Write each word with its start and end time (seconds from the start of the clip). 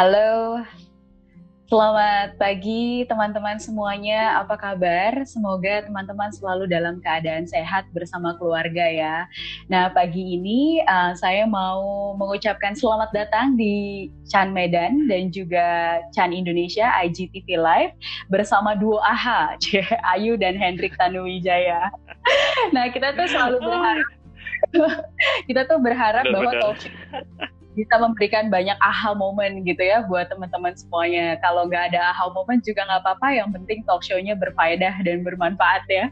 Halo, 0.00 0.64
selamat 1.68 2.40
pagi 2.40 3.04
teman-teman 3.04 3.60
semuanya. 3.60 4.40
Apa 4.40 4.56
kabar? 4.56 5.28
Semoga 5.28 5.84
teman-teman 5.84 6.32
selalu 6.32 6.72
dalam 6.72 7.04
keadaan 7.04 7.44
sehat 7.44 7.84
bersama 7.92 8.32
keluarga 8.40 8.80
ya. 8.80 9.28
Nah, 9.68 9.92
pagi 9.92 10.40
ini 10.40 10.80
uh, 10.88 11.12
saya 11.12 11.44
mau 11.44 12.16
mengucapkan 12.16 12.72
selamat 12.72 13.12
datang 13.12 13.60
di 13.60 14.08
Chan 14.24 14.48
Medan 14.56 15.04
dan 15.04 15.28
juga 15.28 16.00
Chan 16.16 16.32
Indonesia 16.32 16.88
IGTV 17.04 17.60
Live 17.60 17.92
bersama 18.32 18.72
duo 18.72 19.04
AHA, 19.04 19.60
Ayu 20.16 20.40
dan 20.40 20.56
Hendrik 20.56 20.96
Tanuwijaya. 20.96 21.92
Nah, 22.72 22.88
kita 22.88 23.12
tuh 23.12 23.28
selalu 23.28 23.68
berharap 23.68 24.08
kita 25.48 25.68
tuh 25.68 25.76
berharap 25.76 26.24
bahwa 26.32 26.56
talk 26.56 26.88
bisa 27.78 27.94
memberikan 28.02 28.50
banyak 28.50 28.74
aha 28.82 29.14
moment 29.14 29.62
gitu 29.62 29.78
ya 29.78 30.02
buat 30.10 30.26
teman-teman 30.26 30.74
semuanya. 30.74 31.38
Kalau 31.38 31.70
nggak 31.70 31.94
ada 31.94 32.10
aha 32.10 32.26
moment 32.34 32.58
juga 32.66 32.82
nggak 32.86 33.02
apa-apa, 33.06 33.28
yang 33.30 33.48
penting 33.54 33.86
talk 33.86 34.02
show-nya 34.02 34.34
berfaedah 34.34 35.02
dan 35.06 35.22
bermanfaat 35.22 35.86
ya. 35.86 36.10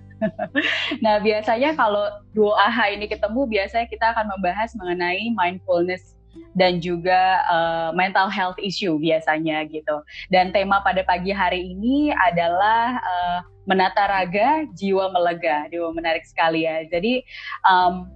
nah 1.04 1.18
biasanya 1.18 1.74
kalau 1.74 2.06
dua 2.34 2.54
aha 2.70 2.94
ini 2.94 3.10
ketemu, 3.10 3.46
biasanya 3.50 3.86
kita 3.90 4.14
akan 4.14 4.30
membahas 4.38 4.70
mengenai 4.78 5.34
mindfulness 5.34 6.18
dan 6.54 6.78
juga 6.78 7.42
uh, 7.50 7.90
mental 7.94 8.30
health 8.30 8.58
issue 8.62 8.98
biasanya 8.98 9.66
gitu. 9.66 10.02
Dan 10.30 10.54
tema 10.54 10.82
pada 10.82 11.02
pagi 11.02 11.34
hari 11.34 11.74
ini 11.74 12.14
adalah 12.14 12.98
uh, 13.02 13.38
menata 13.66 14.06
raga, 14.06 14.66
jiwa 14.74 15.10
melega. 15.10 15.66
Dia 15.70 15.86
menarik 15.90 16.24
sekali 16.26 16.64
ya. 16.64 16.86
Jadi 16.86 17.22
um, 17.66 18.06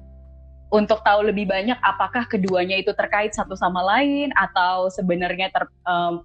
untuk 0.73 1.05
tahu 1.05 1.29
lebih 1.29 1.45
banyak 1.45 1.77
apakah 1.85 2.25
keduanya 2.25 2.81
itu 2.81 2.97
terkait 2.97 3.37
satu 3.37 3.53
sama 3.53 3.85
lain 3.85 4.33
atau 4.33 4.89
sebenarnya 4.89 5.53
ter, 5.53 5.69
um, 5.85 6.25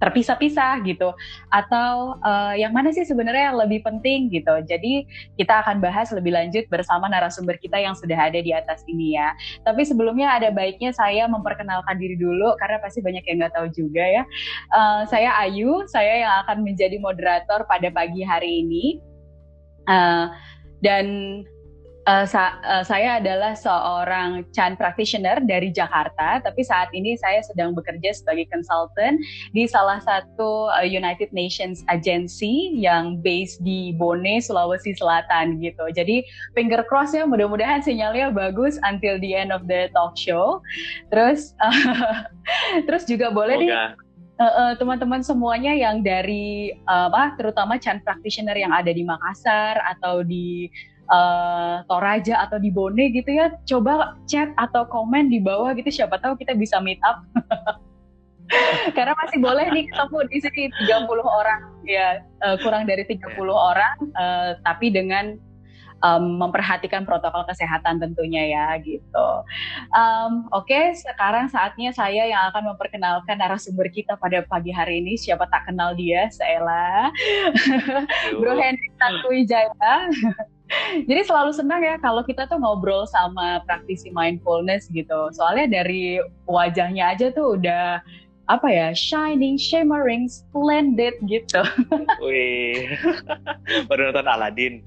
terpisah-pisah 0.00 0.80
gitu. 0.86 1.10
Atau 1.50 2.16
uh, 2.22 2.54
yang 2.54 2.70
mana 2.70 2.94
sih 2.94 3.02
sebenarnya 3.02 3.52
yang 3.52 3.58
lebih 3.60 3.82
penting 3.82 4.30
gitu. 4.30 4.62
Jadi 4.64 5.04
kita 5.36 5.66
akan 5.66 5.82
bahas 5.82 6.08
lebih 6.14 6.32
lanjut 6.32 6.64
bersama 6.70 7.10
narasumber 7.10 7.58
kita 7.58 7.76
yang 7.82 7.92
sudah 7.98 8.16
ada 8.16 8.38
di 8.38 8.54
atas 8.54 8.86
ini 8.86 9.18
ya. 9.18 9.34
Tapi 9.66 9.82
sebelumnya 9.82 10.38
ada 10.38 10.54
baiknya 10.54 10.94
saya 10.94 11.26
memperkenalkan 11.26 11.98
diri 11.98 12.14
dulu 12.14 12.54
karena 12.62 12.78
pasti 12.78 13.02
banyak 13.02 13.26
yang 13.26 13.36
nggak 13.44 13.54
tahu 13.58 13.68
juga 13.74 14.06
ya. 14.06 14.22
Uh, 14.72 15.02
saya 15.10 15.34
Ayu 15.42 15.84
saya 15.90 16.24
yang 16.24 16.32
akan 16.46 16.64
menjadi 16.64 16.96
moderator 17.02 17.68
pada 17.68 17.90
pagi 17.92 18.22
hari 18.24 18.64
ini. 18.64 18.84
Uh, 19.90 20.30
dan 20.80 21.04
Uh, 22.10 22.26
sa 22.26 22.58
uh, 22.66 22.82
saya 22.82 23.22
adalah 23.22 23.54
seorang 23.54 24.42
Chan 24.50 24.74
practitioner 24.74 25.38
dari 25.46 25.70
Jakarta, 25.70 26.42
tapi 26.42 26.66
saat 26.66 26.90
ini 26.90 27.14
saya 27.14 27.38
sedang 27.46 27.70
bekerja 27.70 28.10
sebagai 28.10 28.50
konsultan 28.50 29.14
di 29.54 29.70
salah 29.70 30.02
satu 30.02 30.74
uh, 30.74 30.82
United 30.82 31.30
Nations 31.30 31.86
agency 31.86 32.74
yang 32.74 33.22
based 33.22 33.62
di 33.62 33.94
Bone, 33.94 34.42
Sulawesi 34.42 34.90
Selatan 34.98 35.62
gitu. 35.62 35.86
Jadi 35.94 36.26
finger 36.58 36.82
cross 36.82 37.14
ya, 37.14 37.22
mudah-mudahan 37.30 37.78
sinyalnya 37.78 38.34
bagus 38.34 38.74
until 38.82 39.14
the 39.22 39.30
end 39.30 39.54
of 39.54 39.70
the 39.70 39.86
talk 39.94 40.18
show. 40.18 40.58
Terus, 41.14 41.54
uh, 41.62 42.26
terus 42.90 43.06
juga 43.06 43.30
boleh 43.30 43.54
nih 43.54 43.70
teman-teman 44.82 45.20
uh, 45.20 45.24
uh, 45.24 45.28
semuanya 45.30 45.76
yang 45.76 46.00
dari 46.00 46.74
uh, 46.88 47.12
apa 47.12 47.36
terutama 47.36 47.76
Chan 47.76 48.00
practitioner 48.02 48.56
yang 48.56 48.72
ada 48.72 48.88
di 48.88 49.04
Makassar 49.04 49.78
atau 49.84 50.24
di 50.24 50.72
uh, 51.10 51.82
Toraja 51.90 52.46
atau 52.46 52.56
di 52.56 52.70
Bone 52.72 53.10
gitu 53.12 53.28
ya, 53.28 53.52
coba 53.66 54.16
chat 54.30 54.54
atau 54.56 54.86
komen 54.86 55.28
di 55.28 55.42
bawah 55.42 55.74
gitu 55.76 55.90
siapa 55.90 56.16
tahu 56.22 56.38
kita 56.38 56.54
bisa 56.56 56.78
meet 56.80 57.02
up. 57.04 57.20
Karena 58.96 59.14
masih 59.14 59.38
boleh 59.38 59.70
nih 59.70 59.86
ketemu 59.86 60.18
di 60.26 60.38
sini 60.42 60.62
30 60.90 61.06
orang 61.22 61.60
ya, 61.86 62.18
uh, 62.42 62.58
kurang 62.58 62.86
dari 62.86 63.06
30 63.06 63.22
yeah. 63.22 63.50
orang 63.54 63.96
uh, 64.18 64.50
tapi 64.66 64.90
dengan 64.90 65.38
um, 66.04 66.40
memperhatikan 66.40 67.04
protokol 67.04 67.44
kesehatan 67.46 68.00
tentunya 68.00 68.50
ya 68.50 68.66
gitu. 68.82 69.28
Um, 69.94 70.48
Oke, 70.50 70.72
okay, 70.72 70.84
sekarang 70.96 71.48
saatnya 71.48 71.94
saya 71.94 72.26
yang 72.26 72.50
akan 72.52 72.74
memperkenalkan 72.74 73.38
narasumber 73.38 73.88
kita 73.92 74.16
pada 74.18 74.44
pagi 74.48 74.72
hari 74.74 75.00
ini. 75.04 75.16
Siapa 75.16 75.46
tak 75.48 75.70
kenal 75.70 75.94
dia, 75.94 76.28
Sela, 76.32 77.12
Bro 78.40 78.56
Hendrik 78.56 78.92
Tantuwijaya. 78.98 80.10
Jadi 81.08 81.20
selalu 81.26 81.50
senang 81.54 81.82
ya 81.82 81.98
kalau 81.98 82.22
kita 82.22 82.46
tuh 82.46 82.58
ngobrol 82.58 83.04
sama 83.10 83.62
praktisi 83.66 84.10
mindfulness 84.14 84.86
gitu. 84.90 85.30
Soalnya 85.34 85.82
dari 85.82 86.22
wajahnya 86.46 87.14
aja 87.14 87.30
tuh 87.34 87.58
udah 87.58 88.02
apa 88.50 88.66
ya 88.66 88.90
shining, 88.90 89.54
shimmering, 89.54 90.26
splendid 90.26 91.14
gitu. 91.30 91.62
Wih, 92.26 92.98
baru 93.86 94.10
nonton 94.10 94.26
Aladdin. 94.26 94.82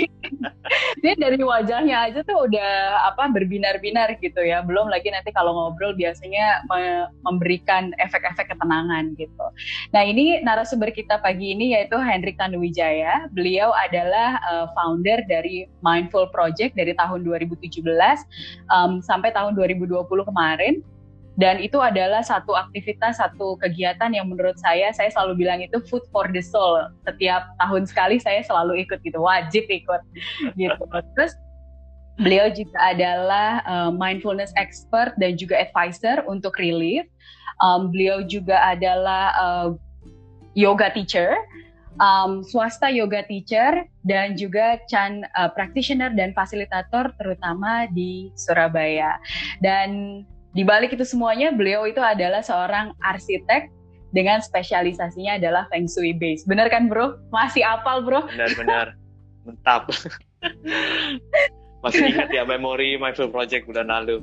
Dia 1.02 1.14
dari 1.16 1.40
wajahnya 1.40 2.12
aja 2.12 2.20
tuh 2.24 2.44
udah 2.44 3.04
apa 3.08 3.32
berbinar-binar 3.32 4.20
gitu 4.20 4.44
ya. 4.44 4.60
Belum 4.60 4.92
lagi 4.92 5.08
nanti 5.08 5.32
kalau 5.32 5.56
ngobrol 5.56 5.96
biasanya 5.96 6.64
me 6.68 7.08
memberikan 7.24 7.96
efek-efek 8.04 8.52
ketenangan 8.52 9.16
gitu. 9.16 9.46
Nah 9.96 10.04
ini 10.04 10.44
narasumber 10.44 10.92
kita 10.92 11.24
pagi 11.24 11.56
ini 11.56 11.72
yaitu 11.72 11.96
Hendrik 11.96 12.36
Tanuwijaya. 12.36 13.32
Beliau 13.32 13.72
adalah 13.72 14.36
uh, 14.44 14.66
founder 14.76 15.24
dari 15.24 15.64
Mindful 15.80 16.28
Project 16.28 16.76
dari 16.76 16.92
tahun 16.92 17.24
2017 17.24 17.80
um, 18.68 19.00
sampai 19.00 19.32
tahun 19.32 19.56
2020 19.56 20.04
kemarin 20.04 20.84
dan 21.34 21.58
itu 21.58 21.82
adalah 21.82 22.22
satu 22.22 22.54
aktivitas 22.54 23.18
satu 23.18 23.58
kegiatan 23.58 24.14
yang 24.14 24.30
menurut 24.30 24.54
saya 24.62 24.94
saya 24.94 25.10
selalu 25.10 25.46
bilang 25.46 25.58
itu 25.58 25.82
food 25.90 26.06
for 26.14 26.30
the 26.30 26.38
soul. 26.38 26.78
Setiap 27.02 27.50
tahun 27.58 27.90
sekali 27.90 28.22
saya 28.22 28.46
selalu 28.46 28.86
ikut 28.86 29.02
gitu 29.02 29.18
wajib 29.18 29.66
ikut 29.66 30.02
gitu. 30.54 30.84
Terus 31.18 31.34
beliau 32.22 32.46
juga 32.54 32.78
adalah 32.78 33.66
uh, 33.66 33.90
mindfulness 33.90 34.54
expert 34.54 35.18
dan 35.18 35.34
juga 35.34 35.58
advisor 35.58 36.22
untuk 36.30 36.54
relief. 36.62 37.02
Um, 37.62 37.90
beliau 37.90 38.22
juga 38.22 38.58
adalah 38.62 39.34
uh, 39.34 39.68
yoga 40.54 40.94
teacher. 40.94 41.34
Um, 41.94 42.42
swasta 42.42 42.90
yoga 42.90 43.22
teacher 43.26 43.86
dan 44.02 44.34
juga 44.34 44.82
Chan 44.90 45.22
uh, 45.38 45.50
practitioner 45.54 46.10
dan 46.14 46.34
fasilitator 46.34 47.10
terutama 47.18 47.90
di 47.90 48.34
Surabaya. 48.34 49.18
Dan 49.62 50.22
di 50.54 50.62
balik 50.62 50.94
itu 50.94 51.02
semuanya, 51.02 51.50
beliau 51.50 51.82
itu 51.82 51.98
adalah 51.98 52.38
seorang 52.38 52.94
arsitek 53.02 53.74
dengan 54.14 54.38
spesialisasinya 54.38 55.42
adalah 55.42 55.66
Feng 55.74 55.90
Shui 55.90 56.14
base. 56.14 56.46
Bener 56.46 56.70
kan 56.70 56.86
bro? 56.86 57.18
Masih 57.34 57.66
apal 57.66 58.06
bro? 58.06 58.22
Benar-benar. 58.30 58.94
Mentap. 59.42 59.90
Masih 61.82 62.14
ingat 62.14 62.30
ya 62.30 62.46
memori 62.46 62.94
My 62.94 63.10
Full 63.12 63.34
Project 63.34 63.66
bulan 63.66 63.90
lalu. 63.90 64.22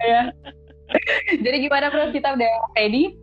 ya. 0.00 0.32
Jadi 1.44 1.56
gimana 1.68 1.92
bro? 1.92 2.08
Kita 2.08 2.34
udah 2.34 2.52
ready? 2.74 3.14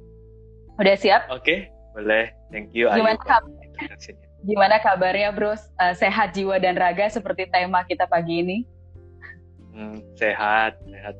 Udah 0.77 0.93
siap? 0.93 1.25
Oke, 1.33 1.41
okay, 1.41 1.59
boleh. 1.97 2.29
Thank 2.53 2.77
you. 2.77 2.85
Gimana, 2.93 3.17
kabar? 3.25 3.49
gimana 4.45 4.75
kabarnya 4.77 5.33
bro? 5.33 5.57
Uh, 5.81 5.93
sehat 5.97 6.37
jiwa 6.37 6.61
dan 6.61 6.77
raga 6.77 7.09
seperti 7.09 7.49
tema 7.49 7.81
kita 7.89 8.05
pagi 8.05 8.45
ini? 8.45 8.57
Hmm, 9.73 10.05
sehat, 10.15 10.77
sehat 10.85 11.17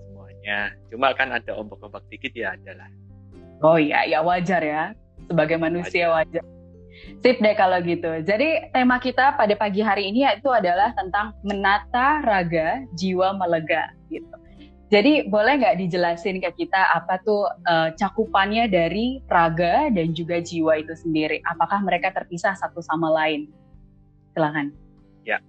semuanya. 0.48 0.72
Cuma 0.88 1.08
kan 1.14 1.30
ada 1.36 1.52
ombak-ombak 1.60 2.04
dikit 2.08 2.32
ya 2.32 2.56
adalah. 2.56 2.88
Oh 3.60 3.76
iya, 3.76 4.08
ya 4.08 4.24
wajar 4.24 4.64
ya. 4.64 4.84
Sebagai 5.28 5.60
manusia 5.60 6.08
wajar. 6.08 6.40
wajar. 6.40 6.56
Sip 7.22 7.38
deh 7.44 7.54
kalau 7.54 7.78
gitu. 7.84 8.10
Jadi 8.26 8.74
tema 8.74 8.98
kita 8.98 9.38
pada 9.38 9.54
pagi 9.54 9.86
hari 9.86 10.10
ini 10.10 10.26
yaitu 10.26 10.50
adalah 10.50 10.96
tentang 10.98 11.36
menata 11.46 12.26
raga 12.26 12.82
jiwa 12.98 13.38
melega 13.38 13.94
gitu. 14.10 14.34
Jadi 14.88 15.28
boleh 15.28 15.60
nggak 15.60 15.84
dijelasin 15.84 16.40
ke 16.40 16.64
kita 16.64 16.80
apa 16.96 17.20
tuh 17.22 17.44
uh, 17.68 17.92
cakupannya 18.00 18.72
dari 18.72 19.20
raga 19.28 19.92
dan 19.92 20.16
juga 20.16 20.40
jiwa 20.40 20.80
itu 20.80 20.96
sendiri? 20.96 21.44
Apakah 21.44 21.84
mereka 21.84 22.10
terpisah 22.16 22.56
satu 22.56 22.80
sama 22.80 23.12
lain? 23.12 23.52
Silahkan. 24.32 24.72
Ya. 25.28 25.44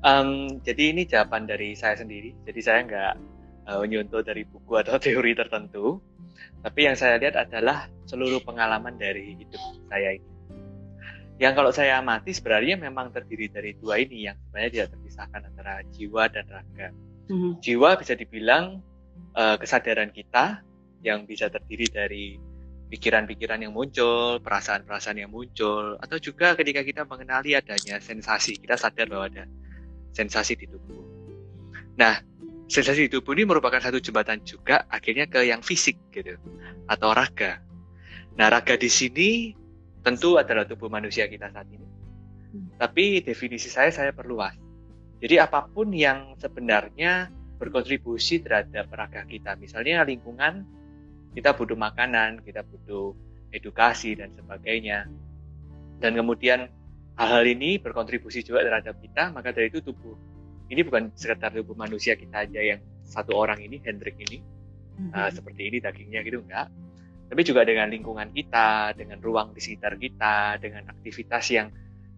Um, 0.00 0.58
jadi 0.64 0.96
ini 0.96 1.04
jawaban 1.04 1.44
dari 1.44 1.76
saya 1.76 2.00
sendiri. 2.00 2.32
Jadi 2.48 2.60
saya 2.64 2.80
nggak 2.88 3.33
uh, 3.68 3.78
menyuntuh 3.82 4.24
dari 4.24 4.44
buku 4.44 4.72
atau 4.80 4.96
teori 5.04 5.32
tertentu, 5.36 6.00
tapi 6.64 6.88
yang 6.88 6.96
saya 6.96 7.20
lihat 7.20 7.36
adalah 7.36 7.88
seluruh 8.08 8.40
pengalaman 8.40 8.96
dari 8.96 9.36
hidup 9.36 9.60
saya 9.88 10.16
ini. 10.16 10.32
Yang 11.34 11.52
kalau 11.58 11.70
saya 11.74 11.98
amati 11.98 12.30
sebenarnya 12.30 12.78
memang 12.78 13.10
terdiri 13.10 13.50
dari 13.50 13.74
dua 13.74 13.98
ini 13.98 14.30
yang 14.30 14.38
sebenarnya 14.38 14.70
tidak 14.70 14.88
terpisahkan 14.94 15.40
antara 15.50 15.82
jiwa 15.90 16.30
dan 16.30 16.46
raga. 16.46 16.88
Mm-hmm. 17.26 17.52
Jiwa 17.58 17.90
bisa 17.98 18.14
dibilang 18.14 18.78
uh, 19.34 19.56
kesadaran 19.58 20.14
kita 20.14 20.62
yang 21.02 21.26
bisa 21.26 21.50
terdiri 21.50 21.86
dari 21.90 22.24
pikiran-pikiran 22.88 23.58
yang 23.58 23.74
muncul, 23.74 24.38
perasaan-perasaan 24.38 25.18
yang 25.18 25.32
muncul, 25.34 25.98
atau 25.98 26.16
juga 26.22 26.54
ketika 26.54 26.86
kita 26.86 27.02
mengenali 27.02 27.58
adanya 27.58 27.98
sensasi, 27.98 28.54
kita 28.54 28.78
sadar 28.78 29.10
bahwa 29.10 29.26
ada 29.26 29.44
sensasi 30.14 30.54
di 30.54 30.70
tubuh. 30.70 31.02
Nah, 31.98 32.22
sensasi 32.68 33.08
di 33.08 33.10
tubuh 33.12 33.36
ini 33.36 33.44
merupakan 33.44 33.80
satu 33.80 34.00
jembatan 34.00 34.40
juga 34.42 34.88
akhirnya 34.88 35.28
ke 35.28 35.44
yang 35.44 35.60
fisik 35.60 36.00
gitu. 36.12 36.36
atau 36.88 37.12
raga. 37.12 37.60
Nah, 38.36 38.50
raga 38.50 38.74
di 38.76 38.90
sini 38.90 39.54
tentu 40.04 40.36
adalah 40.36 40.68
tubuh 40.68 40.92
manusia 40.92 41.24
kita 41.28 41.48
saat 41.52 41.68
ini. 41.72 41.88
Hmm. 42.52 42.68
Tapi 42.76 43.24
definisi 43.24 43.72
saya 43.72 43.88
saya 43.88 44.12
perluas. 44.12 44.52
Jadi 45.24 45.40
apa 45.40 45.64
pun 45.64 45.88
yang 45.94 46.36
sebenarnya 46.36 47.32
berkontribusi 47.56 48.44
terhadap 48.44 48.92
raga 48.92 49.24
kita, 49.24 49.56
misalnya 49.56 50.04
lingkungan, 50.04 50.66
kita 51.32 51.56
butuh 51.56 51.78
makanan, 51.78 52.44
kita 52.44 52.60
butuh 52.66 53.16
edukasi 53.54 54.18
dan 54.18 54.34
sebagainya. 54.36 55.08
Dan 56.02 56.18
kemudian 56.18 56.68
hal-hal 57.16 57.44
ini 57.46 57.80
berkontribusi 57.80 58.44
juga 58.44 58.66
terhadap 58.66 58.98
kita, 59.00 59.32
maka 59.32 59.54
dari 59.54 59.70
itu 59.72 59.80
tubuh 59.80 60.18
ini 60.70 60.80
bukan 60.84 61.12
sekedar 61.16 61.52
tubuh 61.52 61.76
manusia 61.76 62.16
kita 62.16 62.48
aja 62.48 62.60
yang 62.60 62.80
satu 63.04 63.36
orang 63.36 63.60
ini 63.60 63.80
Hendrik 63.84 64.16
ini. 64.20 64.40
Mm-hmm. 64.94 65.10
uh, 65.10 65.30
seperti 65.34 65.62
ini 65.66 65.78
dagingnya 65.82 66.20
gitu 66.22 66.38
enggak. 66.40 66.70
Tapi 67.24 67.40
juga 67.42 67.66
dengan 67.66 67.90
lingkungan 67.90 68.30
kita 68.30 68.94
dengan 68.94 69.18
ruang 69.18 69.50
di 69.50 69.58
sekitar 69.58 69.98
kita 69.98 70.62
dengan 70.62 70.86
aktivitas 70.86 71.44
yang 71.50 71.68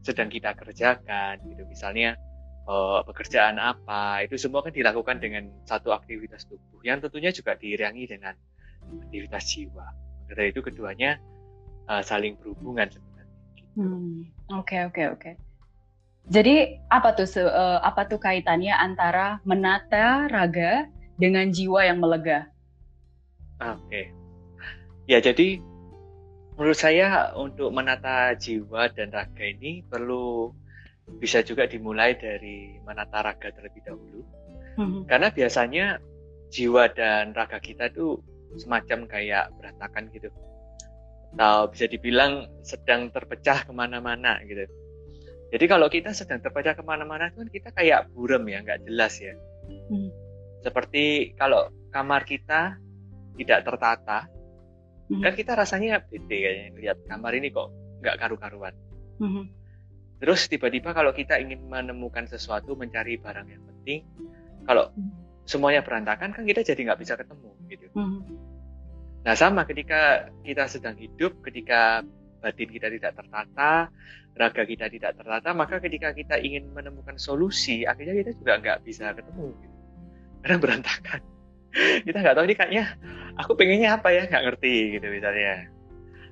sedang 0.04 0.28
kita 0.28 0.52
kerjakan 0.52 1.40
gitu. 1.48 1.64
Misalnya 1.64 2.20
uh, 2.68 3.00
pekerjaan 3.00 3.56
apa 3.56 4.28
itu 4.28 4.36
semua 4.36 4.60
kan 4.60 4.76
dilakukan 4.76 5.16
dengan 5.16 5.48
satu 5.64 5.96
aktivitas 5.96 6.44
tubuh 6.44 6.84
yang 6.84 7.00
tentunya 7.00 7.32
juga 7.32 7.56
diiringi 7.56 8.04
dengan 8.04 8.36
aktivitas 9.08 9.42
jiwa. 9.56 9.86
Maka 10.26 10.32
dari 10.36 10.52
itu 10.52 10.60
keduanya 10.60 11.16
uh, 11.88 12.02
saling 12.02 12.36
berhubungan 12.38 12.90
sebenarnya 12.90 13.34
hmm, 13.78 14.14
oke 14.52 14.76
oke 14.90 15.02
oke 15.14 15.30
jadi 16.26 16.82
apa 16.90 17.14
tuh 17.14 17.46
uh, 17.46 17.78
apa 17.86 18.10
tuh 18.10 18.18
kaitannya 18.18 18.74
antara 18.74 19.38
menata 19.46 20.26
raga 20.26 20.90
dengan 21.14 21.54
jiwa 21.54 21.86
yang 21.86 22.02
melega? 22.02 22.50
Oke. 23.62 23.78
Okay. 23.86 24.04
Ya, 25.06 25.22
jadi 25.22 25.62
menurut 26.58 26.74
saya 26.74 27.30
untuk 27.38 27.70
menata 27.70 28.34
jiwa 28.34 28.90
dan 28.90 29.14
raga 29.14 29.44
ini 29.46 29.86
perlu 29.86 30.50
bisa 31.22 31.46
juga 31.46 31.70
dimulai 31.70 32.18
dari 32.18 32.74
menata 32.82 33.22
raga 33.22 33.54
terlebih 33.54 33.86
dahulu. 33.86 34.26
Mm-hmm. 34.82 35.02
Karena 35.06 35.30
biasanya 35.30 35.86
jiwa 36.50 36.90
dan 36.90 37.38
raga 37.38 37.62
kita 37.62 37.86
tuh 37.94 38.18
semacam 38.58 39.06
kayak 39.06 39.54
berantakan 39.62 40.10
gitu. 40.10 40.26
Atau 41.38 41.70
bisa 41.70 41.86
dibilang 41.86 42.50
sedang 42.66 43.14
terpecah 43.14 43.62
ke 43.62 43.70
mana-mana 43.70 44.42
gitu 44.42 44.66
jadi 45.56 45.72
kalau 45.72 45.88
kita 45.88 46.12
sedang 46.12 46.44
terpecah 46.44 46.76
ke 46.76 46.84
mana-mana 46.84 47.32
kan 47.32 47.48
kita 47.48 47.72
kayak 47.72 48.12
burem 48.12 48.44
ya, 48.44 48.60
nggak 48.60 48.84
jelas 48.84 49.16
ya. 49.16 49.32
Hmm. 49.88 50.12
Seperti 50.60 51.32
kalau 51.32 51.72
kamar 51.88 52.28
kita 52.28 52.76
tidak 53.40 53.64
tertata, 53.64 54.28
hmm. 55.08 55.24
kan 55.24 55.32
kita 55.32 55.56
rasanya 55.56 56.04
bete 56.04 56.44
kayaknya 56.44 56.76
lihat 56.76 56.98
kamar 57.08 57.32
ini 57.40 57.48
kok 57.48 57.72
nggak 58.04 58.20
karu-karuan. 58.20 58.76
Hmm. 59.16 59.48
Terus 60.20 60.44
tiba-tiba 60.44 60.92
kalau 60.92 61.16
kita 61.16 61.40
ingin 61.40 61.64
menemukan 61.64 62.28
sesuatu, 62.28 62.76
mencari 62.76 63.16
barang 63.16 63.48
yang 63.48 63.64
penting, 63.64 64.04
kalau 64.68 64.92
hmm. 64.92 65.48
semuanya 65.48 65.80
berantakan 65.80 66.36
kan 66.36 66.44
kita 66.44 66.68
jadi 66.68 66.92
nggak 66.92 67.00
bisa 67.00 67.16
ketemu 67.16 67.48
gitu. 67.72 67.88
Hmm. 67.96 68.20
Nah 69.24 69.32
sama 69.32 69.64
ketika 69.64 70.28
kita 70.44 70.68
sedang 70.68 71.00
hidup, 71.00 71.40
ketika 71.40 72.04
batin 72.46 72.70
kita 72.70 72.86
tidak 72.86 73.18
tertata, 73.18 73.90
raga 74.38 74.62
kita 74.62 74.86
tidak 74.86 75.18
tertata, 75.18 75.50
maka 75.50 75.82
ketika 75.82 76.14
kita 76.14 76.38
ingin 76.38 76.70
menemukan 76.70 77.18
solusi, 77.18 77.82
akhirnya 77.82 78.14
kita 78.22 78.30
juga 78.38 78.52
nggak 78.62 78.78
bisa 78.86 79.10
ketemu. 79.10 79.50
Gitu. 79.58 79.76
Karena 80.46 80.56
berantakan. 80.62 81.20
kita 82.06 82.18
nggak 82.22 82.34
tahu 82.38 82.44
ini 82.46 82.54
kayaknya, 82.54 82.84
aku 83.34 83.52
pengennya 83.58 83.98
apa 83.98 84.08
ya, 84.14 84.22
nggak 84.30 84.42
ngerti 84.46 84.74
gitu 84.94 85.06
misalnya. 85.10 85.66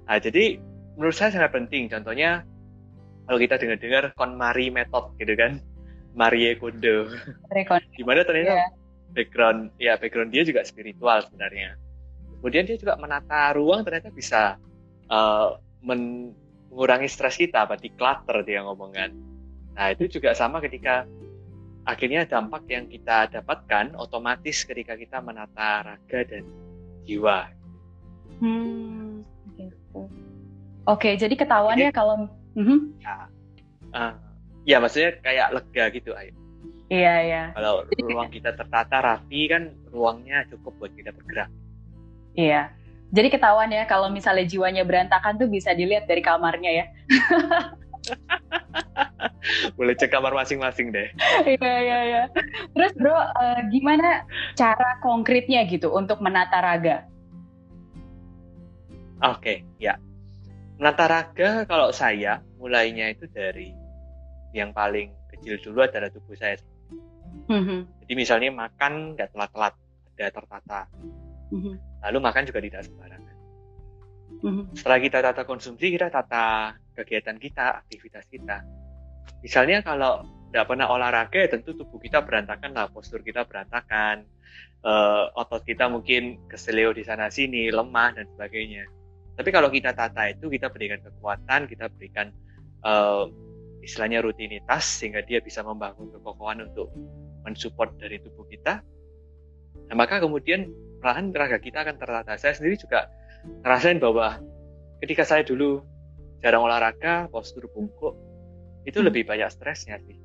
Nah, 0.07 0.19
jadi 0.23 0.63
menurut 0.95 1.17
saya 1.19 1.35
sangat 1.35 1.51
penting. 1.51 1.91
Contohnya, 1.91 2.47
kalau 3.27 3.39
kita 3.43 3.59
dengar-dengar 3.59 4.15
KonMari 4.15 4.71
method 4.71 5.11
gitu 5.19 5.35
kan, 5.35 5.59
Marie 6.15 6.55
Kondo. 6.55 7.11
Gimana 7.99 8.23
ternyata 8.29 8.55
yeah. 8.55 8.71
background, 9.11 9.75
ya 9.83 9.99
background 9.99 10.31
dia 10.31 10.47
juga 10.47 10.63
spiritual 10.63 11.27
sebenarnya. 11.27 11.75
Kemudian 12.39 12.69
dia 12.69 12.77
juga 12.79 12.95
menata 13.01 13.51
ruang 13.57 13.83
ternyata 13.83 14.13
bisa 14.13 14.61
uh, 15.09 15.57
mengurangi 15.85 17.07
stres 17.07 17.37
kita, 17.37 17.69
apa 17.69 17.77
declutter 17.77 18.41
dia 18.43 18.65
ngomongkan. 18.65 19.13
Nah 19.77 19.93
itu 19.93 20.09
juga 20.09 20.33
sama 20.33 20.65
ketika 20.65 21.05
akhirnya 21.85 22.25
dampak 22.25 22.65
yang 22.73 22.89
kita 22.89 23.29
dapatkan 23.29 23.93
otomatis 24.01 24.65
ketika 24.65 24.97
kita 24.97 25.21
menata 25.21 25.85
raga 25.85 26.21
dan 26.25 26.45
jiwa. 27.05 27.53
Hmm, 28.41 29.21
gitu. 29.61 30.09
Oke, 30.89 31.17
jadi 31.21 31.33
ketahuan 31.37 31.77
jadi, 31.77 31.89
ya 31.89 31.93
kalau 31.93 32.29
uh-huh. 32.57 32.81
ya, 33.01 33.29
uh, 33.93 34.13
ya 34.65 34.77
maksudnya 34.81 35.21
kayak 35.21 35.53
lega 35.53 35.85
gitu, 35.93 36.11
ayo. 36.17 36.33
Iya, 36.93 37.15
iya. 37.25 37.43
Kalau 37.57 37.89
ruang 37.89 38.29
kita 38.29 38.53
tertata 38.53 39.01
rapi 39.01 39.49
kan 39.49 39.73
ruangnya 39.89 40.45
cukup 40.53 40.77
buat 40.77 40.93
kita 40.93 41.17
bergerak. 41.17 41.49
Iya. 42.37 42.73
Jadi 43.15 43.31
ketahuan 43.31 43.71
ya 43.71 43.87
kalau 43.87 44.11
misalnya 44.11 44.43
jiwanya 44.43 44.83
berantakan 44.83 45.39
tuh 45.39 45.47
bisa 45.47 45.71
dilihat 45.71 46.11
dari 46.11 46.19
kamarnya 46.19 46.83
ya. 46.83 46.85
Boleh 49.79 49.95
cek 49.95 50.11
kamar 50.11 50.35
masing-masing 50.35 50.91
deh. 50.91 51.15
Iya 51.47 51.75
iya 51.85 51.99
iya. 52.11 52.23
Terus 52.75 52.91
bro, 52.99 53.15
uh, 53.15 53.61
gimana 53.71 54.27
cara 54.59 54.99
konkretnya 54.99 55.63
gitu 55.71 55.95
untuk 55.95 56.19
menata 56.19 56.59
raga? 56.59 57.07
Oke, 59.23 59.39
okay, 59.39 59.59
ya. 59.79 59.95
Menata 60.83 61.07
raga 61.07 61.63
kalau 61.71 61.95
saya 61.95 62.43
mulainya 62.59 63.15
itu 63.15 63.31
dari 63.31 63.71
yang 64.51 64.75
paling 64.75 65.15
kecil 65.31 65.55
dulu 65.63 65.87
adalah 65.87 66.11
tubuh 66.11 66.35
saya. 66.35 66.59
Mm-hmm. 67.47 67.81
Jadi 68.05 68.13
misalnya 68.19 68.51
makan 68.51 69.15
nggak 69.15 69.31
telat-telat, 69.31 69.75
ada 70.19 70.27
tertata. 70.35 70.81
Mm-hmm. 71.55 71.94
Lalu 72.05 72.19
makan 72.21 72.43
juga 72.45 72.61
tidak 72.61 72.83
sembarangan. 72.85 73.37
Mm-hmm. 74.45 74.65
Setelah 74.77 74.99
kita 75.01 75.19
tata 75.25 75.43
konsumsi, 75.49 75.87
kita 75.89 76.13
tata 76.13 76.77
kegiatan 76.93 77.37
kita, 77.41 77.81
aktivitas 77.81 78.29
kita. 78.29 78.61
Misalnya 79.41 79.81
kalau 79.81 80.25
tidak 80.53 80.69
pernah 80.69 80.87
olahraga, 80.93 81.39
ya 81.41 81.49
tentu 81.49 81.73
tubuh 81.73 81.97
kita 81.99 82.21
berantakan 82.23 82.77
lah, 82.77 82.93
postur 82.93 83.25
kita 83.25 83.49
berantakan, 83.49 84.29
uh, 84.85 85.33
otot 85.35 85.65
kita 85.65 85.89
mungkin 85.89 86.39
keseleo 86.47 86.93
di 86.93 87.03
sana 87.03 87.33
sini, 87.33 87.73
lemah 87.73 88.21
dan 88.21 88.29
sebagainya. 88.37 88.85
Tapi 89.35 89.51
kalau 89.51 89.67
kita 89.73 89.97
tata 89.97 90.31
itu, 90.31 90.47
kita 90.47 90.71
berikan 90.71 91.03
kekuatan, 91.03 91.67
kita 91.67 91.91
berikan 91.91 92.31
uh, 92.87 93.27
istilahnya 93.83 94.23
rutinitas 94.23 94.85
sehingga 94.87 95.25
dia 95.27 95.43
bisa 95.43 95.61
membangun 95.61 96.09
kekokohan 96.15 96.65
untuk 96.71 96.93
mensupport 97.43 97.93
dari 97.99 98.23
tubuh 98.23 98.47
kita. 98.49 98.81
Nah, 99.91 99.97
maka 99.99 100.23
kemudian 100.23 100.71
perlahan 101.05 101.37
tenaga 101.37 101.61
kita 101.61 101.85
akan 101.85 102.01
tertata. 102.01 102.33
Saya 102.41 102.57
sendiri 102.57 102.81
juga 102.81 103.13
ngerasain 103.61 104.01
bahwa 104.01 104.41
ketika 105.05 105.29
saya 105.29 105.45
dulu 105.45 105.85
jarang 106.41 106.65
olahraga, 106.65 107.29
postur 107.29 107.69
bungkuk, 107.69 108.17
itu 108.89 109.05
hmm. 109.05 109.13
lebih 109.13 109.29
banyak 109.29 109.53
stresnya 109.53 110.01
sih. 110.01 110.17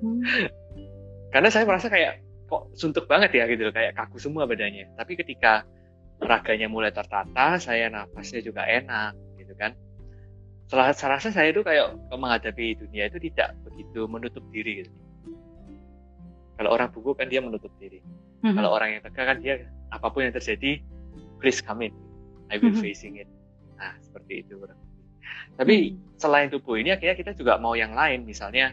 Hmm. 0.00 0.24
Karena 1.36 1.52
saya 1.52 1.68
merasa 1.68 1.92
kayak 1.92 2.24
kok 2.48 2.72
suntuk 2.80 3.04
banget 3.04 3.36
ya 3.36 3.44
gitu 3.44 3.68
kayak 3.68 3.92
kaku 3.92 4.16
semua 4.16 4.48
badannya. 4.48 4.88
Tapi 4.96 5.20
ketika 5.20 5.68
raganya 6.16 6.72
mulai 6.72 6.96
tertata, 6.96 7.60
saya 7.60 7.92
nafasnya 7.92 8.40
juga 8.40 8.64
enak 8.64 9.12
gitu 9.36 9.52
kan. 9.60 9.76
Setelah 10.64 10.96
saya 10.96 11.20
rasa 11.20 11.28
saya 11.28 11.52
itu 11.52 11.60
kayak 11.60 11.92
menghadapi 12.08 12.72
dunia 12.80 13.12
itu 13.12 13.20
tidak 13.20 13.52
begitu 13.68 14.08
menutup 14.08 14.42
diri 14.48 14.80
gitu. 14.80 14.92
Kalau 16.56 16.72
orang 16.72 16.88
bungkuk 16.88 17.20
kan 17.20 17.28
dia 17.28 17.44
menutup 17.44 17.68
diri. 17.76 18.00
Mm-hmm. 18.40 18.56
Kalau 18.56 18.70
orang 18.72 18.88
yang 18.96 19.02
tegak 19.04 19.24
kan 19.28 19.36
dia 19.44 19.54
apa 19.92 20.06
pun 20.08 20.24
yang 20.24 20.32
terjadi, 20.32 20.80
please 21.40 21.60
come 21.60 21.84
in, 21.84 21.92
I 22.48 22.56
will 22.56 22.72
mm-hmm. 22.72 22.80
facing 22.80 23.20
it. 23.20 23.28
Nah 23.76 23.92
seperti 24.00 24.44
itu 24.46 24.56
kurang. 24.56 24.80
Tapi 25.60 25.76
mm-hmm. 25.92 26.16
selain 26.16 26.48
tubuh 26.48 26.80
ini 26.80 26.96
akhirnya 26.96 27.16
kita 27.16 27.32
juga 27.36 27.60
mau 27.60 27.76
yang 27.76 27.92
lain, 27.92 28.24
misalnya 28.24 28.72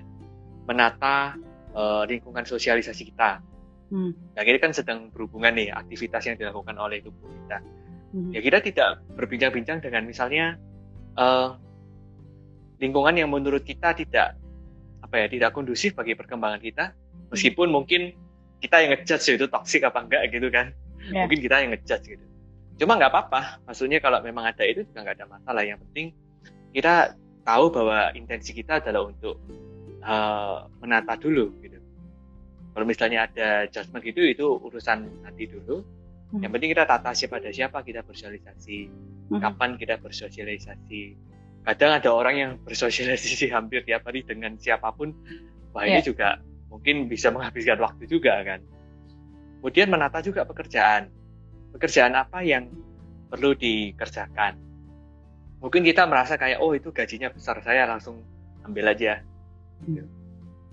menata 0.67 1.35
uh, 1.75 2.03
lingkungan 2.07 2.43
sosialisasi 2.43 3.11
kita. 3.11 3.43
Mm. 3.87 4.11
Nah 4.35 4.41
ini 4.43 4.59
kan 4.59 4.75
sedang 4.75 5.07
berhubungan 5.11 5.55
nih 5.55 5.71
aktivitas 5.71 6.27
yang 6.27 6.35
dilakukan 6.35 6.75
oleh 6.75 6.99
tubuh 6.99 7.27
kita. 7.27 7.63
Mm. 8.11 8.31
Ya 8.35 8.39
kita 8.43 8.59
tidak 8.59 8.89
berbincang-bincang 9.15 9.79
dengan 9.79 10.03
misalnya 10.03 10.59
uh, 11.15 11.55
lingkungan 12.83 13.15
yang 13.15 13.31
menurut 13.31 13.63
kita 13.63 13.95
tidak 13.95 14.35
apa 14.99 15.23
ya 15.23 15.27
tidak 15.31 15.55
kondusif 15.55 15.95
bagi 15.95 16.19
perkembangan 16.19 16.59
kita, 16.59 16.91
meskipun 17.31 17.71
mungkin 17.71 18.11
kita 18.63 18.75
yang 18.83 18.89
ngejudge 18.97 19.27
itu 19.37 19.45
toksik 19.47 19.81
apa 19.85 19.99
enggak 20.03 20.21
gitu 20.33 20.47
kan 20.49 20.73
yeah. 21.09 21.25
mungkin 21.25 21.39
kita 21.41 21.55
yang 21.61 21.69
ngejudge 21.73 22.05
gitu 22.07 22.25
cuma 22.77 22.97
nggak 22.97 23.09
apa-apa 23.09 23.61
maksudnya 23.65 23.97
kalau 23.97 24.21
memang 24.21 24.45
ada 24.49 24.63
itu 24.65 24.85
juga 24.85 25.05
nggak 25.05 25.15
ada 25.17 25.27
masalah 25.27 25.63
yang 25.65 25.81
penting 25.89 26.13
kita 26.73 27.17
tahu 27.41 27.73
bahwa 27.73 28.13
intensi 28.13 28.53
kita 28.53 28.83
adalah 28.83 29.09
untuk 29.09 29.41
uh, 30.05 30.69
menata 30.83 31.17
dulu 31.17 31.49
gitu 31.63 31.81
kalau 32.77 32.85
misalnya 32.85 33.25
ada 33.25 33.65
judgement 33.73 34.05
gitu 34.05 34.21
itu 34.21 34.45
urusan 34.61 35.09
nanti 35.25 35.49
dulu 35.49 35.81
Hmm. 36.27 36.43
Yang 36.43 36.51
penting 36.59 36.69
kita 36.75 36.83
tata 36.83 37.11
siapa 37.15 37.39
ada 37.39 37.51
siapa 37.55 37.77
kita 37.87 38.03
bersosialisasi, 38.03 38.77
hmm. 39.31 39.39
kapan 39.39 39.79
kita 39.79 39.95
bersosialisasi. 40.03 41.15
Kadang 41.63 41.91
ada 41.99 42.09
orang 42.11 42.35
yang 42.35 42.51
bersosialisasi 42.67 43.47
hampir 43.55 43.87
tiap 43.87 44.03
hari 44.03 44.27
dengan 44.27 44.59
siapa 44.59 44.91
pun, 44.91 45.15
wah 45.71 45.87
yeah. 45.87 45.99
ini 45.99 46.01
ya. 46.03 46.05
juga 46.05 46.27
mungkin 46.67 47.07
bisa 47.07 47.31
menghabiskan 47.31 47.79
waktu 47.79 48.07
juga 48.07 48.39
kan. 48.43 48.63
Kemudian 49.59 49.89
menata 49.89 50.21
juga 50.21 50.45
pekerjaan. 50.45 51.09
Pekerjaan 51.75 52.13
apa 52.15 52.43
yang 52.45 52.69
perlu 53.27 53.57
dikerjakan. 53.57 54.55
Mungkin 55.57 55.81
kita 55.81 56.05
merasa 56.05 56.37
kayak, 56.37 56.61
oh 56.61 56.77
itu 56.77 56.93
gajinya 56.93 57.33
besar, 57.33 57.57
saya 57.65 57.89
langsung 57.89 58.21
ambil 58.63 58.93
aja. 58.93 59.25
Hmm. 59.83 60.05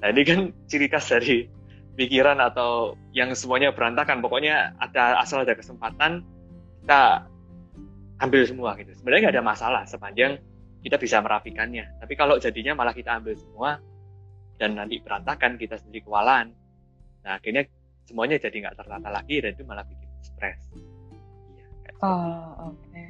Nah 0.03 0.13
ini 0.13 0.23
kan 0.23 0.41
ciri 0.69 0.93
khas 0.93 1.09
dari 1.09 1.49
pikiran 1.97 2.37
atau 2.43 2.99
yang 3.17 3.33
semuanya 3.33 3.73
berantakan. 3.73 4.21
Pokoknya 4.21 4.77
ada 4.77 5.19
asal 5.23 5.43
ada 5.43 5.57
kesempatan 5.57 6.21
kita 6.85 7.25
ambil 8.21 8.43
semua 8.45 8.77
gitu. 8.77 8.93
Sebenarnya 8.93 9.31
nggak 9.31 9.37
ada 9.41 9.47
masalah 9.47 9.83
sepanjang 9.89 10.37
kita 10.85 11.01
bisa 11.01 11.25
merapikannya. 11.25 11.89
Tapi 12.05 12.13
kalau 12.15 12.37
jadinya 12.37 12.77
malah 12.77 12.93
kita 12.93 13.17
ambil 13.17 13.35
semua 13.41 13.81
dan 14.59 14.79
nanti 14.79 15.03
berantakan 15.03 15.59
kita 15.59 15.79
sendiri 15.81 16.07
kewalahan. 16.07 16.55
Nah 17.27 17.41
akhirnya 17.41 17.67
semuanya 18.05 18.37
jadi 18.37 18.57
nggak 18.69 18.77
tertata 18.79 19.09
lagi 19.09 19.37
dan 19.41 19.51
itu 19.57 19.65
malah 19.65 19.85
bikin 19.87 20.11
stres. 20.21 20.61
Gitu. 20.73 20.91
oh 22.05 22.73
oke. 22.73 22.79
Okay. 22.91 23.09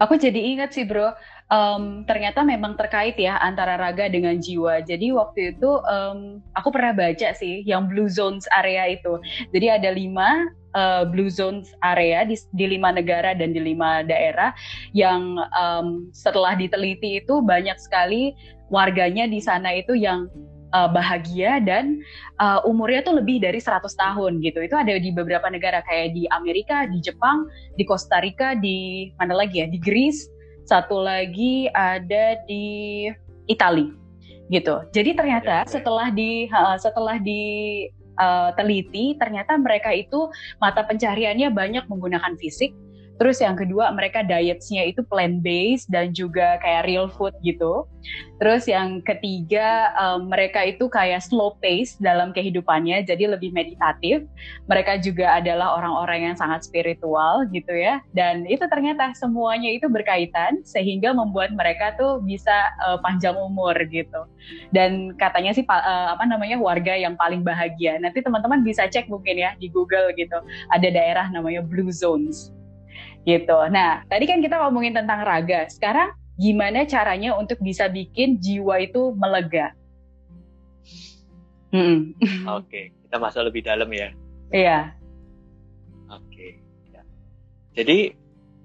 Aku 0.00 0.16
jadi 0.16 0.40
ingat 0.56 0.72
sih 0.72 0.88
bro, 0.88 1.12
um, 1.52 2.04
ternyata 2.08 2.40
memang 2.40 2.76
terkait 2.76 3.20
ya 3.20 3.36
antara 3.36 3.76
raga 3.76 4.08
dengan 4.08 4.40
jiwa. 4.40 4.80
Jadi 4.80 5.12
waktu 5.12 5.56
itu 5.56 5.70
um, 5.84 6.40
aku 6.56 6.68
pernah 6.72 6.96
baca 6.96 7.36
sih 7.36 7.60
yang 7.68 7.84
blue 7.84 8.08
zones 8.08 8.48
area 8.56 8.96
itu. 8.96 9.20
Jadi 9.52 9.66
ada 9.68 9.90
lima 9.92 10.48
uh, 10.74 11.06
blue 11.06 11.30
zones 11.30 11.72
area 11.82 12.26
di, 12.26 12.36
di 12.54 12.76
lima 12.76 12.90
negara 12.94 13.34
dan 13.34 13.54
di 13.54 13.60
lima 13.60 14.02
daerah 14.06 14.54
yang 14.94 15.38
um, 15.54 16.08
setelah 16.14 16.54
diteliti 16.54 17.22
itu 17.22 17.42
banyak 17.42 17.76
sekali 17.78 18.34
warganya 18.70 19.26
di 19.26 19.42
sana 19.42 19.74
itu 19.74 19.98
yang 19.98 20.30
uh, 20.74 20.88
bahagia 20.90 21.58
dan 21.62 21.98
uh, 22.38 22.62
umurnya 22.66 23.02
tuh 23.02 23.18
lebih 23.18 23.42
dari 23.42 23.58
100 23.58 23.82
tahun 23.90 24.38
gitu. 24.42 24.62
Itu 24.62 24.78
ada 24.78 24.94
di 24.96 25.10
beberapa 25.10 25.50
negara 25.50 25.82
kayak 25.86 26.14
di 26.14 26.26
Amerika, 26.30 26.86
di 26.86 27.02
Jepang, 27.02 27.46
di 27.74 27.84
Costa 27.86 28.22
Rica, 28.22 28.54
di 28.54 29.10
mana 29.18 29.34
lagi 29.34 29.62
ya? 29.62 29.66
Di 29.66 29.78
Greece 29.78 30.30
satu 30.70 31.02
lagi 31.02 31.66
ada 31.74 32.38
di 32.46 33.10
Italia 33.50 33.90
gitu. 34.50 34.82
Jadi 34.90 35.14
ternyata 35.14 35.50
ya, 35.50 35.62
ya. 35.62 35.70
setelah 35.70 36.08
di 36.10 36.50
setelah 36.78 37.16
di 37.22 37.42
uh, 38.20 38.52
teliti 38.54 39.16
ternyata 39.16 39.56
mereka 39.56 39.90
itu 39.96 40.28
mata 40.60 40.84
pencariannya 40.84 41.48
banyak 41.48 41.88
menggunakan 41.88 42.36
fisik 42.36 42.76
Terus 43.20 43.36
yang 43.44 43.52
kedua 43.52 43.92
mereka 43.92 44.24
dietsnya 44.24 44.88
itu 44.88 45.04
plant 45.04 45.44
based 45.44 45.92
dan 45.92 46.16
juga 46.16 46.56
kayak 46.64 46.88
real 46.88 47.04
food 47.12 47.36
gitu. 47.44 47.84
Terus 48.40 48.64
yang 48.64 49.04
ketiga 49.04 49.92
um, 50.00 50.32
mereka 50.32 50.64
itu 50.64 50.88
kayak 50.88 51.20
slow 51.20 51.60
pace 51.60 52.00
dalam 52.00 52.32
kehidupannya, 52.32 53.04
jadi 53.04 53.36
lebih 53.36 53.52
meditatif. 53.52 54.24
Mereka 54.64 55.04
juga 55.04 55.36
adalah 55.36 55.76
orang-orang 55.76 56.32
yang 56.32 56.36
sangat 56.40 56.64
spiritual 56.64 57.44
gitu 57.52 57.76
ya. 57.76 58.00
Dan 58.16 58.48
itu 58.48 58.64
ternyata 58.72 59.12
semuanya 59.12 59.68
itu 59.68 59.84
berkaitan 59.92 60.64
sehingga 60.64 61.12
membuat 61.12 61.52
mereka 61.52 61.92
tuh 62.00 62.24
bisa 62.24 62.72
uh, 62.80 62.96
panjang 63.04 63.36
umur 63.36 63.76
gitu. 63.92 64.24
Dan 64.72 65.12
katanya 65.20 65.52
sih 65.52 65.68
uh, 65.68 66.16
apa 66.16 66.24
namanya 66.24 66.56
warga 66.56 66.96
yang 66.96 67.20
paling 67.20 67.44
bahagia. 67.44 68.00
Nanti 68.00 68.24
teman-teman 68.24 68.64
bisa 68.64 68.88
cek 68.88 69.12
mungkin 69.12 69.36
ya 69.36 69.52
di 69.60 69.68
Google 69.68 70.16
gitu. 70.16 70.40
Ada 70.72 70.88
daerah 70.88 71.28
namanya 71.28 71.60
Blue 71.60 71.92
Zones 71.92 72.56
gitu. 73.24 73.58
Nah, 73.68 74.04
tadi 74.08 74.24
kan 74.24 74.40
kita 74.40 74.56
ngomongin 74.60 74.96
tentang 74.96 75.22
raga. 75.24 75.68
Sekarang 75.68 76.12
gimana 76.40 76.88
caranya 76.88 77.36
untuk 77.36 77.60
bisa 77.60 77.86
bikin 77.92 78.40
jiwa 78.40 78.80
itu 78.80 79.12
melega? 79.12 79.76
Hmm. 81.70 82.16
Oke, 82.58 82.90
kita 83.06 83.16
masuk 83.20 83.46
lebih 83.46 83.62
dalam 83.62 83.88
ya. 83.92 84.08
Iya. 84.50 84.78
Oke. 86.10 86.58
Ya. 86.90 87.02
Jadi 87.76 88.16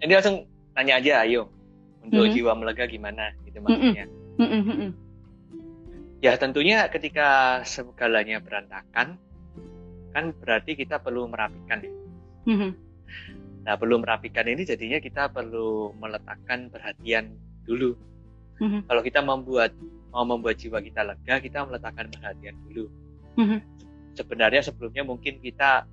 ini 0.02 0.12
langsung 0.12 0.48
tanya 0.74 0.98
aja, 0.98 1.28
ayo 1.28 1.52
untuk 2.02 2.26
-hmm. 2.26 2.34
jiwa 2.34 2.52
melega 2.58 2.86
gimana, 2.90 3.34
gitu 3.46 3.62
maksudnya. 3.62 4.06
-hmm. 4.40 4.62
-hmm. 4.66 4.92
Ya 6.24 6.34
tentunya 6.42 6.90
ketika 6.90 7.62
segalanya 7.68 8.42
berantakan, 8.42 9.22
kan 10.16 10.26
berarti 10.42 10.74
kita 10.74 10.98
perlu 10.98 11.30
merapikan 11.30 11.86
ya. 11.86 11.94
-hmm. 12.50 12.85
Nah, 13.66 13.74
belum 13.82 14.06
merapikan 14.06 14.46
ini 14.46 14.62
jadinya 14.62 15.02
kita 15.02 15.34
perlu 15.34 15.98
meletakkan 15.98 16.70
perhatian 16.70 17.34
dulu. 17.66 17.98
Mm-hmm. 18.62 18.82
Kalau 18.86 19.02
kita 19.02 19.20
membuat 19.26 19.74
mau 20.14 20.24
membuat 20.24 20.62
jiwa 20.62 20.80
kita 20.80 21.02
lega, 21.02 21.42
kita 21.42 21.66
meletakkan 21.66 22.08
perhatian 22.14 22.56
dulu. 22.70 22.86
Mm-hmm. 23.42 23.60
Sebenarnya 24.16 24.62
sebelumnya 24.62 25.04
mungkin 25.04 25.42
kita 25.42 25.90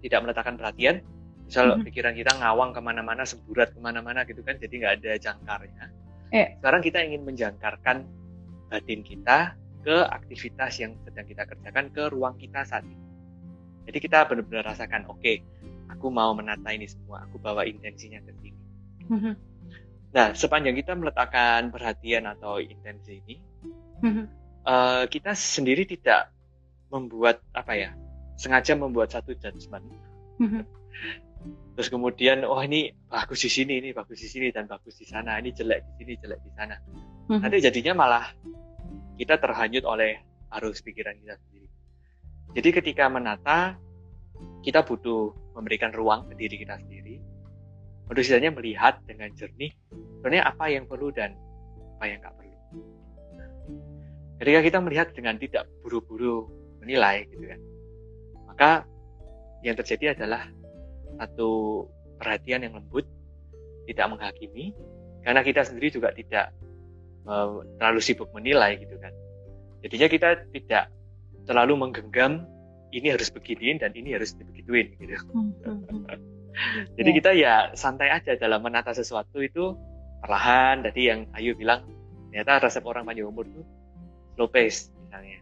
tidak 0.00 0.20
meletakkan 0.24 0.56
perhatian, 0.56 1.04
misal 1.44 1.76
mm-hmm. 1.76 1.86
pikiran 1.86 2.14
kita 2.16 2.32
ngawang 2.40 2.72
ke 2.72 2.80
mana-mana, 2.80 3.22
semburat 3.28 3.68
ke 3.76 3.78
mana-mana 3.78 4.24
gitu 4.24 4.40
kan, 4.40 4.56
jadi 4.56 4.74
nggak 4.80 4.94
ada 5.04 5.12
jangkarnya. 5.20 5.84
Eh. 6.32 6.56
Sekarang 6.58 6.80
kita 6.80 7.04
ingin 7.04 7.22
menjangkarkan 7.28 8.08
batin 8.72 9.04
kita 9.04 9.54
ke 9.84 9.96
aktivitas 10.08 10.72
yang 10.80 10.96
sedang 11.04 11.26
kita 11.28 11.42
kerjakan 11.44 11.92
ke 11.92 12.02
ruang 12.08 12.34
kita 12.40 12.64
saat 12.64 12.86
ini. 12.88 12.96
Jadi 13.90 13.98
kita 13.98 14.24
benar-benar 14.28 14.72
rasakan, 14.72 15.08
oke, 15.10 15.18
okay, 15.18 15.42
aku 15.90 16.06
mau 16.08 16.30
menata 16.32 16.70
ini 16.70 16.86
semua 16.86 17.26
aku 17.26 17.42
bawa 17.42 17.66
intensinya 17.66 18.22
ke 18.22 18.32
sini 18.38 18.60
mm-hmm. 19.10 19.34
nah 20.14 20.32
sepanjang 20.32 20.78
kita 20.78 20.94
meletakkan 20.94 21.74
perhatian 21.74 22.30
atau 22.30 22.62
intensi 22.62 23.18
ini 23.26 23.36
mm-hmm. 24.06 24.24
uh, 24.64 25.04
kita 25.10 25.34
sendiri 25.34 25.82
tidak 25.84 26.30
membuat 26.90 27.42
apa 27.54 27.72
ya 27.74 27.90
sengaja 28.38 28.78
membuat 28.78 29.10
satu 29.10 29.34
judgement 29.34 29.82
mm-hmm. 30.38 30.62
terus 31.74 31.88
kemudian 31.90 32.46
oh 32.46 32.62
ini 32.62 32.94
bagus 33.10 33.42
di 33.46 33.50
sini 33.50 33.82
ini 33.82 33.90
bagus 33.90 34.22
di 34.22 34.28
sini 34.30 34.48
dan 34.54 34.70
bagus 34.70 34.94
di 34.98 35.06
sana 35.06 35.38
ini 35.42 35.50
jelek 35.50 35.82
di 35.84 35.92
sini 36.06 36.12
jelek 36.22 36.40
di 36.42 36.50
sana 36.54 36.76
mm-hmm. 36.78 37.40
nanti 37.42 37.56
jadinya 37.58 37.92
malah 38.06 38.26
kita 39.18 39.36
terhanyut 39.36 39.84
oleh 39.84 40.16
arus 40.58 40.82
pikiran 40.82 41.14
kita 41.18 41.36
sendiri 41.36 41.68
jadi 42.50 42.68
ketika 42.82 43.06
menata 43.06 43.78
kita 44.60 44.84
butuh 44.84 45.32
memberikan 45.60 45.92
ruang 45.92 46.24
ke 46.32 46.34
diri 46.40 46.56
kita 46.64 46.80
sendiri 46.80 47.20
untuk 48.08 48.26
istilahnya 48.26 48.50
melihat 48.50 48.98
dengan 49.06 49.30
jernih 49.36 49.70
sebenarnya 50.18 50.44
apa 50.48 50.64
yang 50.66 50.88
perlu 50.88 51.12
dan 51.14 51.36
apa 52.00 52.04
yang 52.08 52.18
nggak 52.24 52.34
perlu. 52.34 52.56
Ketika 54.40 54.60
kita 54.64 54.78
melihat 54.80 55.08
dengan 55.12 55.36
tidak 55.36 55.68
buru-buru 55.84 56.48
menilai 56.80 57.28
gitu 57.28 57.44
kan, 57.44 57.60
maka 58.48 58.70
yang 59.60 59.76
terjadi 59.76 60.16
adalah 60.16 60.48
satu 61.20 61.84
perhatian 62.16 62.64
yang 62.64 62.74
lembut, 62.80 63.04
tidak 63.84 64.06
menghakimi, 64.08 64.72
karena 65.20 65.44
kita 65.44 65.60
sendiri 65.60 65.92
juga 65.92 66.16
tidak 66.16 66.56
uh, 67.28 67.60
terlalu 67.76 68.00
sibuk 68.00 68.32
menilai 68.32 68.80
gitu 68.80 68.96
kan. 68.96 69.12
Jadinya 69.84 70.08
kita 70.08 70.28
tidak 70.56 70.88
terlalu 71.44 71.76
menggenggam 71.76 72.48
ini 72.90 73.08
harus 73.14 73.30
beginiin 73.30 73.78
dan 73.78 73.94
ini 73.94 74.14
harus 74.14 74.34
dibegituin 74.34 74.94
gitu. 74.98 75.14
Hmm, 75.30 75.54
hmm, 75.62 75.78
hmm. 75.86 76.04
Jadi 76.98 77.10
yeah. 77.10 77.18
kita 77.22 77.30
ya 77.34 77.54
santai 77.78 78.10
aja 78.10 78.34
dalam 78.36 78.60
menata 78.60 78.90
sesuatu 78.92 79.38
itu 79.40 79.74
perlahan. 80.20 80.82
Tadi 80.84 81.02
yang 81.06 81.30
Ayu 81.34 81.54
bilang 81.54 81.86
ternyata 82.30 82.66
resep 82.66 82.84
orang 82.86 83.06
panjang 83.06 83.30
umur 83.30 83.46
itu 83.46 83.62
slow 84.34 84.50
pace 84.50 84.90
misalnya. 85.06 85.40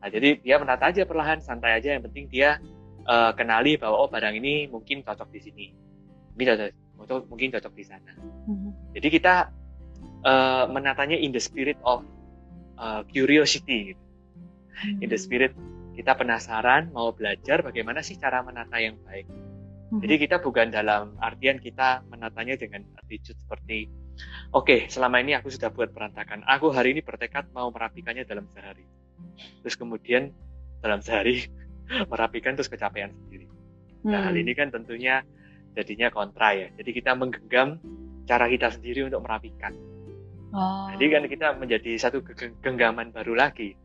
Nah, 0.00 0.08
jadi 0.08 0.40
dia 0.40 0.56
menata 0.56 0.88
aja 0.88 1.04
perlahan, 1.04 1.44
santai 1.44 1.76
aja. 1.76 1.92
Yang 1.96 2.08
penting 2.08 2.24
dia 2.32 2.56
uh, 3.04 3.32
kenali 3.36 3.76
bahwa 3.76 4.06
oh 4.06 4.08
barang 4.08 4.32
ini 4.36 4.68
mungkin 4.68 5.04
cocok 5.04 5.28
di 5.28 5.40
sini, 5.44 5.66
ini 6.36 6.44
cocok, 6.44 7.28
mungkin 7.28 7.52
cocok 7.52 7.72
di 7.76 7.84
sana. 7.84 8.12
Mm-hmm. 8.48 8.96
Jadi 8.96 9.08
kita 9.12 9.34
uh, 10.24 10.64
menatanya 10.72 11.20
in 11.20 11.36
the 11.36 11.42
spirit 11.42 11.76
of 11.84 12.00
uh, 12.80 13.04
curiosity, 13.12 13.92
gitu. 13.92 14.00
mm-hmm. 14.00 15.04
in 15.04 15.08
the 15.12 15.20
spirit 15.20 15.52
kita 16.00 16.16
penasaran 16.16 16.88
mau 16.96 17.12
belajar 17.12 17.60
bagaimana 17.60 18.00
sih 18.00 18.16
cara 18.16 18.40
menata 18.40 18.80
yang 18.80 18.96
baik. 19.04 19.28
Hmm. 19.92 20.00
Jadi 20.00 20.14
kita 20.16 20.40
bukan 20.40 20.72
dalam 20.72 21.12
artian 21.20 21.60
kita 21.60 22.08
menatanya 22.08 22.56
dengan 22.56 22.88
attitude 22.96 23.36
seperti 23.36 23.92
oke 24.56 24.64
okay, 24.64 24.80
selama 24.88 25.20
ini 25.20 25.36
aku 25.36 25.52
sudah 25.52 25.68
buat 25.68 25.92
perantakan, 25.92 26.40
aku 26.48 26.72
hari 26.72 26.96
ini 26.96 27.04
bertekad 27.04 27.52
mau 27.52 27.68
merapikannya 27.68 28.24
dalam 28.24 28.48
sehari. 28.56 28.88
Terus 29.60 29.76
kemudian 29.76 30.32
dalam 30.80 31.04
sehari 31.04 31.44
merapikan 32.12 32.56
terus 32.56 32.72
kecapean 32.72 33.12
sendiri. 33.12 33.44
Nah 34.08 34.24
hal 34.24 34.40
hmm. 34.40 34.42
ini 34.48 34.52
kan 34.56 34.72
tentunya 34.72 35.20
jadinya 35.76 36.08
kontra 36.08 36.56
ya. 36.56 36.72
Jadi 36.80 36.96
kita 36.96 37.12
menggenggam 37.12 37.76
cara 38.24 38.48
kita 38.48 38.72
sendiri 38.72 39.04
untuk 39.04 39.20
merapikan. 39.20 39.76
Oh. 40.56 40.88
Jadi 40.96 41.04
kan 41.12 41.22
kita 41.28 41.48
menjadi 41.60 41.92
satu 42.00 42.24
genggaman 42.64 43.12
baru 43.12 43.36
lagi. 43.36 43.76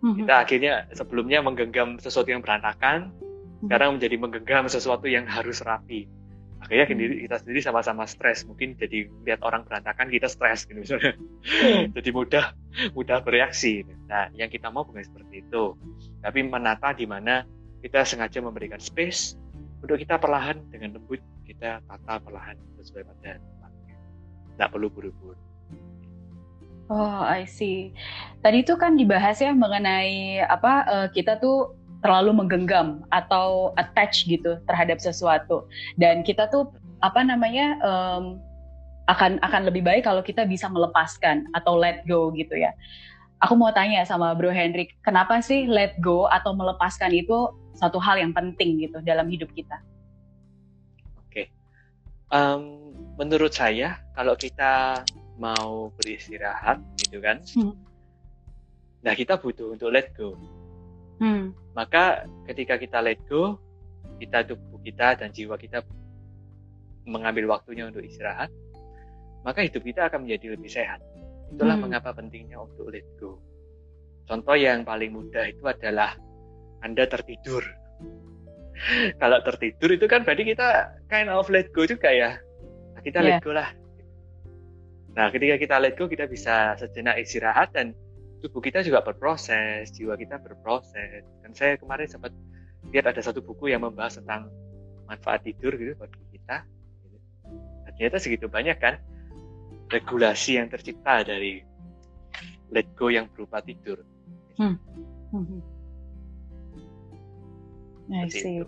Hmm. 0.00 0.16
Kita 0.16 0.34
akhirnya 0.44 0.88
sebelumnya 0.96 1.44
menggenggam 1.44 2.00
sesuatu 2.00 2.32
yang 2.32 2.40
berantakan, 2.40 3.12
sekarang 3.64 4.00
menjadi 4.00 4.16
menggenggam 4.16 4.64
sesuatu 4.72 5.06
yang 5.06 5.28
harus 5.28 5.60
rapi. 5.60 6.08
Akhirnya 6.60 6.88
hmm. 6.88 7.24
kita 7.28 7.36
sendiri 7.40 7.60
sama-sama 7.60 8.04
stres. 8.04 8.44
Mungkin 8.44 8.76
jadi 8.76 9.08
lihat 9.24 9.40
orang 9.44 9.64
berantakan 9.64 10.12
kita 10.12 10.28
stres 10.28 10.64
gitu 10.64 10.80
misalnya. 10.80 11.16
Hmm. 11.16 11.92
jadi 11.96 12.10
mudah 12.12 12.44
mudah 12.96 13.18
bereaksi 13.26 13.82
nah 14.06 14.30
yang 14.36 14.48
kita 14.48 14.72
mau 14.72 14.84
bukan 14.84 15.04
seperti 15.04 15.44
itu. 15.44 15.76
Tapi 16.20 16.38
menata 16.44 16.92
di 16.96 17.04
mana 17.04 17.44
kita 17.80 18.04
sengaja 18.04 18.44
memberikan 18.44 18.80
space 18.80 19.40
untuk 19.80 19.96
kita 19.96 20.20
perlahan 20.20 20.60
dengan 20.68 21.00
lembut 21.00 21.20
kita 21.48 21.80
tata 21.84 22.14
perlahan 22.20 22.56
sesuai 22.80 23.08
pada 23.08 23.40
tempatnya 23.40 23.96
tidak 24.56 24.68
perlu 24.76 24.88
buru-buru 24.92 25.49
Oh, 26.90 27.22
I 27.22 27.46
see. 27.46 27.94
Tadi 28.42 28.66
itu 28.66 28.74
kan 28.74 28.98
dibahas 28.98 29.38
ya 29.38 29.54
mengenai 29.54 30.42
apa 30.42 30.72
uh, 30.90 31.08
kita 31.14 31.38
tuh 31.38 31.78
terlalu 32.02 32.34
menggenggam 32.34 33.06
atau 33.14 33.70
attach 33.78 34.26
gitu 34.26 34.58
terhadap 34.66 34.98
sesuatu 34.98 35.68
dan 36.00 36.24
kita 36.26 36.48
tuh 36.50 36.72
apa 37.04 37.20
namanya 37.22 37.76
um, 37.84 38.40
akan 39.06 39.38
akan 39.46 39.62
lebih 39.70 39.86
baik 39.86 40.02
kalau 40.02 40.18
kita 40.24 40.42
bisa 40.48 40.66
melepaskan 40.66 41.46
atau 41.54 41.78
let 41.78 42.02
go 42.10 42.34
gitu 42.34 42.58
ya. 42.58 42.74
Aku 43.40 43.54
mau 43.54 43.70
tanya 43.70 44.04
sama 44.04 44.34
Bro 44.36 44.50
Hendrik, 44.52 44.92
kenapa 45.00 45.38
sih 45.40 45.64
let 45.70 45.96
go 46.02 46.28
atau 46.28 46.52
melepaskan 46.52 47.14
itu 47.14 47.54
satu 47.78 47.96
hal 47.96 48.20
yang 48.20 48.36
penting 48.36 48.82
gitu 48.82 49.00
dalam 49.00 49.30
hidup 49.32 49.48
kita? 49.56 49.80
Oke, 51.24 51.24
okay. 51.32 51.46
um, 52.34 52.92
menurut 53.16 53.54
saya 53.54 53.96
kalau 54.12 54.36
kita 54.36 55.00
mau 55.40 55.88
beristirahat 55.96 56.78
gitu 57.00 57.24
kan, 57.24 57.40
hmm. 57.56 57.72
nah 59.00 59.16
kita 59.16 59.40
butuh 59.40 59.72
untuk 59.72 59.88
let 59.88 60.12
go 60.12 60.36
Hmm. 61.20 61.52
Maka 61.76 62.24
ketika 62.48 62.80
kita 62.80 63.04
let 63.04 63.20
go, 63.28 63.60
kita 64.16 64.42
tubuh 64.48 64.80
kita 64.80 65.20
dan 65.20 65.28
jiwa 65.30 65.60
kita 65.60 65.84
mengambil 67.04 67.52
waktunya 67.52 67.84
untuk 67.84 68.00
istirahat, 68.00 68.48
maka 69.44 69.60
hidup 69.60 69.84
kita 69.84 70.08
akan 70.08 70.24
menjadi 70.24 70.56
lebih 70.56 70.72
sehat. 70.72 71.04
Itulah 71.52 71.76
hmm. 71.76 71.84
mengapa 71.86 72.16
pentingnya 72.16 72.56
untuk 72.56 72.88
let 72.88 73.04
go. 73.20 73.36
Contoh 74.24 74.56
yang 74.56 74.82
paling 74.82 75.12
mudah 75.12 75.44
itu 75.44 75.60
adalah 75.68 76.16
Anda 76.80 77.04
tertidur. 77.04 77.60
Kalau 79.20 79.38
tertidur 79.44 79.92
itu 79.92 80.08
kan 80.08 80.24
berarti 80.24 80.56
kita 80.56 80.88
kind 81.12 81.28
of 81.28 81.52
let 81.52 81.68
go 81.76 81.84
juga 81.84 82.08
ya. 82.08 82.40
Nah, 82.96 83.00
kita 83.04 83.20
yeah. 83.20 83.36
let 83.36 83.44
go 83.44 83.52
lah. 83.52 83.68
Nah, 85.18 85.26
ketika 85.34 85.56
kita 85.58 85.76
let 85.82 85.98
go, 85.98 86.06
kita 86.06 86.30
bisa 86.30 86.78
sejenak 86.78 87.18
istirahat 87.18 87.74
dan 87.74 87.96
tubuh 88.40 88.62
kita 88.62 88.80
juga 88.86 89.02
berproses, 89.02 89.90
jiwa 89.94 90.14
kita 90.14 90.38
berproses. 90.38 91.26
Dan 91.42 91.50
saya 91.52 91.74
kemarin 91.74 92.06
sempat 92.06 92.30
lihat 92.94 93.10
ada 93.10 93.20
satu 93.20 93.42
buku 93.42 93.74
yang 93.74 93.82
membahas 93.82 94.22
tentang 94.22 94.48
manfaat 95.10 95.42
tidur 95.42 95.74
gitu 95.74 95.98
bagi 95.98 96.22
kita. 96.38 96.62
Nah, 97.84 97.90
ternyata 97.98 98.22
segitu 98.22 98.46
banyak 98.46 98.78
kan 98.78 99.02
regulasi 99.90 100.62
yang 100.62 100.70
tercipta 100.70 101.26
dari 101.26 101.66
let 102.70 102.86
go 102.94 103.10
yang 103.10 103.26
berupa 103.34 103.58
tidur. 103.60 104.06
Hmm. 104.54 104.78
Hmm. 105.34 105.62
I 108.10 108.30
see. 108.30 108.62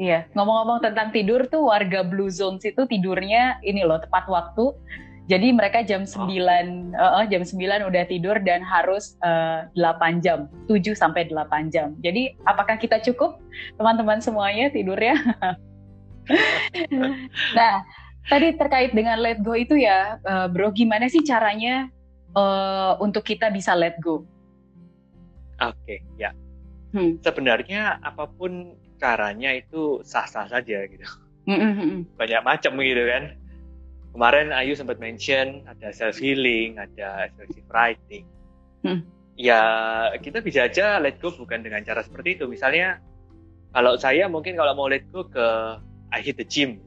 Iya, 0.00 0.24
ngomong-ngomong 0.32 0.80
tentang 0.80 1.12
tidur 1.12 1.44
tuh 1.52 1.68
warga 1.68 2.00
Blue 2.00 2.32
Zones 2.32 2.64
itu 2.64 2.80
tidurnya 2.88 3.60
ini 3.60 3.84
loh 3.84 4.00
tepat 4.00 4.24
waktu 4.24 4.72
jadi 5.30 5.54
mereka 5.54 5.86
jam 5.86 6.02
9 6.02 6.34
uh, 6.98 7.22
jam 7.30 7.42
9 7.46 7.54
udah 7.62 8.04
tidur 8.10 8.42
dan 8.42 8.58
harus 8.66 9.14
uh, 9.22 9.70
8 9.78 10.18
jam, 10.18 10.50
7 10.66 10.82
sampai 10.98 11.30
8 11.30 11.70
jam. 11.70 11.94
Jadi 12.02 12.34
apakah 12.42 12.74
kita 12.74 12.98
cukup 12.98 13.38
teman-teman 13.78 14.18
semuanya 14.18 14.66
tidurnya? 14.74 15.14
nah, 17.58 17.86
tadi 18.26 18.58
terkait 18.58 18.90
dengan 18.98 19.22
let 19.22 19.38
go 19.46 19.54
itu 19.54 19.78
ya, 19.78 20.18
uh, 20.26 20.50
Bro, 20.50 20.74
gimana 20.74 21.06
sih 21.06 21.22
caranya 21.22 21.86
uh, 22.34 22.98
untuk 22.98 23.22
kita 23.22 23.46
bisa 23.54 23.78
let 23.78 23.94
go? 24.02 24.26
Oke, 25.62 25.78
okay, 25.86 25.98
ya. 26.18 26.34
Hmm. 26.90 27.22
Sebenarnya 27.22 28.02
apa 28.02 28.26
pun 28.26 28.74
caranya 28.98 29.54
itu 29.54 30.02
sah-sah 30.02 30.50
saja 30.50 30.82
gitu. 30.90 31.06
Mm 31.46 31.58
-hmm. 31.58 31.98
Banyak 32.18 32.42
macam 32.42 32.78
gitu 32.78 33.02
kan 33.06 33.41
kemarin 34.12 34.52
Ayu 34.52 34.76
sempat 34.76 35.00
mention 35.00 35.64
ada 35.64 35.90
self 35.90 36.20
healing, 36.20 36.76
ada 36.76 37.26
expressive 37.28 37.66
writing. 37.72 38.24
Hmm. 38.84 39.00
Ya 39.34 39.62
kita 40.20 40.44
bisa 40.44 40.68
aja 40.68 41.00
let 41.00 41.18
go 41.18 41.32
bukan 41.32 41.64
dengan 41.64 41.80
cara 41.82 42.04
seperti 42.04 42.36
itu. 42.36 42.44
Misalnya 42.46 43.00
kalau 43.72 43.96
saya 43.96 44.28
mungkin 44.28 44.54
kalau 44.54 44.76
mau 44.76 44.86
let 44.86 45.08
go 45.08 45.24
ke 45.24 45.46
I 46.12 46.20
hit 46.20 46.36
the 46.36 46.44
gym. 46.44 46.78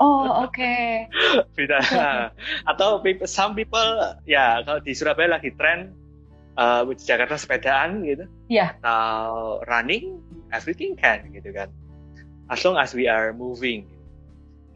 Oh 0.00 0.48
oke. 0.48 0.56
Okay. 0.56 1.04
Bisa. 1.56 1.76
Atau 2.64 3.04
people, 3.04 3.28
some 3.28 3.52
people 3.52 4.16
ya 4.24 4.64
kalau 4.64 4.80
di 4.80 4.96
Surabaya 4.96 5.36
lagi 5.36 5.52
tren 5.52 5.92
uh, 6.56 6.88
di 6.88 7.04
Jakarta 7.04 7.36
sepedaan 7.36 8.00
gitu. 8.08 8.24
Iya. 8.48 8.56
Yeah. 8.56 8.70
Atau 8.80 9.60
running, 9.68 10.24
everything 10.56 10.96
can 10.96 11.28
gitu 11.36 11.52
kan. 11.52 11.68
As 12.48 12.64
long 12.64 12.80
as 12.80 12.96
we 12.96 13.04
are 13.04 13.36
moving. 13.36 13.84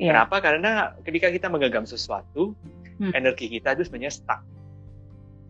Yeah. 0.01 0.17
Kenapa? 0.17 0.41
Karena 0.41 0.97
ketika 1.05 1.29
kita 1.29 1.53
menggenggam 1.53 1.85
sesuatu, 1.85 2.57
hmm. 2.97 3.13
energi 3.13 3.53
kita 3.53 3.77
itu 3.77 3.85
sebenarnya 3.85 4.17
stuck. 4.17 4.41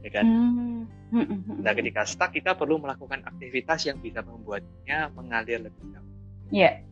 Ya 0.03 0.11
kan? 0.11 0.27
Hmm. 0.27 0.83
Hmm. 1.15 1.27
hmm, 1.27 1.39
hmm 1.47 1.59
nah, 1.63 1.71
ketika 1.71 2.03
stuck 2.03 2.35
kita 2.35 2.59
perlu 2.59 2.83
melakukan 2.83 3.23
aktivitas 3.23 3.87
yang 3.87 4.03
bisa 4.03 4.27
membuatnya 4.27 5.15
mengalir 5.15 5.63
lebih 5.63 5.85
jauh. 5.95 6.11
Yeah. 6.51 6.83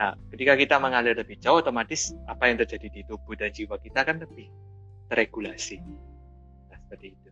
Nah, 0.00 0.16
ketika 0.32 0.56
kita 0.56 0.80
mengalir 0.80 1.12
lebih 1.12 1.36
jauh, 1.44 1.60
otomatis 1.60 2.16
apa 2.24 2.48
yang 2.48 2.56
terjadi 2.56 2.88
di 2.88 3.00
tubuh 3.04 3.36
dan 3.36 3.52
jiwa 3.52 3.76
kita 3.76 4.00
kan 4.00 4.16
lebih 4.24 4.48
terregulasi. 5.12 5.84
Nah, 6.72 6.78
seperti 6.88 7.12
itu. 7.20 7.28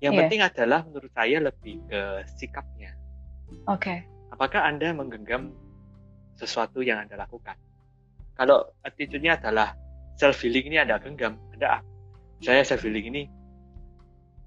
Yang 0.00 0.12
yeah. 0.16 0.20
penting 0.24 0.40
adalah 0.40 0.80
menurut 0.88 1.12
saya 1.12 1.38
lebih 1.44 1.76
ke 1.92 2.00
sikapnya. 2.40 2.96
Oke. 3.68 3.84
Okay. 3.84 3.98
Apakah 4.32 4.64
Anda 4.64 4.96
menggenggam 4.96 5.52
sesuatu 6.40 6.80
yang 6.80 7.04
Anda 7.04 7.20
lakukan? 7.20 7.60
Kalau 8.40 8.64
attitude-nya 8.88 9.36
adalah 9.36 9.76
self 10.16 10.40
healing 10.40 10.72
ini 10.72 10.80
ada 10.80 10.96
genggam, 10.96 11.36
ada 11.52 11.84
saya 12.40 12.64
self 12.64 12.80
healing 12.80 13.12
ini 13.12 13.22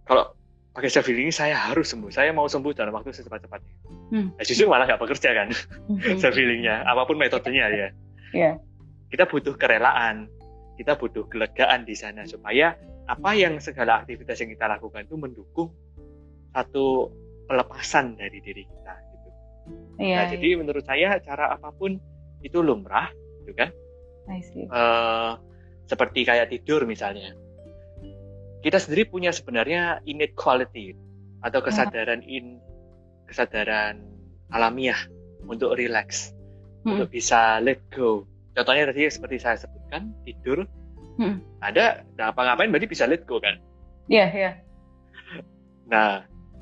kalau 0.10 0.34
pakai 0.74 0.90
self 0.90 1.06
healing 1.06 1.30
ini 1.30 1.36
saya 1.36 1.54
harus 1.54 1.94
sembuh, 1.94 2.10
saya 2.10 2.34
mau 2.34 2.50
sembuh 2.50 2.74
dalam 2.74 2.90
waktu 2.98 3.14
secepat-cepatnya. 3.14 3.74
Hmm. 4.10 4.34
Nah, 4.34 4.42
justru 4.42 4.66
malah 4.66 4.90
nggak 4.90 4.98
bekerja 4.98 5.30
kan 5.38 5.54
hmm. 5.94 6.18
self 6.22 6.34
healingnya, 6.34 6.82
apa 6.90 7.06
pun 7.06 7.22
metodenya 7.22 7.70
ya. 7.70 7.90
Yeah. 8.34 8.58
Kita 9.14 9.30
butuh 9.30 9.54
kerelaan, 9.62 10.26
kita 10.82 10.98
butuh 10.98 11.30
kelegaan 11.30 11.86
di 11.86 11.94
sana 11.94 12.26
supaya 12.26 12.74
apa 13.06 13.38
yang 13.38 13.62
segala 13.62 14.02
aktivitas 14.02 14.42
yang 14.42 14.58
kita 14.58 14.66
lakukan 14.66 15.06
itu 15.06 15.22
mendukung 15.22 15.70
satu 16.50 17.14
pelepasan 17.46 18.18
dari 18.18 18.42
diri 18.42 18.66
kita 18.66 18.94
gitu. 19.14 19.30
Yeah, 20.02 20.02
nah, 20.02 20.06
yeah. 20.10 20.26
jadi 20.34 20.50
menurut 20.58 20.82
saya 20.82 21.22
cara 21.22 21.54
apa 21.54 21.70
pun 21.78 22.02
itu 22.42 22.58
lumrah, 22.58 23.14
gitu 23.44 23.54
kan? 23.60 23.70
Uh, 24.72 25.36
seperti 25.88 26.24
kayak 26.24 26.50
tidur 26.52 26.88
misalnya. 26.88 27.36
Kita 28.64 28.80
sendiri 28.80 29.12
punya 29.12 29.36
sebenarnya 29.36 30.00
innate 30.08 30.36
quality 30.40 30.96
atau 31.44 31.60
kesadaran 31.60 32.24
in 32.24 32.64
kesadaran 33.28 34.00
alamiah 34.56 34.98
untuk 35.44 35.76
relax, 35.76 36.32
hmm. 36.88 36.96
untuk 36.96 37.12
bisa 37.12 37.60
let 37.60 37.84
go. 37.92 38.24
Contohnya 38.56 38.88
tadi 38.88 39.12
seperti 39.12 39.38
saya 39.44 39.60
sebutkan 39.60 40.16
tidur, 40.24 40.64
hmm. 41.20 41.44
ada 41.60 42.08
apa 42.16 42.40
ngapain 42.40 42.72
berarti 42.72 42.88
bisa 42.88 43.04
let 43.04 43.28
go 43.28 43.44
kan? 43.44 43.60
Iya 44.08 44.18
yeah, 44.18 44.30
iya. 44.32 44.44
Yeah. 44.44 44.54
Nah, 45.92 46.12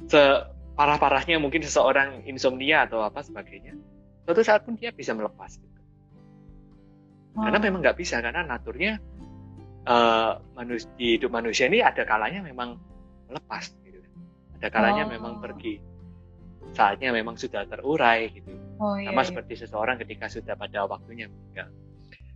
separah-parahnya 0.10 1.38
mungkin 1.38 1.62
seseorang 1.62 2.26
insomnia 2.26 2.89
atau 2.89 3.06
apa 3.06 3.21
sebagainya, 3.21 3.78
suatu 4.26 4.41
saat 4.41 4.65
pun 4.65 4.74
dia 4.74 4.89
bisa 4.89 5.13
melepas. 5.13 5.62
Karena 7.31 7.59
memang 7.63 7.79
nggak 7.79 7.97
bisa 7.97 8.19
karena 8.19 8.43
naturnya 8.43 8.99
uh, 9.87 10.37
manus 10.53 10.87
di 10.99 11.17
hidup 11.17 11.31
manusia 11.31 11.71
ini 11.71 11.79
ada 11.79 12.03
kalanya 12.03 12.43
memang 12.43 12.75
lepas 13.31 13.71
gitu. 13.81 14.03
Ada 14.59 14.67
kalanya 14.67 15.07
oh. 15.07 15.11
memang 15.11 15.33
pergi. 15.39 15.79
Saatnya 16.71 17.11
memang 17.11 17.35
sudah 17.35 17.67
terurai 17.67 18.31
gitu. 18.31 18.51
Oh, 18.79 18.95
iya, 18.95 19.11
Sama 19.11 19.21
iya. 19.23 19.27
seperti 19.27 19.53
seseorang 19.59 19.95
ketika 19.99 20.31
sudah 20.31 20.55
pada 20.55 20.87
waktunya 20.87 21.27
meninggal. 21.27 21.71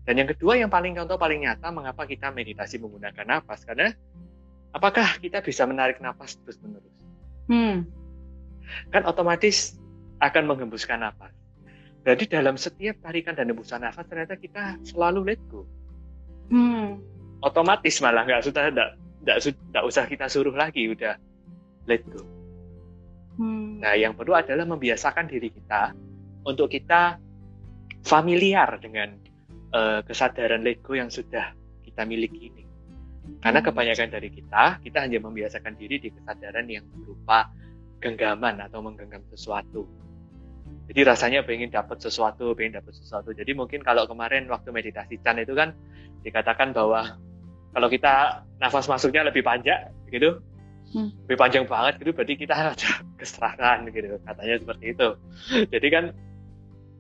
Dan 0.05 0.21
yang 0.21 0.29
kedua 0.29 0.53
yang 0.59 0.69
paling 0.69 0.93
contoh 0.93 1.17
paling 1.17 1.43
nyata 1.47 1.73
mengapa 1.73 2.05
kita 2.05 2.29
meditasi 2.29 2.77
menggunakan 2.77 3.25
nafas 3.25 3.65
karena 3.65 3.89
apakah 4.69 5.17
kita 5.17 5.41
bisa 5.41 5.65
menarik 5.65 5.97
nafas 5.97 6.37
terus 6.45 6.61
menerus? 6.61 6.93
Hmm. 7.49 7.89
Kan 8.93 9.07
otomatis 9.09 9.77
akan 10.21 10.43
menghembuskan 10.45 11.01
nafas. 11.01 11.33
Jadi 12.05 12.29
dalam 12.29 12.53
setiap 12.53 13.01
tarikan 13.01 13.33
dan 13.33 13.49
hembusan 13.49 13.81
nafas 13.81 14.05
ternyata 14.05 14.37
kita 14.37 14.77
selalu 14.85 15.33
let 15.33 15.41
go. 15.49 15.65
Hmm. 16.53 17.01
Otomatis 17.41 17.97
malah 17.97 18.21
nggak 18.29 18.45
sudah 18.45 18.69
nggak 19.25 19.85
usah 19.89 20.05
kita 20.05 20.29
suruh 20.29 20.53
lagi 20.53 20.85
udah 20.85 21.17
let 21.89 22.05
go. 22.05 22.21
Hmm. 23.41 23.81
Nah 23.81 23.97
yang 23.97 24.13
perlu 24.13 24.37
adalah 24.37 24.69
membiasakan 24.69 25.25
diri 25.25 25.49
kita 25.49 25.97
untuk 26.45 26.69
kita 26.69 27.17
familiar 28.05 28.69
dengan 28.77 29.17
uh, 29.73 30.05
kesadaran 30.05 30.61
Lego 30.61 30.93
yang 30.93 31.09
sudah 31.09 31.57
kita 31.81 32.05
miliki 32.05 32.53
ini. 32.53 32.63
Karena 33.41 33.65
hmm. 33.65 33.67
kebanyakan 33.73 34.09
dari 34.13 34.29
kita, 34.29 34.77
kita 34.85 35.01
hanya 35.01 35.17
membiasakan 35.25 35.73
diri 35.73 35.97
di 35.97 36.13
kesadaran 36.13 36.69
yang 36.69 36.85
berupa 36.93 37.49
genggaman 37.97 38.61
atau 38.61 38.85
menggenggam 38.85 39.25
sesuatu. 39.33 39.89
Jadi 40.85 41.01
rasanya 41.01 41.41
pengen 41.41 41.73
dapat 41.73 41.97
sesuatu, 41.97 42.53
pengen 42.53 42.77
dapat 42.77 42.93
sesuatu. 42.93 43.33
Jadi 43.33 43.57
mungkin 43.57 43.81
kalau 43.81 44.05
kemarin 44.05 44.45
waktu 44.45 44.69
meditasi 44.69 45.17
Chan 45.25 45.41
itu 45.41 45.57
kan 45.57 45.73
dikatakan 46.21 46.77
bahwa 46.77 47.17
kalau 47.73 47.87
kita 47.89 48.45
nafas 48.61 48.85
masuknya 48.85 49.25
lebih 49.25 49.41
panjang 49.41 49.89
gitu, 50.13 50.39
hmm. 50.93 51.25
lebih 51.25 51.37
panjang 51.41 51.65
banget 51.65 51.97
gitu, 51.99 52.13
berarti 52.13 52.33
kita 52.37 52.53
ada 52.61 52.73
keserangan 53.17 53.89
gitu, 53.89 54.21
katanya 54.21 54.55
seperti 54.61 54.85
itu. 54.93 55.07
Jadi 55.73 55.87
kan 55.89 56.03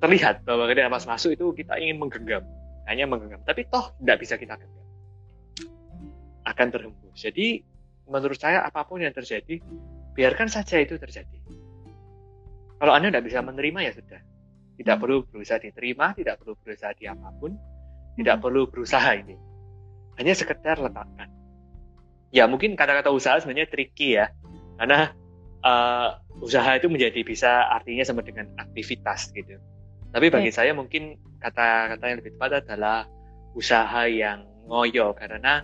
terlihat 0.01 0.43
bahwa 0.43 0.65
ketika 0.67 0.89
nafas 0.89 1.05
masuk 1.05 1.37
itu 1.37 1.45
kita 1.53 1.77
ingin 1.77 2.01
menggenggam, 2.01 2.41
hanya 2.89 3.05
menggenggam. 3.05 3.41
Tapi 3.45 3.69
toh 3.69 3.93
tidak 4.01 4.17
bisa 4.17 4.35
kita 4.35 4.57
genggam 4.57 4.85
akan 6.45 6.67
terhembus. 6.69 7.17
Jadi 7.17 7.65
menurut 8.05 8.37
saya 8.37 8.61
apa 8.63 8.85
pun 8.85 9.01
yang 9.01 9.11
terjadi, 9.11 9.59
biarkan 10.13 10.47
saja 10.47 10.77
itu 10.77 10.95
terjadi. 10.95 11.41
Kalau 12.79 12.91
Anda 12.91 13.11
tidak 13.11 13.25
bisa 13.31 13.39
menerima 13.41 13.79
ya 13.85 13.91
sudah. 13.95 14.21
Tidak 14.75 14.95
hmm. 14.95 15.01
perlu 15.01 15.17
berusaha 15.27 15.59
diterima, 15.59 16.11
tidak 16.11 16.43
perlu 16.43 16.53
berusaha 16.59 16.91
di 16.95 17.05
apa 17.07 17.29
pun, 17.39 17.55
hmm. 17.55 18.19
tidak 18.19 18.37
perlu 18.43 18.67
berusaha 18.67 19.09
ini. 19.15 19.35
Hanya 20.19 20.33
sekedar 20.35 20.79
letakkan. 20.79 21.31
Ya 22.35 22.47
mungkin 22.51 22.75
kata-kata 22.75 23.11
usaha 23.11 23.39
sebenarnya 23.39 23.71
tricky 23.71 24.19
ya. 24.19 24.31
Karena 24.75 25.15
uh, 25.63 26.19
usaha 26.43 26.67
itu 26.75 26.91
menjadi 26.91 27.23
bisa 27.23 27.71
artinya 27.71 28.03
sama 28.03 28.21
dengan 28.23 28.51
aktivitas 28.59 29.31
gitu. 29.31 29.55
Tapi 30.11 30.27
bagi 30.31 30.51
okay. 30.51 30.55
saya 30.55 30.71
mungkin 30.75 31.19
kata-kata 31.39 32.03
yang 32.07 32.19
lebih 32.19 32.35
tepat 32.39 32.63
adalah 32.63 33.07
usaha 33.55 34.03
yang 34.07 34.43
ngoyo 34.67 35.15
karena 35.15 35.63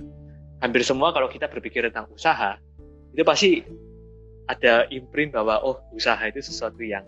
hampir 0.61 0.85
semua 0.85 1.11
kalau 1.11 1.27
kita 1.27 1.49
berpikir 1.49 1.83
tentang 1.89 2.07
usaha 2.13 2.55
itu 3.11 3.23
pasti 3.25 3.65
ada 4.49 4.89
imprint 4.89 5.35
bahwa 5.35 5.61
oh 5.61 5.77
usaha 5.93 6.19
itu 6.25 6.41
sesuatu 6.41 6.81
yang 6.81 7.05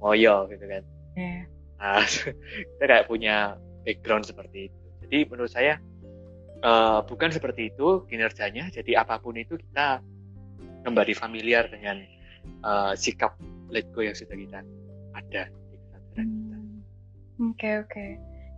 ngoyo 0.00 0.48
gitu 0.50 0.64
kan. 0.66 0.82
Yeah. 1.14 1.42
Nah, 1.80 2.04
kita 2.76 2.84
kayak 2.84 3.06
punya 3.06 3.56
background 3.84 4.26
seperti 4.26 4.72
itu. 4.72 4.78
Jadi 5.06 5.18
menurut 5.28 5.52
saya 5.52 5.78
uh, 6.64 7.00
bukan 7.04 7.30
seperti 7.32 7.72
itu 7.72 8.04
kinerjanya. 8.08 8.68
Jadi 8.72 8.96
apa 8.96 9.20
pun 9.20 9.36
itu 9.36 9.56
kita 9.56 10.00
kembali 10.84 11.12
familiar 11.12 11.68
dengan 11.68 12.00
uh, 12.64 12.92
sikap 12.96 13.36
let 13.68 13.88
go 13.92 14.04
yang 14.04 14.16
sudah 14.16 14.36
kita 14.36 14.60
ada 15.16 15.42
di 15.48 15.76
kesadaran 15.76 16.26
kita. 16.26 16.56
Hmm. 16.56 16.76
Oke 17.40 17.56
okay, 17.56 17.74
oke. 17.80 17.90
Okay. 17.92 18.10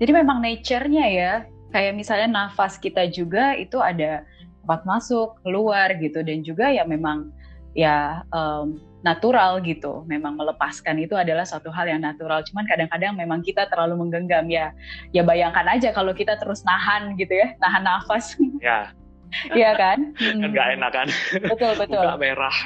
Jadi 0.03 0.11
memang 0.19 0.39
nature-nya 0.43 1.07
ya 1.07 1.33
kayak 1.71 1.95
misalnya 1.95 2.29
nafas 2.29 2.77
kita 2.77 3.07
juga 3.09 3.55
itu 3.55 3.79
ada 3.79 4.27
tempat 4.63 4.83
masuk 4.87 5.39
keluar 5.43 5.91
gitu 5.99 6.23
dan 6.23 6.43
juga 6.47 6.71
ya 6.71 6.87
memang 6.87 7.31
ya 7.73 8.25
um, 8.33 8.81
natural 9.03 9.59
gitu 9.65 10.07
memang 10.07 10.39
melepaskan 10.39 11.01
itu 11.03 11.19
adalah 11.19 11.43
suatu 11.43 11.73
hal 11.75 11.91
yang 11.91 12.01
natural 12.05 12.45
cuman 12.47 12.65
kadang-kadang 12.71 13.19
memang 13.19 13.43
kita 13.43 13.67
terlalu 13.67 13.99
menggenggam 13.99 14.47
ya 14.47 14.71
ya 15.11 15.27
bayangkan 15.27 15.67
aja 15.67 15.91
kalau 15.91 16.15
kita 16.15 16.39
terus 16.39 16.63
nahan 16.63 17.19
gitu 17.19 17.35
ya 17.35 17.53
nahan 17.59 17.83
nafas 17.83 18.39
ya 18.63 18.93
Iya 19.57 19.73
kan? 19.81 20.13
Kan 20.13 20.45
nggak 20.45 20.69
enak 20.77 20.91
kan? 20.93 21.09
Betul 21.41 21.73
betul. 21.81 22.05
Muka 22.05 22.21
merah. 22.21 22.57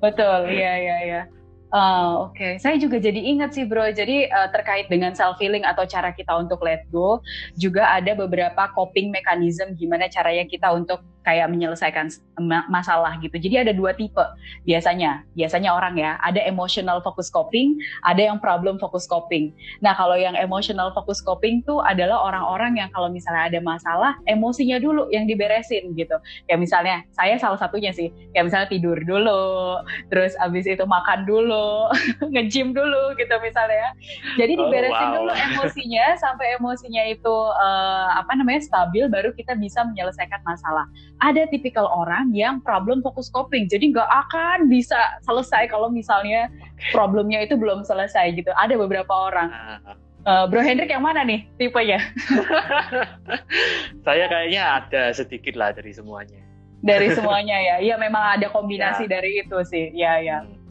betul, 0.00 0.38
iya 0.48 0.72
iya 0.80 0.96
iya. 1.04 1.22
Uh, 1.74 2.30
Oke, 2.30 2.38
okay. 2.38 2.52
saya 2.62 2.78
juga 2.78 3.02
jadi 3.02 3.18
ingat 3.18 3.52
sih 3.52 3.66
bro. 3.66 3.90
Jadi 3.90 4.30
uh, 4.30 4.46
terkait 4.54 4.86
dengan 4.86 5.10
self 5.10 5.36
healing 5.42 5.66
atau 5.66 5.82
cara 5.82 6.14
kita 6.14 6.30
untuk 6.38 6.62
let 6.62 6.86
go, 6.94 7.18
juga 7.58 7.90
ada 7.90 8.14
beberapa 8.14 8.70
coping 8.78 9.10
mechanism 9.10 9.74
gimana 9.74 10.06
caranya 10.06 10.46
kita 10.46 10.70
untuk 10.70 11.02
kayak 11.24 11.48
menyelesaikan 11.50 12.12
masalah 12.68 13.16
gitu. 13.18 13.34
Jadi 13.40 13.66
ada 13.68 13.72
dua 13.72 13.96
tipe 13.96 14.22
biasanya. 14.68 15.24
Biasanya 15.34 15.72
orang 15.72 15.96
ya, 15.96 16.20
ada 16.20 16.38
emotional 16.44 17.00
focus 17.00 17.32
coping, 17.32 17.80
ada 18.04 18.20
yang 18.20 18.38
problem 18.38 18.76
focus 18.76 19.08
coping. 19.08 19.50
Nah, 19.80 19.96
kalau 19.96 20.14
yang 20.14 20.36
emotional 20.36 20.92
focus 20.92 21.24
coping 21.24 21.64
tuh 21.64 21.80
adalah 21.82 22.20
orang-orang 22.20 22.78
yang 22.78 22.88
kalau 22.92 23.08
misalnya 23.08 23.48
ada 23.48 23.60
masalah, 23.64 24.20
emosinya 24.28 24.76
dulu 24.78 25.08
yang 25.10 25.24
diberesin 25.24 25.96
gitu. 25.96 26.14
Ya 26.46 26.60
misalnya, 26.60 27.02
saya 27.16 27.40
salah 27.40 27.58
satunya 27.58 27.90
sih. 27.90 28.12
Kayak 28.36 28.52
misalnya 28.52 28.68
tidur 28.68 28.98
dulu, 29.00 29.80
terus 30.12 30.36
abis 30.44 30.68
itu 30.68 30.84
makan 30.84 31.24
dulu, 31.24 31.88
nge-gym 32.34 32.76
dulu 32.76 33.16
gitu 33.16 33.34
misalnya. 33.40 33.72
Ya. 33.74 33.90
Jadi 34.44 34.52
oh, 34.60 34.60
diberesin 34.68 35.08
oh, 35.08 35.10
wow. 35.10 35.16
dulu 35.18 35.32
emosinya 35.32 36.06
sampai 36.20 36.46
emosinya 36.60 37.02
itu 37.08 37.36
uh, 37.56 38.08
apa 38.20 38.36
namanya 38.36 38.60
stabil 38.62 39.08
baru 39.08 39.32
kita 39.32 39.56
bisa 39.56 39.82
menyelesaikan 39.88 40.40
masalah 40.44 40.86
ada 41.22 41.46
tipikal 41.46 41.86
orang 41.86 42.34
yang 42.34 42.58
problem 42.64 42.98
fokus 43.00 43.30
coping 43.30 43.70
jadi 43.70 43.94
nggak 43.94 44.10
akan 44.26 44.66
bisa 44.66 44.98
selesai 45.22 45.70
kalau 45.70 45.86
misalnya 45.88 46.50
problemnya 46.90 47.40
itu 47.44 47.54
belum 47.54 47.86
selesai 47.86 48.34
gitu. 48.34 48.50
Ada 48.58 48.74
beberapa 48.76 49.12
orang. 49.12 49.48
Uh, 50.24 50.48
Bro 50.48 50.64
Hendrik 50.64 50.88
yang 50.88 51.04
mana 51.04 51.20
nih 51.20 51.44
tipenya? 51.60 52.00
Saya 54.08 54.24
kayaknya 54.24 54.62
ada 54.80 55.02
sedikit 55.12 55.52
lah 55.54 55.76
dari 55.76 55.92
semuanya. 55.92 56.40
Dari 56.80 57.12
semuanya 57.12 57.56
ya? 57.60 57.76
Iya 57.80 57.96
memang 58.00 58.40
ada 58.40 58.48
kombinasi 58.48 59.04
ya. 59.04 59.20
dari 59.20 59.44
itu 59.44 59.58
sih. 59.68 59.92
Ya 59.92 60.20
ya 60.20 60.40
hmm. 60.44 60.63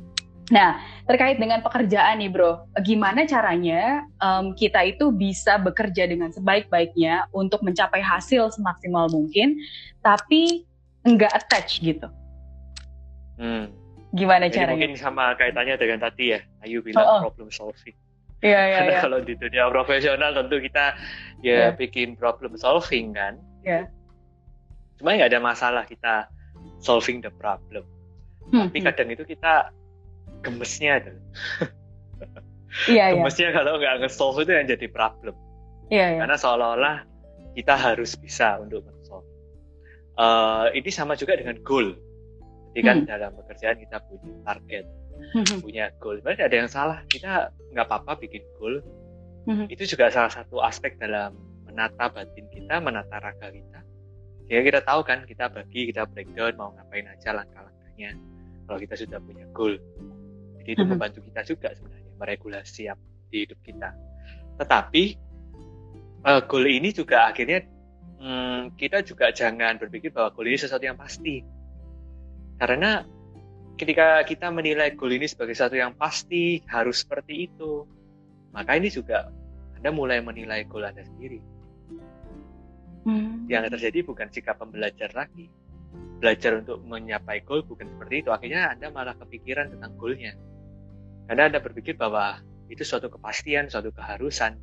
Nah, 0.52 0.76
terkait 1.08 1.40
dengan 1.40 1.64
pekerjaan 1.64 2.20
nih, 2.20 2.28
Bro, 2.28 2.68
gimana 2.84 3.24
caranya 3.24 4.04
um, 4.20 4.52
kita 4.52 4.84
itu 4.84 5.08
bisa 5.16 5.56
bekerja 5.56 6.04
dengan 6.04 6.36
sebaik-baiknya 6.36 7.32
untuk 7.32 7.64
mencapai 7.64 8.04
hasil 8.04 8.52
semaksimal 8.52 9.08
mungkin, 9.08 9.56
tapi 10.04 10.68
enggak 11.08 11.32
attach 11.32 11.80
gitu? 11.80 12.12
Hmm. 13.40 13.72
Gimana 14.12 14.52
Jadi 14.52 14.56
caranya? 14.60 14.76
Mungkin 14.76 14.94
sama 15.00 15.32
kaitannya 15.40 15.80
dengan 15.80 16.00
tadi 16.04 16.36
ya, 16.36 16.40
Ayu 16.68 16.84
bilang 16.84 17.08
oh, 17.08 17.12
oh. 17.16 17.22
problem 17.32 17.48
solving. 17.48 17.96
Iya, 18.44 18.62
iya, 18.68 18.78
Karena 18.84 18.94
ya. 19.00 19.02
kalau 19.02 19.20
di 19.24 19.34
dunia 19.40 19.64
profesional 19.72 20.32
tentu 20.36 20.60
kita 20.60 20.86
ya 21.40 21.56
yeah. 21.56 21.70
bikin 21.72 22.20
problem 22.20 22.60
solving 22.60 23.16
kan. 23.16 23.40
Iya. 23.64 23.88
Yeah. 23.88 25.00
Cuma 25.00 25.16
nggak 25.16 25.32
ada 25.32 25.40
masalah 25.40 25.84
kita 25.88 26.28
solving 26.84 27.24
the 27.24 27.32
problem. 27.40 27.88
Hmm, 28.52 28.68
Tapi 28.68 28.84
hmm. 28.84 28.88
kadang 28.92 29.10
itu 29.16 29.24
kita 29.24 29.72
gemesnya 30.44 30.94
tuh. 31.02 31.18
Iya, 32.90 33.14
iya. 33.14 33.22
Gemesnya 33.22 33.54
iya. 33.54 33.56
kalau 33.56 33.78
nggak 33.78 33.96
nge-solve 34.02 34.38
itu 34.42 34.52
yang 34.58 34.66
jadi 34.66 34.88
problem. 34.90 35.36
Iya, 35.94 36.18
iya. 36.18 36.20
Karena 36.26 36.36
seolah-olah 36.42 36.96
kita 37.54 37.76
harus 37.78 38.18
bisa 38.18 38.58
untuk 38.58 38.82
nge-solve. 38.82 39.28
Uh, 40.18 40.74
ini 40.74 40.90
sama 40.90 41.14
juga 41.14 41.38
dengan 41.38 41.58
goal. 41.62 41.94
Jadi 42.74 42.82
kan 42.82 42.98
hmm. 43.06 43.10
dalam 43.10 43.32
pekerjaan 43.38 43.78
kita 43.78 44.02
punya 44.10 44.34
target, 44.42 44.86
hmm. 45.38 45.62
punya 45.62 45.94
goal. 46.02 46.18
Sebenarnya 46.18 46.46
ada 46.50 46.58
yang 46.58 46.70
salah. 46.70 47.00
Kita 47.06 47.54
nggak 47.74 47.86
apa-apa 47.86 48.18
bikin 48.26 48.42
goal. 48.58 48.82
Hmm. 49.46 49.70
Itu 49.70 49.86
juga 49.86 50.10
salah 50.10 50.34
satu 50.34 50.58
aspek 50.66 50.98
dalam 50.98 51.38
menata 51.70 52.10
batin 52.10 52.50
kita, 52.50 52.82
menata 52.82 53.22
raga 53.22 53.54
kita. 53.54 53.80
Sehingga 54.50 54.64
kita 54.66 54.80
tahu 54.82 55.02
kan, 55.06 55.30
kita 55.30 55.46
bagi, 55.54 55.94
kita 55.94 56.10
breakdown, 56.10 56.58
mau 56.58 56.74
ngapain 56.74 57.06
aja 57.06 57.38
langkah-langkahnya. 57.38 58.18
Kalau 58.66 58.80
kita 58.82 58.96
sudah 58.98 59.20
punya 59.22 59.46
goal. 59.54 59.78
Jadi 60.64 60.80
itu 60.80 60.84
membantu 60.88 61.20
kita 61.28 61.44
juga 61.44 61.76
sebenarnya 61.76 62.12
meregulasi 62.16 62.88
di 63.28 63.38
hidup 63.44 63.60
kita. 63.68 63.92
Tetapi 64.56 65.04
uh, 66.24 66.42
goal 66.48 66.66
ini 66.72 66.96
juga 66.96 67.28
akhirnya 67.28 67.68
um, 68.24 68.72
kita 68.80 69.04
juga 69.04 69.36
jangan 69.36 69.76
berpikir 69.76 70.16
bahwa 70.16 70.32
goal 70.32 70.48
ini 70.48 70.56
sesuatu 70.56 70.88
yang 70.88 70.96
pasti. 70.96 71.44
Karena 72.56 73.04
ketika 73.76 74.24
kita 74.24 74.48
menilai 74.56 74.96
goal 74.96 75.12
ini 75.12 75.28
sebagai 75.28 75.52
sesuatu 75.52 75.76
yang 75.76 75.92
pasti 76.00 76.64
harus 76.72 77.04
seperti 77.04 77.52
itu, 77.52 77.84
maka 78.56 78.80
ini 78.80 78.88
juga 78.88 79.28
Anda 79.76 79.92
mulai 79.92 80.24
menilai 80.24 80.64
goal 80.64 80.88
Anda 80.88 81.04
sendiri. 81.04 81.44
Hmm. 83.04 83.52
Yang 83.52 83.76
terjadi 83.76 84.00
bukan 84.08 84.32
sikap 84.32 84.64
pembelajar 84.64 85.12
lagi. 85.12 85.52
Belajar 86.24 86.64
untuk 86.64 86.80
menyapai 86.88 87.44
goal 87.44 87.68
bukan 87.68 87.92
seperti 87.92 88.24
itu. 88.24 88.32
Akhirnya 88.32 88.72
Anda 88.72 88.88
malah 88.96 89.12
kepikiran 89.20 89.76
tentang 89.76 89.92
goalnya 90.00 90.32
karena 91.28 91.50
Anda 91.52 91.60
berpikir 91.64 91.96
bahwa 91.96 92.40
itu 92.68 92.84
suatu 92.84 93.08
kepastian, 93.08 93.70
suatu 93.72 93.94
keharusan. 93.94 94.60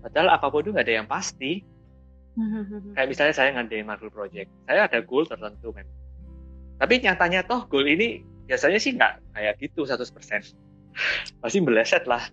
Padahal 0.00 0.32
apa 0.32 0.48
pun 0.48 0.64
itu 0.64 0.70
nggak 0.72 0.86
ada 0.86 0.96
yang 1.04 1.08
pasti. 1.08 1.60
Kayak 2.96 3.08
misalnya 3.10 3.34
saya 3.36 3.48
ngadain 3.52 3.84
Marvel 3.84 4.12
Project, 4.12 4.48
saya 4.64 4.86
ada 4.86 4.98
goal 5.04 5.26
tertentu 5.28 5.74
memang. 5.74 5.98
Tapi 6.80 7.04
nyatanya 7.04 7.44
toh 7.44 7.68
goal 7.68 7.84
ini 7.84 8.24
biasanya 8.48 8.80
sih 8.80 8.96
nggak 8.96 9.36
kayak 9.36 9.54
gitu 9.60 9.84
100%. 9.84 10.00
Pasti 11.44 11.58
meleset 11.60 12.08
lah. 12.08 12.24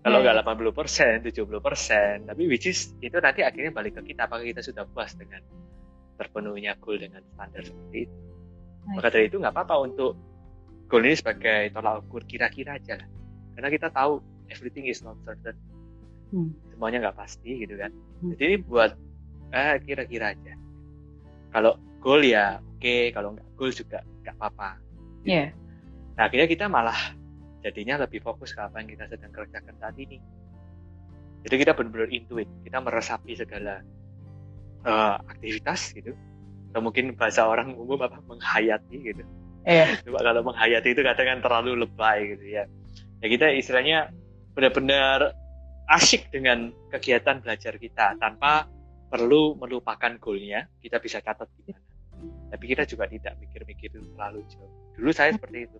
Kalau 0.00 0.24
iya, 0.24 0.32
nggak 0.32 0.48
yeah. 0.48 0.72
80 0.72 0.72
persen, 0.72 1.14
70 1.20 1.60
persen, 1.60 2.14
tapi 2.24 2.48
which 2.48 2.64
is 2.64 2.96
itu 3.04 3.12
nanti 3.20 3.44
akhirnya 3.44 3.68
balik 3.68 4.00
ke 4.00 4.16
kita 4.16 4.24
apakah 4.24 4.48
kita 4.48 4.64
sudah 4.64 4.88
puas 4.88 5.12
dengan 5.12 5.44
terpenuhnya 6.16 6.72
goal 6.80 6.96
dengan 6.96 7.20
standar 7.36 7.60
seperti 7.60 8.08
itu. 8.08 8.16
Maka 8.96 9.08
dari 9.12 9.28
itu 9.28 9.36
nggak 9.36 9.52
apa-apa 9.52 9.76
untuk 9.84 10.16
goal 10.90 11.06
ini 11.06 11.14
sebagai 11.14 11.70
tolak 11.70 12.02
ukur 12.02 12.26
kira-kira 12.26 12.76
aja 12.76 12.98
lah. 12.98 13.08
Karena 13.54 13.68
kita 13.70 13.88
tahu 13.94 14.18
everything 14.50 14.90
is 14.90 15.00
not 15.06 15.14
certain. 15.22 15.54
hmm. 16.34 16.50
semuanya 16.74 17.08
nggak 17.08 17.18
pasti 17.18 17.66
gitu 17.66 17.74
kan 17.78 17.90
hmm. 18.22 18.34
jadi 18.38 18.54
buat 18.64 18.90
eh, 19.54 19.76
kira-kira 19.84 20.34
aja 20.34 20.54
kalau 21.50 21.76
goal 22.00 22.22
ya 22.22 22.58
oke 22.62 22.80
okay. 22.80 23.10
kalau 23.10 23.34
nggak 23.34 23.48
goal 23.58 23.70
juga 23.70 24.02
nggak 24.24 24.34
apa-apa 24.38 24.78
gitu. 25.26 25.34
yeah. 25.36 25.48
nah 26.16 26.30
akhirnya 26.30 26.48
kita 26.48 26.64
malah 26.70 26.98
jadinya 27.60 28.06
lebih 28.06 28.24
fokus 28.24 28.56
ke 28.56 28.60
apa 28.62 28.80
yang 28.80 28.88
kita 28.96 29.04
sedang 29.10 29.32
kerjakan 29.34 29.74
saat 29.76 29.96
ini 30.00 30.18
jadi 31.44 31.54
kita 31.66 31.72
benar-benar 31.76 32.08
intuit 32.12 32.48
kita 32.64 32.78
meresapi 32.80 33.32
segala 33.36 33.84
uh, 34.86 35.16
aktivitas 35.28 35.92
gitu 35.92 36.16
atau 36.70 36.80
mungkin 36.80 37.18
bahasa 37.18 37.44
orang 37.44 37.74
umum 37.74 37.98
apa 38.00 38.22
menghayati 38.24 38.96
gitu 39.02 39.22
yeah. 39.66 39.96
Cuma 40.04 40.20
kalau 40.20 40.40
menghayati 40.44 40.92
itu 40.92 41.02
kadang 41.04 41.26
kan 41.26 41.38
terlalu 41.44 41.84
lebay 41.84 42.36
gitu 42.36 42.44
ya. 42.46 42.64
Ya 43.20 43.26
kita 43.28 43.52
istilahnya 43.52 44.12
benar-benar 44.56 45.36
asyik 45.90 46.30
dengan 46.32 46.72
kegiatan 46.88 47.42
belajar 47.42 47.76
kita 47.76 48.16
tanpa 48.16 48.70
perlu 49.10 49.58
melupakan 49.58 50.16
goalnya. 50.20 50.70
Kita 50.80 51.02
bisa 51.02 51.20
catat 51.20 51.48
di 51.60 51.72
mana. 51.72 51.88
Tapi 52.50 52.64
kita 52.66 52.84
juga 52.84 53.08
tidak 53.08 53.36
mikir-mikir 53.40 53.96
terlalu 53.96 54.44
jauh. 54.48 54.70
Dulu 54.96 55.10
saya 55.12 55.32
seperti 55.36 55.68
itu. 55.68 55.78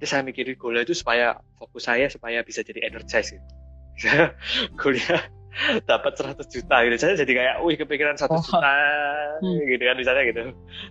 Jadi 0.00 0.06
saya 0.08 0.22
mikirin 0.26 0.58
goalnya 0.58 0.82
itu 0.82 0.94
supaya 0.98 1.38
fokus 1.56 1.86
saya 1.86 2.10
supaya 2.10 2.42
bisa 2.42 2.64
jadi 2.66 2.90
energize 2.90 3.36
gitu. 3.36 3.48
goalnya 4.80 5.20
dapat 5.90 6.12
100 6.16 6.40
juta 6.48 6.76
gitu. 6.84 6.96
Saya 6.96 7.12
jadi 7.20 7.32
kayak 7.32 7.54
wih 7.64 7.76
kepikiran 7.76 8.16
satu 8.16 8.36
oh. 8.38 8.42
juta 8.42 8.72
hmm. 9.42 9.62
gitu 9.68 9.82
kan 9.84 9.96
misalnya 9.96 10.22
gitu. 10.28 10.42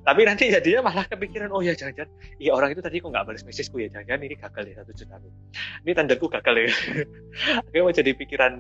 Tapi 0.06 0.22
nanti 0.26 0.44
jadinya 0.54 0.80
malah 0.92 1.06
kepikiran 1.10 1.50
oh 1.50 1.62
ya 1.66 1.74
jangan-jangan. 1.74 2.12
Iya 2.38 2.52
orang 2.54 2.70
itu 2.78 2.82
tadi 2.82 3.02
kok 3.02 3.10
nggak 3.10 3.26
balas 3.26 3.44
message 3.46 3.70
ya 3.74 3.90
jangan-jangan 3.90 4.22
ini 4.26 4.36
gagal 4.38 4.64
ya 4.70 4.76
satu 4.82 4.92
juta. 4.94 5.16
Ini 5.86 5.92
tandaku 5.98 6.26
gagal 6.30 6.56
ya. 6.56 6.66
Akhirnya 7.66 7.82
mau 7.82 7.94
jadi 7.94 8.12
pikiran 8.14 8.54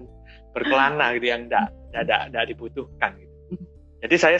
berkelana 0.51 1.15
gitu 1.15 1.25
yang 1.31 1.47
enggak 1.47 1.67
enggak 1.93 2.45
dibutuhkan 2.49 3.11
gitu. 3.21 3.33
Jadi 4.01 4.15
saya 4.17 4.37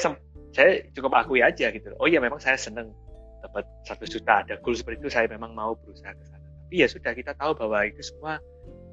saya 0.52 0.72
cukup 0.92 1.16
akui 1.16 1.40
aja 1.40 1.72
gitu 1.72 1.96
oh 1.96 2.12
iya 2.12 2.20
memang 2.20 2.42
saya 2.42 2.58
seneng 2.60 2.92
dapat 3.42 3.66
satu 3.86 4.06
juta. 4.06 4.46
Ada 4.46 4.62
goal 4.62 4.78
seperti 4.78 5.02
itu 5.02 5.10
saya 5.10 5.26
memang 5.30 5.54
mau 5.54 5.74
berusaha 5.78 6.14
ke 6.14 6.24
sana. 6.26 6.42
Tapi 6.42 6.76
ya 6.80 6.88
sudah 6.88 7.12
kita 7.12 7.36
tahu 7.36 7.52
bahwa 7.58 7.84
itu 7.84 8.00
semua 8.00 8.40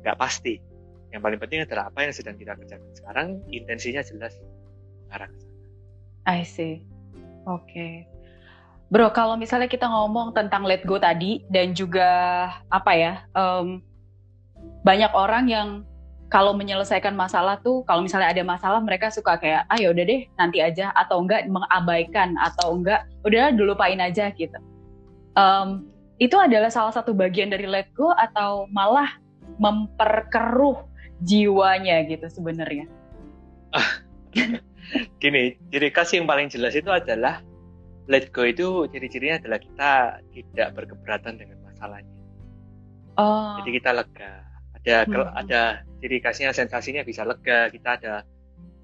nggak 0.02 0.16
pasti 0.18 0.58
yang 1.08 1.24
paling 1.24 1.40
penting 1.40 1.64
adalah 1.64 1.88
apa 1.88 2.04
yang 2.04 2.12
sedang 2.12 2.36
kita 2.36 2.52
kerjakan 2.52 2.92
sekarang, 2.92 3.28
intensinya 3.48 4.04
jelas 4.04 4.36
mengarah 5.08 5.28
ke 5.32 5.38
sana. 5.40 5.56
I 6.28 6.40
see. 6.44 6.84
Oke. 7.48 7.64
Okay. 7.64 7.94
Bro, 8.88 9.12
kalau 9.12 9.36
misalnya 9.36 9.68
kita 9.68 9.84
ngomong 9.84 10.32
tentang 10.32 10.64
let 10.64 10.80
go 10.88 10.96
tadi 10.96 11.44
dan 11.52 11.76
juga 11.76 12.08
apa 12.72 12.92
ya, 12.96 13.12
um, 13.36 13.84
banyak 14.80 15.12
orang 15.12 15.44
yang 15.48 15.68
kalau 16.28 16.52
menyelesaikan 16.52 17.16
masalah 17.16 17.60
tuh, 17.60 17.84
kalau 17.88 18.04
misalnya 18.04 18.32
ada 18.32 18.44
masalah 18.44 18.80
mereka 18.80 19.08
suka 19.08 19.40
kayak, 19.40 19.64
ah 19.68 19.76
ya 19.80 19.92
udah 19.92 20.04
deh 20.04 20.28
nanti 20.36 20.60
aja 20.60 20.92
atau 20.92 21.24
enggak 21.24 21.48
mengabaikan 21.48 22.36
atau 22.36 22.76
enggak, 22.76 23.08
udah 23.24 23.52
dulu 23.52 23.72
lupain 23.76 24.00
aja 24.00 24.28
gitu. 24.32 24.56
Um, 25.36 25.88
itu 26.20 26.36
adalah 26.36 26.68
salah 26.68 26.92
satu 26.92 27.12
bagian 27.16 27.48
dari 27.48 27.64
let 27.64 27.88
go 27.96 28.12
atau 28.16 28.68
malah 28.72 29.08
memperkeruh 29.56 30.84
jiwanya 31.22 32.02
gitu 32.06 32.26
sebenarnya? 32.30 32.86
Gini, 35.22 35.58
ciri 35.68 35.88
khas 35.92 36.14
yang 36.16 36.24
paling 36.24 36.48
jelas 36.48 36.72
itu 36.72 36.88
adalah 36.88 37.42
let 38.08 38.32
go 38.32 38.46
itu 38.46 38.88
ciri-cirinya 38.88 39.36
adalah 39.36 39.58
kita 39.60 39.92
tidak 40.32 40.68
berkeberatan 40.72 41.34
dengan 41.36 41.58
masalahnya. 41.60 42.16
Oh. 43.20 43.60
Jadi 43.60 43.70
kita 43.82 43.90
lega. 43.92 44.32
Ada 44.78 44.96
hmm. 45.04 45.40
ada 45.44 45.60
ciri 46.00 46.18
khasnya 46.22 46.54
sensasinya 46.56 47.04
bisa 47.04 47.26
lega. 47.26 47.68
Kita 47.68 48.00
ada 48.00 48.14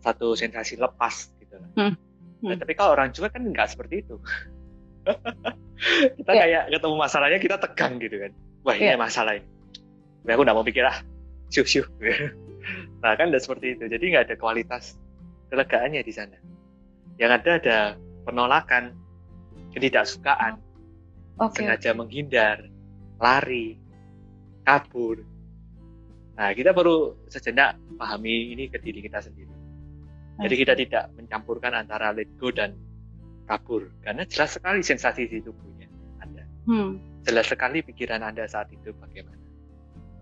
satu 0.05 0.37
sensasi 0.37 0.77
lepas 0.77 1.33
gitu. 1.41 1.57
Hmm. 1.79 1.97
Hmm. 2.45 2.53
Nah, 2.53 2.57
tapi 2.61 2.77
kalau 2.77 2.93
orang 2.93 3.15
juga 3.17 3.33
kan 3.33 3.47
nggak 3.49 3.73
seperti 3.73 4.05
itu. 4.05 4.21
kita 6.21 6.33
yeah. 6.33 6.45
kayak 6.45 6.63
ketemu 6.77 6.97
masalahnya 7.01 7.39
kita 7.41 7.57
tegang 7.57 7.97
gitu 7.97 8.21
kan. 8.21 8.33
Wah 8.69 8.75
ini 8.77 8.93
yeah. 8.93 9.01
masalah 9.01 9.41
ini. 9.41 9.49
Aku 10.29 10.45
nggak 10.45 10.57
mau 10.57 10.65
pikir 10.65 10.85
ah 10.85 11.01
syuh 11.55 11.67
syuh. 11.67 11.87
Nah 13.05 13.13
kan 13.21 13.29
udah 13.29 13.37
seperti 13.37 13.77
itu. 13.77 13.85
Jadi 13.85 14.05
nggak 14.17 14.33
ada 14.33 14.37
kualitas 14.41 14.97
kelegaannya 15.53 16.01
di 16.01 16.09
sana. 16.09 16.41
Yang 17.21 17.31
ada 17.37 17.51
ada 17.61 17.79
penolakan 18.25 18.97
ketidaksukaan. 19.77 20.57
Okay. 21.35 21.67
sengaja 21.67 21.93
menghindar 21.93 22.65
lari 23.21 23.77
kabur. 24.65 25.21
Nah 26.39 26.55
kita 26.57 26.73
perlu 26.73 27.13
sejenak 27.29 27.77
pahami 28.01 28.57
ini 28.57 28.73
ke 28.73 28.81
diri 28.81 29.05
kita 29.05 29.21
sendiri. 29.21 29.53
Jadi 30.41 30.55
kita 30.57 30.73
tidak 30.79 31.05
mencampurkan 31.19 31.77
antara 31.77 32.15
let 32.17 32.31
go 32.41 32.49
dan 32.49 32.73
kabur. 33.45 33.93
Karena 34.01 34.25
jelas 34.25 34.57
sekali 34.57 34.81
sensasi 34.81 35.29
di 35.29 35.45
tubuhnya 35.45 35.91
anda. 36.25 36.49
Hmm. 36.65 36.97
jelas 37.29 37.53
sekali 37.53 37.85
pikiran 37.85 38.25
anda 38.25 38.49
saat 38.49 38.73
itu 38.73 38.95
bagaimana 38.97 39.44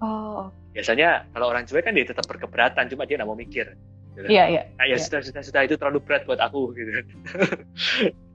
Oh. 0.02 0.50
Biasanya 0.74 1.30
kalau 1.30 1.54
orang 1.54 1.64
cuek 1.64 1.86
kan 1.86 1.94
dia 1.94 2.04
tetap 2.04 2.26
berkeberatan, 2.26 2.90
cuma 2.90 3.06
dia 3.06 3.22
nggak 3.22 3.30
mau 3.30 3.38
mikir. 3.38 3.78
Gitu. 4.12 4.28
Iya 4.28 4.44
iya. 4.50 4.62
Nah, 4.76 4.84
ya, 4.84 4.98
ya 4.98 5.00
sudah 5.00 5.20
sudah 5.24 5.42
sudah 5.46 5.60
itu 5.64 5.78
terlalu 5.78 6.02
berat 6.04 6.26
buat 6.28 6.42
aku 6.42 6.74
gitu. 6.76 6.90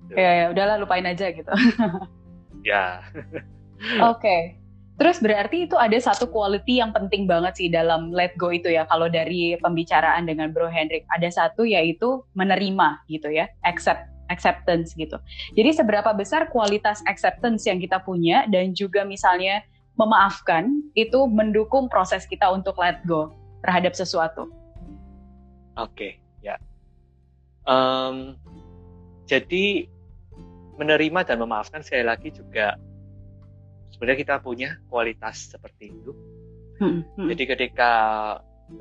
Iya 0.07 0.31
ya, 0.31 0.45
udahlah 0.55 0.79
lupain 0.79 1.03
aja 1.03 1.35
gitu. 1.35 1.51
ya. 2.71 3.03
Oke. 4.07 4.23
Okay. 4.23 4.41
Terus 4.97 5.21
berarti 5.21 5.69
itu 5.69 5.77
ada 5.77 5.93
satu 6.01 6.25
quality 6.31 6.81
yang 6.81 6.89
penting 6.89 7.29
banget 7.29 7.53
sih 7.59 7.67
dalam 7.69 8.09
let 8.09 8.33
go 8.39 8.49
itu 8.49 8.71
ya. 8.71 8.87
Kalau 8.89 9.11
dari 9.11 9.53
pembicaraan 9.61 10.25
dengan 10.25 10.49
Bro 10.55 10.73
Hendrik, 10.73 11.05
ada 11.13 11.29
satu 11.29 11.67
yaitu 11.67 12.25
menerima 12.33 13.05
gitu 13.05 13.29
ya, 13.29 13.45
accept 13.61 14.09
acceptance 14.33 14.97
gitu. 14.97 15.21
Jadi 15.53 15.75
seberapa 15.75 16.11
besar 16.17 16.49
kualitas 16.49 17.05
acceptance 17.05 17.69
yang 17.69 17.77
kita 17.77 18.01
punya 18.01 18.49
dan 18.49 18.73
juga 18.73 19.05
misalnya 19.05 19.61
memaafkan 19.97 20.69
itu 20.93 21.25
mendukung 21.25 21.89
proses 21.89 22.29
kita 22.29 22.45
untuk 22.53 22.77
let 22.77 23.01
go 23.09 23.33
terhadap 23.65 23.97
sesuatu. 23.97 24.47
Oke, 25.77 25.93
okay, 25.93 26.11
ya. 26.45 26.55
Um, 27.65 28.37
jadi 29.25 29.89
menerima 30.77 31.25
dan 31.25 31.41
memaafkan 31.41 31.81
sekali 31.81 32.05
lagi 32.05 32.29
juga 32.29 32.77
sebenarnya 33.91 34.21
kita 34.21 34.35
punya 34.39 34.69
kualitas 34.87 35.49
seperti 35.49 35.89
itu. 35.89 36.13
Hmm, 36.77 37.01
hmm. 37.17 37.27
Jadi 37.33 37.43
ketika 37.57 37.91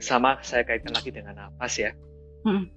sama 0.05 0.37
saya 0.45 0.69
kaitkan 0.69 0.93
lagi 0.93 1.09
dengan 1.09 1.49
nafas 1.49 1.81
ya. 1.81 1.91
Hmm. 2.45 2.69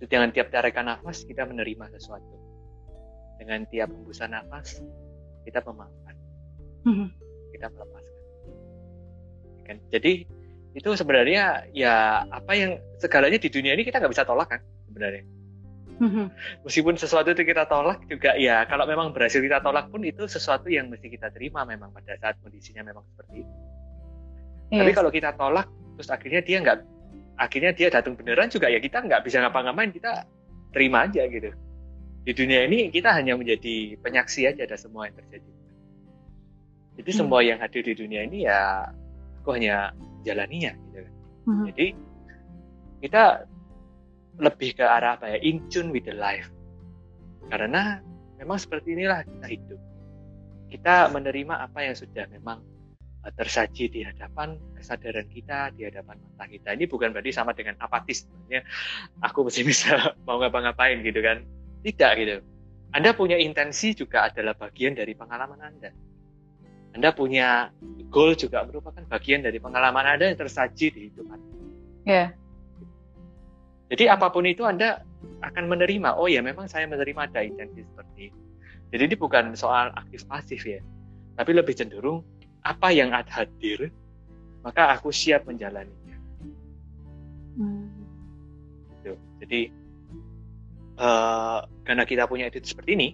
Dengan 0.00 0.32
tiap 0.32 0.48
tarikan 0.48 0.88
nafas 0.88 1.28
kita 1.28 1.44
menerima 1.44 1.92
sesuatu. 1.92 2.36
Dengan 3.36 3.68
tiap 3.68 3.92
hembusan 3.92 4.32
nafas 4.32 4.80
kita 5.44 5.60
memaafkan. 5.60 6.16
Hmm 6.88 7.27
kita 7.58 7.74
melepaskan. 7.74 8.14
Kan? 9.66 9.76
Jadi 9.90 10.12
itu 10.78 10.88
sebenarnya 10.94 11.66
ya 11.74 12.22
apa 12.30 12.54
yang 12.54 12.78
segalanya 13.02 13.42
di 13.42 13.50
dunia 13.50 13.74
ini 13.74 13.82
kita 13.82 13.98
nggak 13.98 14.14
bisa 14.14 14.22
tolak 14.22 14.46
kan 14.46 14.62
sebenarnya. 14.86 15.26
Mm-hmm. 15.98 16.26
meskipun 16.62 16.94
sesuatu 16.94 17.34
itu 17.34 17.42
kita 17.42 17.66
tolak 17.66 18.06
juga 18.06 18.38
ya 18.38 18.62
kalau 18.70 18.86
memang 18.86 19.10
berhasil 19.10 19.42
kita 19.42 19.58
tolak 19.58 19.90
pun 19.90 20.06
itu 20.06 20.30
sesuatu 20.30 20.70
yang 20.70 20.86
mesti 20.86 21.10
kita 21.10 21.26
terima 21.34 21.66
memang 21.66 21.90
pada 21.90 22.14
saat 22.22 22.38
kondisinya 22.38 22.86
memang 22.86 23.02
seperti 23.10 23.42
itu. 23.42 23.54
Yes. 24.70 24.78
tapi 24.78 24.92
kalau 24.94 25.10
kita 25.10 25.34
tolak 25.34 25.66
terus 25.98 26.06
akhirnya 26.14 26.38
dia 26.46 26.62
nggak 26.62 26.78
akhirnya 27.42 27.74
dia 27.74 27.90
datang 27.90 28.14
beneran 28.14 28.46
juga 28.46 28.70
ya 28.70 28.78
kita 28.78 29.02
nggak 29.02 29.26
bisa 29.26 29.42
ngapa-ngapain 29.42 29.90
kita 29.90 30.22
terima 30.70 31.10
aja 31.10 31.26
gitu. 31.26 31.50
Di 32.22 32.30
dunia 32.30 32.70
ini 32.70 32.94
kita 32.94 33.10
hanya 33.18 33.34
menjadi 33.34 33.98
penyaksi 33.98 34.46
aja 34.46 34.70
ada 34.70 34.78
semua 34.78 35.10
yang 35.10 35.18
terjadi 35.18 35.57
jadi 36.98 37.10
hmm. 37.14 37.18
semua 37.22 37.40
yang 37.46 37.62
hadir 37.62 37.86
di 37.86 37.94
dunia 37.94 38.26
ini 38.26 38.44
ya 38.50 38.90
aku 39.40 39.54
hanya 39.54 39.94
jalaninya 40.26 40.74
gitu 40.74 40.98
kan. 41.06 41.14
Hmm. 41.46 41.64
Jadi 41.70 41.86
kita 42.98 43.24
lebih 44.42 44.70
ke 44.74 44.84
arah 44.84 45.14
apa 45.14 45.30
ya? 45.30 45.38
In 45.46 45.70
tune 45.70 45.94
with 45.94 46.10
the 46.10 46.14
life. 46.18 46.50
Karena 47.46 48.02
memang 48.36 48.58
seperti 48.58 48.98
inilah 48.98 49.22
kita 49.22 49.46
hidup. 49.46 49.80
Kita 50.68 51.08
menerima 51.14 51.54
apa 51.64 51.86
yang 51.86 51.94
sudah 51.96 52.26
memang 52.28 52.60
eh, 53.24 53.32
tersaji 53.32 53.88
di 53.88 54.00
hadapan 54.02 54.58
kesadaran 54.74 55.30
kita, 55.30 55.70
di 55.78 55.86
hadapan 55.86 56.18
mata 56.18 56.44
kita. 56.50 56.74
Ini 56.74 56.84
bukan 56.90 57.14
berarti 57.14 57.30
sama 57.30 57.54
dengan 57.54 57.78
apatis. 57.78 58.26
Sebenarnya 58.26 58.66
aku 59.22 59.46
mesti 59.46 59.62
bisa 59.62 59.94
mau 60.26 60.42
ngapa-ngapain 60.42 60.98
gitu 61.06 61.22
kan. 61.22 61.46
Tidak 61.86 62.10
gitu. 62.18 62.42
Anda 62.90 63.14
punya 63.14 63.38
intensi 63.38 63.94
juga 63.94 64.26
adalah 64.26 64.58
bagian 64.58 64.98
dari 64.98 65.14
pengalaman 65.14 65.62
Anda. 65.62 65.94
Anda 66.96 67.12
punya 67.12 67.74
goal 68.08 68.32
juga 68.38 68.64
merupakan 68.64 69.04
bagian 69.08 69.44
dari 69.44 69.60
pengalaman 69.60 70.16
Anda 70.16 70.32
yang 70.32 70.38
tersaji 70.40 70.86
di 70.92 71.00
hidup 71.12 71.28
Anda. 71.28 71.54
Yeah. 72.08 72.28
Jadi 73.88 74.04
apa 74.08 74.28
pun 74.28 74.44
itu 74.44 74.64
Anda 74.64 75.04
akan 75.44 75.68
menerima, 75.68 76.16
oh 76.16 76.28
ya 76.28 76.44
memang 76.44 76.68
saya 76.68 76.84
menerima 76.88 77.28
ada 77.28 77.40
intensi 77.44 77.84
seperti 77.84 78.32
ini. 78.32 78.40
Jadi 78.88 79.02
ini 79.12 79.16
bukan 79.16 79.52
soal 79.52 79.92
aktif 79.96 80.24
pasif 80.24 80.64
ya, 80.64 80.80
tapi 81.36 81.52
lebih 81.52 81.76
cenderung 81.76 82.24
apa 82.64 82.88
yang 82.92 83.12
ada 83.12 83.28
hadir, 83.44 83.92
maka 84.64 84.92
aku 84.96 85.12
siap 85.12 85.44
menjalaninya. 85.44 86.16
Gitu. 88.98 89.12
Jadi 89.44 89.60
uh, 91.00 91.64
karena 91.84 92.04
kita 92.08 92.24
punya 92.28 92.48
itu 92.48 92.60
seperti 92.64 92.90
ini, 92.96 93.08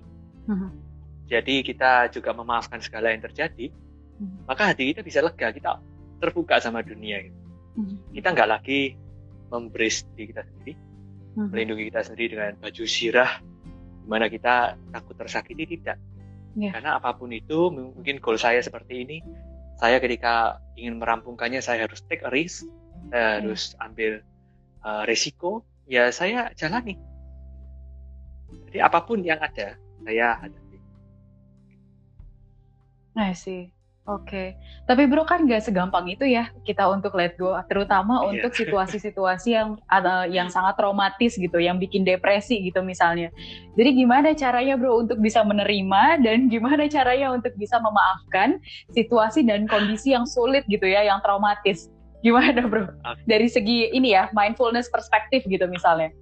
uh-huh. 0.47 0.71
Jadi 1.27 1.55
kita 1.65 2.13
juga 2.13 2.37
memaafkan 2.37 2.81
segala 2.81 3.13
yang 3.13 3.23
terjadi, 3.25 3.71
uh-huh. 3.71 4.49
maka 4.49 4.73
hati 4.73 4.93
kita 4.93 5.01
bisa 5.01 5.25
lega, 5.25 5.51
kita 5.51 5.81
terbuka 6.21 6.61
sama 6.61 6.85
dunia. 6.85 7.25
Gitu. 7.25 7.39
Uh-huh. 7.81 7.97
Kita 8.13 8.33
nggak 8.33 8.49
lagi 8.49 8.97
memberi 9.49 9.89
diri 10.15 10.25
kita 10.31 10.43
sendiri, 10.45 10.73
uh-huh. 10.75 11.49
melindungi 11.49 11.85
kita 11.93 12.01
sendiri 12.05 12.31
dengan 12.37 12.55
baju 12.61 12.85
sirah, 12.85 13.33
di 14.05 14.07
mana 14.09 14.27
kita 14.29 14.77
takut 14.93 15.17
tersakiti 15.17 15.65
tidak. 15.79 15.97
Yeah. 16.55 16.71
Karena 16.71 17.03
apa 17.03 17.17
pun 17.19 17.35
itu, 17.35 17.73
mungkin 17.73 18.23
goal 18.23 18.39
saya 18.39 18.63
seperti 18.63 19.03
ini, 19.03 19.19
saya 19.81 19.99
ketika 19.99 20.63
ingin 20.79 21.03
merampungkannya, 21.03 21.59
saya 21.59 21.89
harus 21.89 22.05
take 22.07 22.23
a 22.23 22.31
risk, 22.31 22.69
saya 23.11 23.19
yeah. 23.19 23.33
harus 23.43 23.75
ambil 23.83 24.23
uh, 24.87 25.03
resiko, 25.03 25.67
ya 25.91 26.15
saya 26.15 26.55
jalani 26.55 26.95
jadi 28.75 28.91
apa 28.91 29.07
pun 29.07 29.23
yang 29.23 29.39
ada, 29.39 29.79
saya 30.03 30.35
hadapi. 30.43 30.64
Nah 33.15 33.33
sih. 33.33 33.71
Oke, 34.05 34.29
okay. 34.29 34.49
tapi 34.85 35.09
bro 35.09 35.25
kan 35.25 35.49
nggak 35.49 35.65
segampang 35.65 36.05
itu 36.13 36.29
ya 36.29 36.53
kita 36.69 36.85
untuk 36.93 37.17
let 37.17 37.41
go, 37.41 37.57
terutama 37.65 38.21
yeah. 38.21 38.37
untuk 38.37 38.53
situasi-situasi 38.53 39.57
yang 39.57 39.81
uh, 39.89 40.29
yang 40.29 40.53
sangat 40.53 40.77
traumatis 40.77 41.41
gitu, 41.41 41.57
yang 41.57 41.81
bikin 41.81 42.05
depresi 42.05 42.61
gitu 42.69 42.85
misalnya. 42.85 43.33
Jadi 43.81 44.05
gimana 44.05 44.37
caranya 44.37 44.77
bro 44.77 45.09
untuk 45.09 45.17
bisa 45.25 45.41
menerima 45.41 46.21
dan 46.21 46.53
gimana 46.53 46.85
caranya 46.85 47.33
untuk 47.33 47.57
bisa 47.57 47.81
memaafkan 47.81 48.61
situasi 48.93 49.41
dan 49.41 49.65
kondisi 49.65 50.13
yang 50.13 50.29
sulit 50.29 50.69
gitu 50.69 50.85
ya, 50.85 51.01
yang 51.01 51.25
traumatis. 51.25 51.89
Gimana 52.21 52.61
bro? 52.69 52.93
Dari 53.25 53.49
segi 53.49 53.89
ini 53.89 54.13
ya 54.13 54.29
mindfulness 54.37 54.93
perspektif 54.93 55.49
gitu 55.49 55.65
misalnya. 55.65 56.13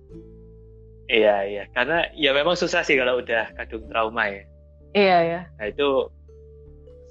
Iya 1.10 1.36
iya, 1.50 1.62
karena 1.74 2.06
ya 2.14 2.30
memang 2.30 2.54
susah 2.54 2.86
sih 2.86 2.94
kalau 2.94 3.18
udah 3.18 3.50
kadung 3.58 3.90
trauma 3.90 4.30
ya. 4.30 4.46
Iya 4.94 5.18
ya. 5.26 5.40
Nah 5.58 5.66
itu, 5.66 5.88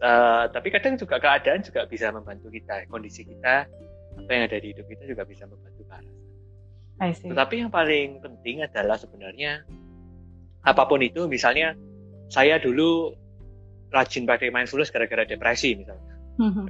uh, 0.02 0.50
tapi 0.50 0.68
kadang 0.74 0.98
juga 0.98 1.22
keadaan 1.22 1.62
juga 1.62 1.86
bisa 1.88 2.10
membantu 2.12 2.50
kita, 2.52 2.90
kondisi 2.90 3.24
kita 3.24 3.70
apa 4.12 4.30
yang 4.30 4.44
ada 4.50 4.58
di 4.60 4.76
hidup 4.76 4.86
kita 4.92 5.04
juga 5.08 5.24
bisa 5.24 5.48
membantu 5.48 5.82
ke 5.88 5.94
arah 5.96 6.16
Tetapi 7.32 7.56
yang 7.66 7.72
paling 7.72 8.20
penting 8.20 8.62
adalah 8.62 8.98
sebenarnya 9.00 9.64
apa 10.62 10.84
pun 10.86 11.02
itu, 11.02 11.26
misalnya 11.26 11.74
saya 12.30 12.62
dulu 12.62 13.18
rajin 13.90 14.30
pakai 14.30 14.54
mindfulness 14.54 14.94
gara-gara 14.94 15.26
depresi 15.26 15.74
misalnya, 15.74 16.14
mhm. 16.38 16.66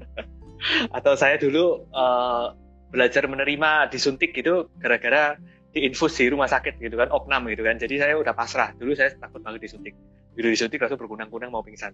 atau 0.98 1.14
saya 1.20 1.36
dulu 1.36 1.84
uh, 1.92 2.56
belajar 2.92 3.28
menerima 3.28 3.92
disuntik 3.92 4.36
gitu 4.36 4.72
gara-gara 4.80 5.36
diinfus 5.72 6.20
di 6.20 6.28
rumah 6.28 6.52
sakit 6.52 6.80
gitu 6.84 7.00
kan 7.00 7.08
opnam 7.12 7.48
gitu 7.48 7.64
kan. 7.64 7.80
Jadi 7.80 8.00
saya 8.00 8.20
udah 8.20 8.36
pasrah. 8.36 8.76
Dulu 8.76 8.92
saya 8.92 9.16
takut 9.16 9.40
banget 9.40 9.72
disuntik 9.72 9.96
begitu 10.32 10.48
disuntik 10.56 10.80
langsung 10.80 11.00
berkunang-kunang 11.00 11.52
mau 11.52 11.60
pingsan. 11.60 11.92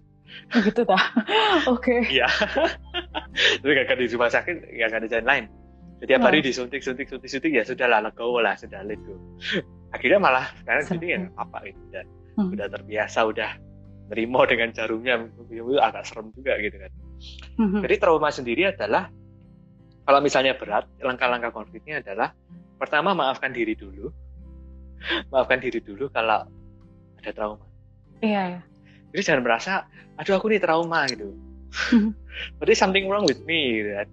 Oh, 0.54 0.62
gitu 0.62 0.86
dah 0.86 0.94
oke. 1.74 1.82
Okay. 1.82 2.22
iya. 2.22 2.30
Tapi 3.62 3.70
gak 3.74 3.98
di 3.98 4.06
rumah 4.14 4.30
sakit 4.30 4.56
gak 4.78 4.94
ada 4.94 5.08
jalan 5.10 5.26
lain. 5.26 5.44
Jadi 5.98 6.14
tiap 6.14 6.22
hari 6.22 6.38
disuntik 6.38 6.80
suntik 6.86 7.10
suntik 7.10 7.26
suntik 7.26 7.50
ya 7.50 7.66
sudah 7.66 7.90
lah 7.90 7.98
legowo 7.98 8.38
lah 8.38 8.54
sudah 8.54 8.86
let 8.86 9.02
go 9.02 9.18
akhirnya 9.90 10.22
malah 10.22 10.46
sekarang 10.62 10.84
jadi 10.94 11.06
ya 11.10 11.20
apa 11.34 11.58
gitu 11.66 11.80
udah 11.90 12.04
hmm. 12.38 12.54
udah 12.54 12.66
terbiasa 12.70 13.18
udah 13.26 13.50
nerimo 14.08 14.40
dengan 14.46 14.68
jarumnya. 14.70 15.14
Itu 15.50 15.74
agak 15.82 16.06
serem 16.06 16.30
juga 16.32 16.54
gitu 16.62 16.78
kan. 16.78 16.92
Hmm. 17.58 17.82
jadi 17.82 17.98
trauma 17.98 18.30
sendiri 18.30 18.70
adalah 18.70 19.10
kalau 20.06 20.22
misalnya 20.22 20.54
berat 20.54 20.86
langkah-langkah 21.02 21.50
konfliknya 21.50 21.98
adalah 21.98 22.30
pertama 22.78 23.12
maafkan 23.12 23.50
diri 23.50 23.74
dulu. 23.74 24.08
Maafkan 25.30 25.62
diri 25.62 25.78
dulu 25.78 26.10
kalau 26.10 26.42
ada 27.18 27.30
trauma 27.30 27.67
iya 28.24 28.42
ya. 28.56 28.60
jadi 29.14 29.22
jangan 29.34 29.42
merasa 29.44 29.72
aduh 30.18 30.34
aku 30.38 30.50
nih 30.50 30.62
trauma 30.62 31.06
gitu 31.06 31.34
berarti 32.58 32.74
something 32.74 33.06
wrong 33.06 33.26
with 33.28 33.40
me 33.44 33.82
gitu 33.82 33.90
kan 33.94 34.08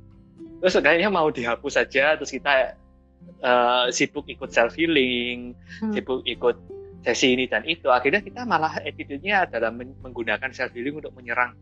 terus 0.62 0.74
kayaknya 0.82 1.10
mau 1.12 1.28
dihapus 1.30 1.74
saja 1.78 2.16
terus 2.18 2.32
kita 2.34 2.78
uh, 3.42 3.88
sibuk 3.92 4.26
ikut 4.30 4.50
self 4.50 4.74
healing 4.74 5.54
hmm. 5.82 5.94
sibuk 5.94 6.22
ikut 6.26 6.58
sesi 7.06 7.38
ini 7.38 7.46
dan 7.46 7.62
itu 7.70 7.94
akhirnya 7.94 8.22
kita 8.26 8.50
malah 8.50 8.82
attitude-nya 8.82 9.46
adalah 9.46 9.70
menggunakan 9.74 10.50
self 10.50 10.74
healing 10.74 10.98
untuk 10.98 11.14
menyerang 11.14 11.54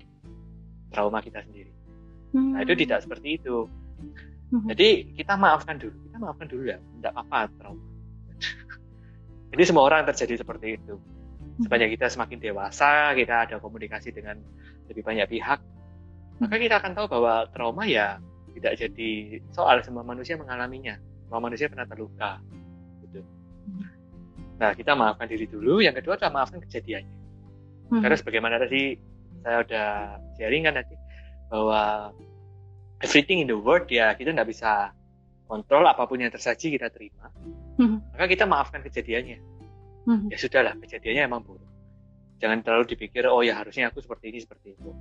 trauma 0.94 1.20
kita 1.20 1.44
sendiri 1.44 1.72
hmm. 2.32 2.56
nah 2.56 2.60
itu 2.64 2.74
hmm. 2.76 2.82
tidak 2.88 3.00
seperti 3.04 3.44
itu 3.44 3.68
hmm. 4.56 4.68
jadi 4.72 4.90
kita 5.20 5.34
maafkan 5.36 5.76
dulu 5.80 5.96
kita 6.08 6.18
maafkan 6.24 6.48
dulu 6.48 6.64
ya 6.72 6.78
tidak 6.80 7.12
apa-apa 7.20 7.52
trauma 7.60 7.84
jadi 9.52 9.64
semua 9.68 9.84
orang 9.84 10.08
terjadi 10.08 10.40
seperti 10.40 10.80
itu 10.80 10.96
sepanjang 11.62 11.92
kita 11.94 12.10
semakin 12.10 12.38
dewasa 12.42 13.14
kita 13.14 13.46
ada 13.46 13.56
komunikasi 13.62 14.10
dengan 14.10 14.42
lebih 14.90 15.06
banyak 15.06 15.30
pihak 15.30 15.60
maka 16.42 16.56
kita 16.58 16.82
akan 16.82 16.92
tahu 16.98 17.08
bahwa 17.08 17.46
trauma 17.54 17.86
ya 17.86 18.18
tidak 18.58 18.74
jadi 18.78 19.12
soal 19.54 19.82
semua 19.86 20.02
manusia 20.02 20.34
mengalaminya 20.34 20.98
semua 21.30 21.40
manusia 21.42 21.70
pernah 21.70 21.86
terluka 21.86 22.42
gitu 23.06 23.22
nah 24.58 24.74
kita 24.74 24.98
maafkan 24.98 25.30
diri 25.30 25.46
dulu 25.46 25.82
yang 25.82 25.94
kedua 25.94 26.18
adalah 26.18 26.42
maafkan 26.42 26.62
kejadiannya 26.66 27.18
hmm. 27.94 28.02
karena 28.02 28.16
sebagaimana 28.18 28.56
tadi 28.58 28.98
saya 29.46 29.62
udah 29.62 29.90
sharing 30.40 30.64
kan 30.66 30.74
tadi 30.82 30.96
bahwa 31.54 32.14
everything 33.04 33.46
in 33.46 33.48
the 33.50 33.58
world 33.58 33.86
ya 33.92 34.14
kita 34.18 34.34
nggak 34.34 34.50
bisa 34.50 34.90
kontrol 35.46 35.86
apa 35.86 36.08
pun 36.10 36.18
yang 36.18 36.34
tersaji 36.34 36.74
kita 36.80 36.90
terima 36.90 37.30
hmm. 37.78 38.18
maka 38.18 38.26
kita 38.26 38.50
maafkan 38.50 38.82
kejadiannya 38.82 39.38
hmm. 40.08 40.30
ya 40.32 40.38
sudahlah 40.38 40.76
kejadiannya 40.80 41.24
emang 41.28 41.42
buruk. 41.44 41.70
Jangan 42.40 42.60
terlalu 42.66 42.96
dipikir 42.96 43.24
oh 43.30 43.40
ya 43.40 43.60
harusnya 43.60 43.88
aku 43.90 44.04
seperti 44.04 44.34
ini 44.36 44.40
seperti 44.44 44.76
itu. 44.76 44.92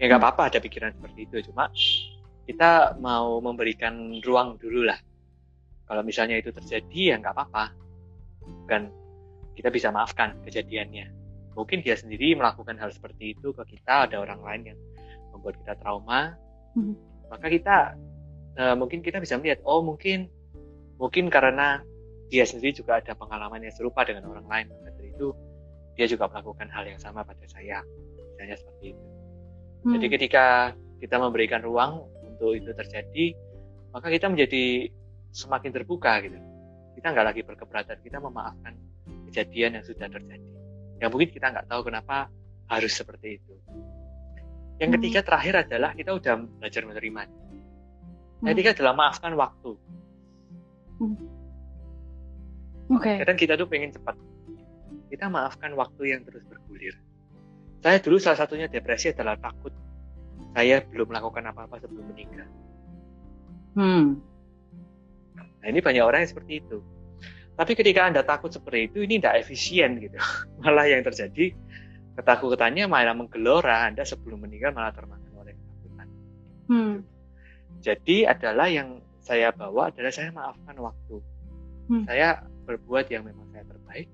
Ya 0.00 0.08
nggak 0.08 0.20
apa-apa 0.20 0.42
ada 0.54 0.58
pikiran 0.64 0.96
seperti 0.96 1.28
itu 1.28 1.36
cuma 1.52 1.68
kita 2.48 2.96
mau 2.98 3.38
memberikan 3.38 4.18
ruang 4.24 4.56
dulu 4.56 4.88
lah. 4.88 4.96
Kalau 5.84 6.02
misalnya 6.06 6.40
itu 6.40 6.50
terjadi 6.54 7.14
ya 7.14 7.14
nggak 7.20 7.34
apa-apa. 7.36 7.64
Kan 8.70 8.88
kita 9.54 9.68
bisa 9.68 9.92
maafkan 9.92 10.40
kejadiannya. 10.46 11.12
Mungkin 11.52 11.84
dia 11.84 11.98
sendiri 11.98 12.32
melakukan 12.38 12.80
hal 12.80 12.94
seperti 12.94 13.36
itu 13.36 13.52
ke 13.52 13.76
kita 13.76 14.08
ada 14.08 14.16
orang 14.22 14.40
lain 14.40 14.62
yang 14.72 14.78
membuat 15.36 15.60
kita 15.60 15.74
trauma. 15.78 16.36
Hmm. 16.70 16.94
maka 17.26 17.50
kita 17.50 17.98
uh, 18.58 18.74
mungkin 18.78 19.02
kita 19.02 19.18
bisa 19.18 19.34
melihat 19.38 19.58
oh 19.66 19.82
mungkin 19.82 20.30
mungkin 21.02 21.26
karena 21.26 21.82
dia 22.30 22.46
sendiri 22.46 22.70
juga 22.70 23.02
ada 23.02 23.12
pengalaman 23.18 23.66
yang 23.66 23.74
serupa 23.74 24.06
dengan 24.06 24.30
orang 24.30 24.46
lain 24.46 24.66
maka 24.70 24.94
dari 24.94 25.10
itu 25.10 25.34
dia 25.98 26.06
juga 26.06 26.30
melakukan 26.30 26.70
hal 26.70 26.86
yang 26.86 27.00
sama 27.02 27.26
pada 27.26 27.44
saya. 27.50 27.82
Misalnya 28.38 28.56
seperti 28.56 28.96
itu. 28.96 29.04
Hmm. 29.80 29.96
jadi 29.96 30.06
ketika 30.12 30.44
kita 31.00 31.16
memberikan 31.16 31.64
ruang 31.64 32.04
untuk 32.24 32.52
itu 32.52 32.68
terjadi 32.76 33.32
maka 33.96 34.12
kita 34.12 34.28
menjadi 34.28 34.92
semakin 35.34 35.70
terbuka 35.74 36.22
gitu. 36.22 36.38
Kita 36.94 37.06
nggak 37.10 37.26
lagi 37.26 37.42
berkeberatan 37.42 37.98
kita 38.00 38.22
memaafkan 38.22 38.76
kejadian 39.28 39.80
yang 39.80 39.84
sudah 39.84 40.06
terjadi. 40.06 40.50
Yang 41.02 41.10
mungkin 41.10 41.30
kita 41.32 41.46
nggak 41.50 41.66
tahu 41.66 41.80
kenapa 41.82 42.30
harus 42.70 42.92
seperti 42.94 43.42
itu. 43.42 43.54
Yang 44.78 44.88
hmm. 44.88 44.96
ketiga 45.00 45.20
terakhir 45.26 45.54
adalah 45.66 45.90
kita 45.92 46.10
udah 46.14 46.34
belajar 46.60 46.82
menerima. 46.86 47.22
Yang 48.40 48.52
ketiga 48.56 48.70
adalah 48.78 48.92
maafkan 48.96 49.32
waktu. 49.36 49.72
Okay. 52.98 53.22
Kadang 53.22 53.38
kita 53.38 53.54
tuh 53.54 53.70
pengen 53.70 53.94
cepat. 53.94 54.18
Kita 55.10 55.30
maafkan 55.30 55.74
waktu 55.78 56.14
yang 56.16 56.26
terus 56.26 56.42
bergulir. 56.46 56.98
Saya 57.80 58.02
dulu 58.02 58.18
salah 58.18 58.38
satunya 58.42 58.66
depresi 58.66 59.14
adalah 59.14 59.38
takut 59.38 59.72
saya 60.50 60.82
belum 60.82 61.14
melakukan 61.14 61.46
apa-apa 61.50 61.78
sebelum 61.78 62.10
menikah. 62.10 62.48
Hmm. 63.78 64.18
Nah 65.62 65.66
ini 65.70 65.78
banyak 65.78 66.02
orang 66.02 66.26
yang 66.26 66.30
seperti 66.34 66.58
itu. 66.58 66.82
Tapi 67.54 67.72
ketika 67.76 68.08
Anda 68.08 68.24
takut 68.24 68.50
seperti 68.50 68.90
itu, 68.90 68.98
ini 69.04 69.20
tidak 69.20 69.46
efisien 69.46 70.00
gitu. 70.00 70.16
Malah 70.64 70.90
yang 70.90 71.04
terjadi, 71.04 71.52
ketakutannya 72.16 72.88
malah 72.88 73.12
menggelora 73.12 73.84
Anda 73.86 74.02
sebelum 74.02 74.42
menikah 74.42 74.72
malah 74.72 74.96
termakan 74.96 75.32
oleh 75.36 75.52
ketakutan. 75.54 76.08
Hmm. 76.72 76.94
Jadi 77.80 78.24
adalah 78.24 78.66
yang 78.68 79.04
saya 79.20 79.52
bawa 79.52 79.92
adalah 79.92 80.10
saya 80.10 80.32
maafkan 80.32 80.76
waktu. 80.80 81.16
Hmm. 81.92 82.04
Saya 82.08 82.42
berbuat 82.70 83.10
yang 83.10 83.26
memang 83.26 83.50
saya 83.50 83.66
terbaik. 83.66 84.06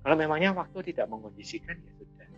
Kalau 0.00 0.16
memangnya 0.16 0.56
waktu 0.56 0.92
tidak 0.92 1.12
mengkondisikan 1.12 1.76
ya 1.76 1.92
sudah. 2.00 2.28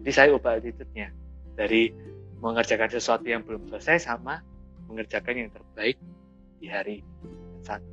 Jadi 0.00 0.12
saya 0.14 0.28
ubah 0.32 0.56
attitude-nya 0.56 1.12
dari 1.52 1.92
mengerjakan 2.40 2.88
sesuatu 2.88 3.28
yang 3.28 3.44
belum 3.44 3.68
selesai 3.68 4.08
sama 4.08 4.40
mengerjakan 4.88 5.46
yang 5.46 5.50
terbaik 5.52 6.00
di 6.58 6.66
hari 6.72 6.96
saat. 7.60 7.84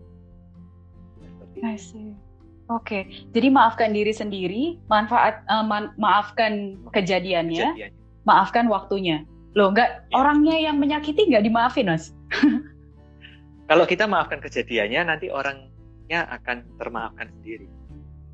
I 1.59 1.75
see. 1.75 2.15
Oke, 2.69 3.01
okay. 3.01 3.03
jadi 3.33 3.49
maafkan 3.49 3.97
diri 3.97 4.13
sendiri, 4.13 4.77
manfaat 4.93 5.41
uh, 5.49 5.65
man, 5.65 5.89
maafkan 5.97 6.77
kejadiannya, 6.93 7.73
kejadiannya, 7.73 7.97
maafkan 8.29 8.69
waktunya. 8.69 9.25
Loh, 9.57 9.73
enggak 9.73 10.05
ya. 10.13 10.13
orangnya 10.13 10.69
yang 10.69 10.77
menyakiti 10.77 11.33
nggak 11.33 11.49
dimaafin, 11.49 11.89
Mas? 11.89 12.13
Kalau 13.69 13.89
kita 13.89 14.05
maafkan 14.05 14.37
kejadiannya, 14.37 15.01
nanti 15.01 15.33
orang 15.33 15.73
akan 16.17 16.65
termaafkan 16.81 17.29
sendiri. 17.39 17.69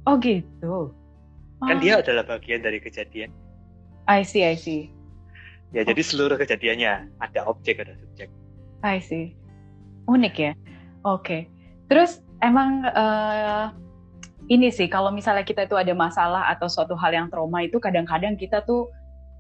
Oh 0.07 0.15
gitu. 0.21 0.95
Kan 1.65 1.81
dia 1.81 1.99
adalah 1.99 2.23
bagian 2.23 2.63
dari 2.63 2.79
kejadian. 2.79 3.33
I 4.05 4.21
see, 4.21 4.45
I 4.45 4.55
see. 4.55 4.93
Ya, 5.73 5.81
oh. 5.81 5.85
jadi 5.89 6.01
seluruh 6.05 6.37
kejadiannya 6.37 7.09
ada 7.19 7.41
objek, 7.49 7.81
ada 7.81 7.97
subjek. 7.97 8.29
I 8.85 9.01
see. 9.01 9.33
Unik 10.05 10.35
ya. 10.37 10.51
Oke. 11.03 11.19
Okay. 11.19 11.41
Terus 11.89 12.21
emang 12.45 12.85
uh, 12.85 13.73
ini 14.45 14.69
sih 14.69 14.85
kalau 14.85 15.09
misalnya 15.09 15.41
kita 15.41 15.65
itu 15.65 15.73
ada 15.73 15.91
masalah 15.97 16.45
atau 16.53 16.69
suatu 16.69 16.93
hal 16.93 17.11
yang 17.13 17.27
trauma 17.33 17.65
itu 17.65 17.81
kadang-kadang 17.81 18.37
kita 18.37 18.61
tuh 18.61 18.89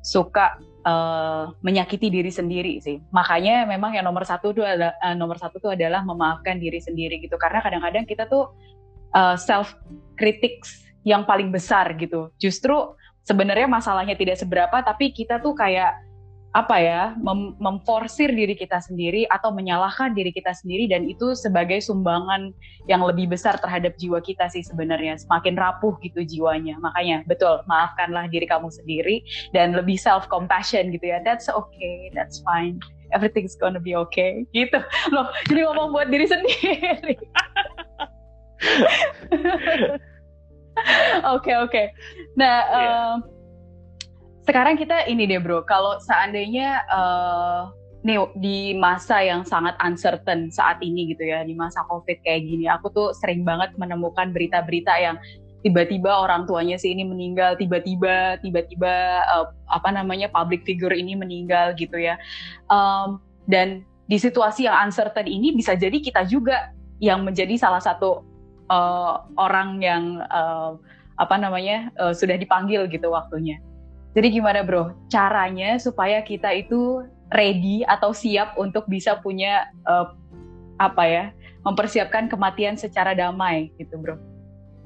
suka 0.01 0.57
uh, 0.85 1.51
menyakiti 1.65 2.07
diri 2.13 2.29
sendiri 2.29 2.77
sih. 2.79 3.01
Makanya 3.09 3.65
memang 3.65 3.97
yang 3.97 4.05
nomor 4.05 4.23
satu 4.23 4.53
tuh 4.53 4.63
adalah 4.63 4.93
uh, 5.01 5.17
nomor 5.17 5.41
satu 5.41 5.57
tuh 5.57 5.73
adalah 5.73 6.05
memaafkan 6.05 6.61
diri 6.61 6.77
sendiri 6.77 7.19
gitu. 7.19 7.35
Karena 7.41 7.59
kadang-kadang 7.59 8.05
kita 8.05 8.29
tuh 8.29 8.53
uh, 9.17 9.35
self 9.35 9.73
critics 10.15 10.85
yang 11.01 11.25
paling 11.25 11.49
besar 11.49 11.97
gitu. 11.97 12.29
Justru 12.37 12.93
sebenarnya 13.25 13.65
masalahnya 13.65 14.13
tidak 14.13 14.37
seberapa, 14.37 14.77
tapi 14.85 15.09
kita 15.09 15.41
tuh 15.41 15.57
kayak 15.57 15.97
apa 16.55 16.79
ya 16.79 17.11
mem 17.19 17.51
memforsir 17.59 18.31
diri 18.31 18.55
kita 18.55 18.79
sendiri 18.79 19.27
atau 19.27 19.51
menyalahkan 19.51 20.15
diri 20.15 20.31
kita 20.31 20.55
sendiri 20.55 20.87
dan 20.87 21.03
itu 21.03 21.35
sebagai 21.35 21.83
sumbangan 21.83 22.55
yang 22.87 23.03
lebih 23.03 23.27
besar 23.27 23.59
terhadap 23.59 23.99
jiwa 23.99 24.23
kita 24.23 24.47
sih 24.47 24.63
sebenarnya 24.63 25.19
semakin 25.19 25.59
rapuh 25.59 25.99
gitu 25.99 26.23
jiwanya 26.23 26.79
makanya 26.79 27.27
betul 27.27 27.59
maafkanlah 27.67 28.31
diri 28.31 28.47
kamu 28.47 28.71
sendiri 28.71 29.19
dan 29.51 29.75
lebih 29.75 29.99
self 29.99 30.31
compassion 30.31 30.95
gitu 30.95 31.11
ya 31.11 31.19
that's 31.27 31.51
okay 31.51 32.07
that's 32.15 32.39
fine 32.47 32.79
everything's 33.11 33.59
gonna 33.59 33.83
be 33.83 33.91
okay 33.91 34.47
gitu 34.55 34.79
loh 35.11 35.27
jadi 35.51 35.67
ngomong 35.67 35.91
buat 35.91 36.07
diri 36.07 36.23
sendiri 36.23 37.19
Oke 41.35 41.55
oke. 41.55 41.83
Nah 42.35 42.57
yeah. 42.67 42.75
Iya. 42.75 43.34
Sekarang 44.45 44.77
kita 44.77 45.09
ini 45.09 45.25
deh 45.25 45.41
bro, 45.41 45.65
kalau 45.65 45.97
seandainya 45.97 46.85
uh, 46.87 47.73
nih 48.05 48.21
di 48.37 48.77
masa 48.77 49.17
yang 49.25 49.41
sangat 49.41 49.73
uncertain 49.81 50.53
saat 50.53 50.77
ini 50.85 51.09
gitu 51.13 51.25
ya, 51.25 51.41
di 51.41 51.57
masa 51.57 51.81
covid 51.89 52.21
kayak 52.21 52.45
gini, 52.45 52.69
aku 52.69 52.93
tuh 52.93 53.09
sering 53.17 53.41
banget 53.41 53.73
menemukan 53.81 54.29
berita-berita 54.29 54.93
yang 55.01 55.17
tiba-tiba 55.65 56.13
orang 56.13 56.45
tuanya 56.45 56.77
si 56.77 56.93
ini 56.93 57.01
meninggal, 57.01 57.57
tiba-tiba 57.57 58.37
tiba-tiba 58.37 59.25
uh, 59.25 59.49
apa 59.73 59.89
namanya 59.89 60.29
public 60.29 60.61
figure 60.61 60.93
ini 60.93 61.17
meninggal 61.17 61.73
gitu 61.73 61.97
ya. 61.97 62.21
Um, 62.69 63.17
dan 63.49 63.81
di 64.05 64.21
situasi 64.21 64.69
yang 64.69 64.77
uncertain 64.77 65.25
ini 65.25 65.57
bisa 65.57 65.73
jadi 65.73 65.97
kita 65.97 66.29
juga 66.29 66.69
yang 67.01 67.25
menjadi 67.25 67.57
salah 67.57 67.81
satu 67.81 68.21
uh, 68.69 69.25
orang 69.41 69.81
yang 69.81 70.21
uh, 70.29 70.77
apa 71.17 71.35
namanya 71.41 71.89
uh, 71.97 72.13
sudah 72.13 72.37
dipanggil 72.37 72.85
gitu 72.85 73.09
waktunya. 73.09 73.57
Jadi 74.15 74.39
gimana 74.39 74.63
bro, 74.63 74.95
caranya 75.11 75.75
supaya 75.75 76.23
kita 76.23 76.55
itu 76.55 77.03
ready 77.35 77.83
atau 77.83 78.15
siap 78.15 78.55
untuk 78.55 78.87
bisa 78.87 79.19
punya 79.19 79.67
uh, 79.83 80.15
apa 80.79 81.03
ya, 81.03 81.25
mempersiapkan 81.67 82.31
kematian 82.31 82.79
secara 82.79 83.11
damai 83.11 83.75
gitu 83.75 83.99
bro, 83.99 84.15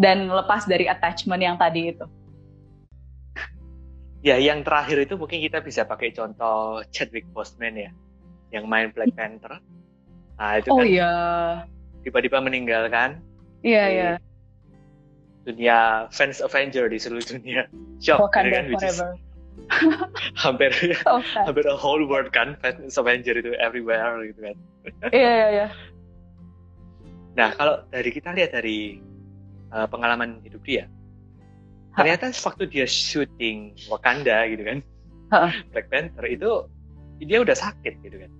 dan 0.01 0.25
lepas 0.33 0.65
dari 0.65 0.89
attachment 0.89 1.45
yang 1.45 1.61
tadi 1.61 1.93
itu. 1.93 2.05
Ya, 4.25 4.41
yang 4.41 4.65
terakhir 4.65 5.05
itu 5.05 5.13
mungkin 5.13 5.45
kita 5.45 5.61
bisa 5.61 5.85
pakai 5.85 6.09
contoh 6.09 6.81
Chadwick 6.89 7.29
Boseman 7.29 7.77
ya, 7.77 7.93
yang 8.49 8.65
main 8.65 8.89
Black 8.89 9.13
Panther. 9.13 9.61
Nah 10.41 10.57
itu 10.57 10.73
oh, 10.73 10.81
kan 10.81 10.89
iya. 10.89 11.13
tiba-tiba 12.01 12.41
meninggal 12.41 12.89
kan? 12.89 13.21
Iya 13.61 13.85
iya 13.93 14.11
dunia 15.47 16.07
fans 16.11 16.43
Avenger 16.43 16.91
di 16.91 16.97
seluruh 16.99 17.23
dunia. 17.23 17.67
Shock, 18.03 18.29
Wakanda 18.29 18.63
kan, 18.63 18.65
forever. 18.75 19.09
hampir 20.43 20.71
oh, 21.11 21.21
hampir 21.35 21.67
a 21.67 21.75
whole 21.75 22.01
world 22.07 22.31
kan 22.31 22.55
fans 22.63 22.95
Avenger 22.97 23.37
itu 23.37 23.53
everywhere 23.59 24.17
gitu 24.25 24.51
kan. 24.51 24.57
Iya 25.13 25.31
iya 25.31 25.47
iya. 25.51 25.67
Nah 27.35 27.53
kalau 27.53 27.83
dari 27.93 28.09
kita 28.09 28.33
lihat 28.33 28.55
dari 28.55 29.03
uh, 29.75 29.85
pengalaman 29.85 30.41
hidup 30.41 30.63
dia, 30.65 30.87
ha. 31.93 32.01
ternyata 32.01 32.33
waktu 32.41 32.65
dia 32.71 32.87
syuting 32.87 33.77
Wakanda 33.91 34.47
gitu 34.49 34.63
kan, 34.63 34.79
ha. 35.35 35.53
Black 35.75 35.91
Panther 35.91 36.25
itu 36.25 36.65
dia 37.19 37.43
udah 37.43 37.55
sakit 37.55 37.93
gitu 38.01 38.17
kan. 38.25 38.31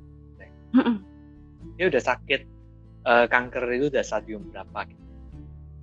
Dia 1.76 1.86
udah 1.92 2.02
sakit 2.02 2.42
uh, 3.06 3.26
kanker 3.28 3.64
itu 3.76 3.92
udah 3.92 4.04
stadium 4.04 4.50
berapa 4.50 4.88
gitu 4.88 5.09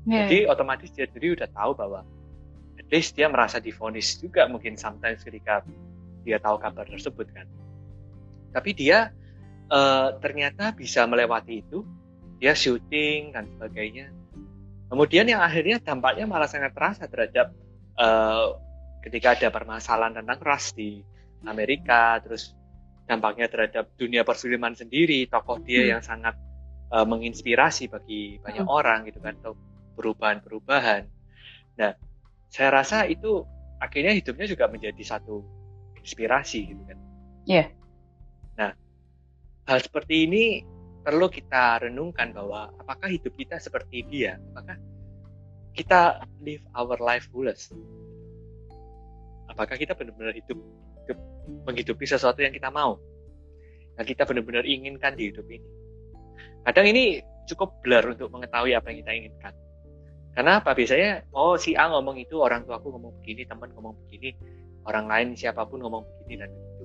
Yeah. 0.07 0.31
Jadi 0.31 0.39
otomatis 0.47 0.89
dia 0.95 1.11
sendiri 1.11 1.35
udah 1.35 1.51
tahu 1.51 1.75
bahwa 1.75 2.07
at 2.79 2.87
least 2.95 3.19
dia 3.19 3.27
merasa 3.27 3.59
difonis 3.59 4.15
juga 4.23 4.47
mungkin 4.47 4.79
sometimes 4.79 5.27
ketika 5.27 5.67
dia 6.23 6.39
tahu 6.39 6.63
kabar 6.63 6.87
tersebut 6.87 7.27
kan. 7.35 7.47
Tapi 8.55 8.71
dia 8.73 9.11
uh, 9.69 10.15
ternyata 10.23 10.71
bisa 10.71 11.03
melewati 11.11 11.61
itu, 11.67 11.83
dia 12.39 12.55
syuting 12.55 13.35
dan 13.35 13.51
sebagainya. 13.51 14.15
Kemudian 14.87 15.27
yang 15.27 15.43
akhirnya 15.43 15.83
dampaknya 15.83 16.31
malah 16.31 16.47
sangat 16.47 16.71
terasa 16.71 17.11
terhadap 17.11 17.51
uh, 17.99 18.55
ketika 19.03 19.35
ada 19.35 19.49
permasalahan 19.51 20.23
tentang 20.23 20.39
ras 20.39 20.71
di 20.71 21.03
Amerika, 21.43 22.23
terus 22.23 22.55
dampaknya 23.07 23.51
terhadap 23.51 23.91
dunia 23.99 24.23
perfilman 24.23 24.79
sendiri, 24.79 25.27
tokoh 25.27 25.59
dia 25.63 25.83
hmm. 25.83 25.91
yang 25.99 26.03
sangat 26.03 26.35
uh, 26.95 27.07
menginspirasi 27.07 27.91
bagi 27.91 28.39
banyak 28.39 28.67
hmm. 28.67 28.71
orang 28.79 29.07
gitu 29.11 29.19
kan, 29.19 29.35
perubahan-perubahan. 29.97 31.09
Nah, 31.81 31.97
saya 32.53 32.69
rasa 32.71 33.09
itu 33.09 33.43
akhirnya 33.81 34.13
hidupnya 34.13 34.47
juga 34.49 34.69
menjadi 34.69 35.03
satu 35.03 35.43
inspirasi 35.99 36.71
gitu 36.71 36.83
kan. 36.87 36.99
Iya. 37.49 37.57
Yeah. 37.57 37.67
Nah, 38.57 38.71
hal 39.67 39.79
seperti 39.81 40.29
ini 40.29 40.45
perlu 41.07 41.31
kita 41.31 41.87
renungkan 41.87 42.35
bahwa 42.35 42.71
apakah 42.79 43.11
hidup 43.11 43.35
kita 43.35 43.59
seperti 43.59 44.07
dia? 44.07 44.39
Apakah 44.53 44.77
kita 45.77 46.25
live 46.43 46.65
our 46.75 46.99
life 46.99 47.29
fullest? 47.31 47.75
Apakah 49.47 49.79
kita 49.79 49.95
benar-benar 49.95 50.35
hidup, 50.35 50.59
hidup 51.05 51.19
menghidupi 51.69 52.05
sesuatu 52.09 52.43
yang 52.43 52.51
kita 52.51 52.73
mau? 52.73 52.99
Yang 53.97 54.17
kita 54.17 54.23
benar-benar 54.27 54.67
inginkan 54.67 55.15
di 55.15 55.31
hidup 55.31 55.47
ini? 55.47 55.69
Kadang 56.67 56.91
ini 56.91 57.23
cukup 57.47 57.79
blur 57.87 58.03
untuk 58.11 58.29
mengetahui 58.35 58.75
apa 58.75 58.91
yang 58.91 58.99
kita 59.07 59.13
inginkan. 59.15 59.55
Karena 60.37 60.61
apa? 60.61 60.76
Biasanya, 60.76 61.24
oh 61.32 61.57
si 61.57 61.72
A 61.72 61.89
ngomong 61.89 62.20
itu, 62.20 62.37
orang 62.37 62.68
tua 62.68 62.76
aku 62.76 62.93
ngomong 62.93 63.24
begini, 63.24 63.49
teman 63.49 63.72
ngomong 63.72 63.97
begini, 64.05 64.37
orang 64.84 65.09
lain 65.09 65.28
siapa 65.32 65.64
pun 65.64 65.80
ngomong 65.80 66.05
begini 66.05 66.45
dan 66.45 66.51
begitu. 66.53 66.84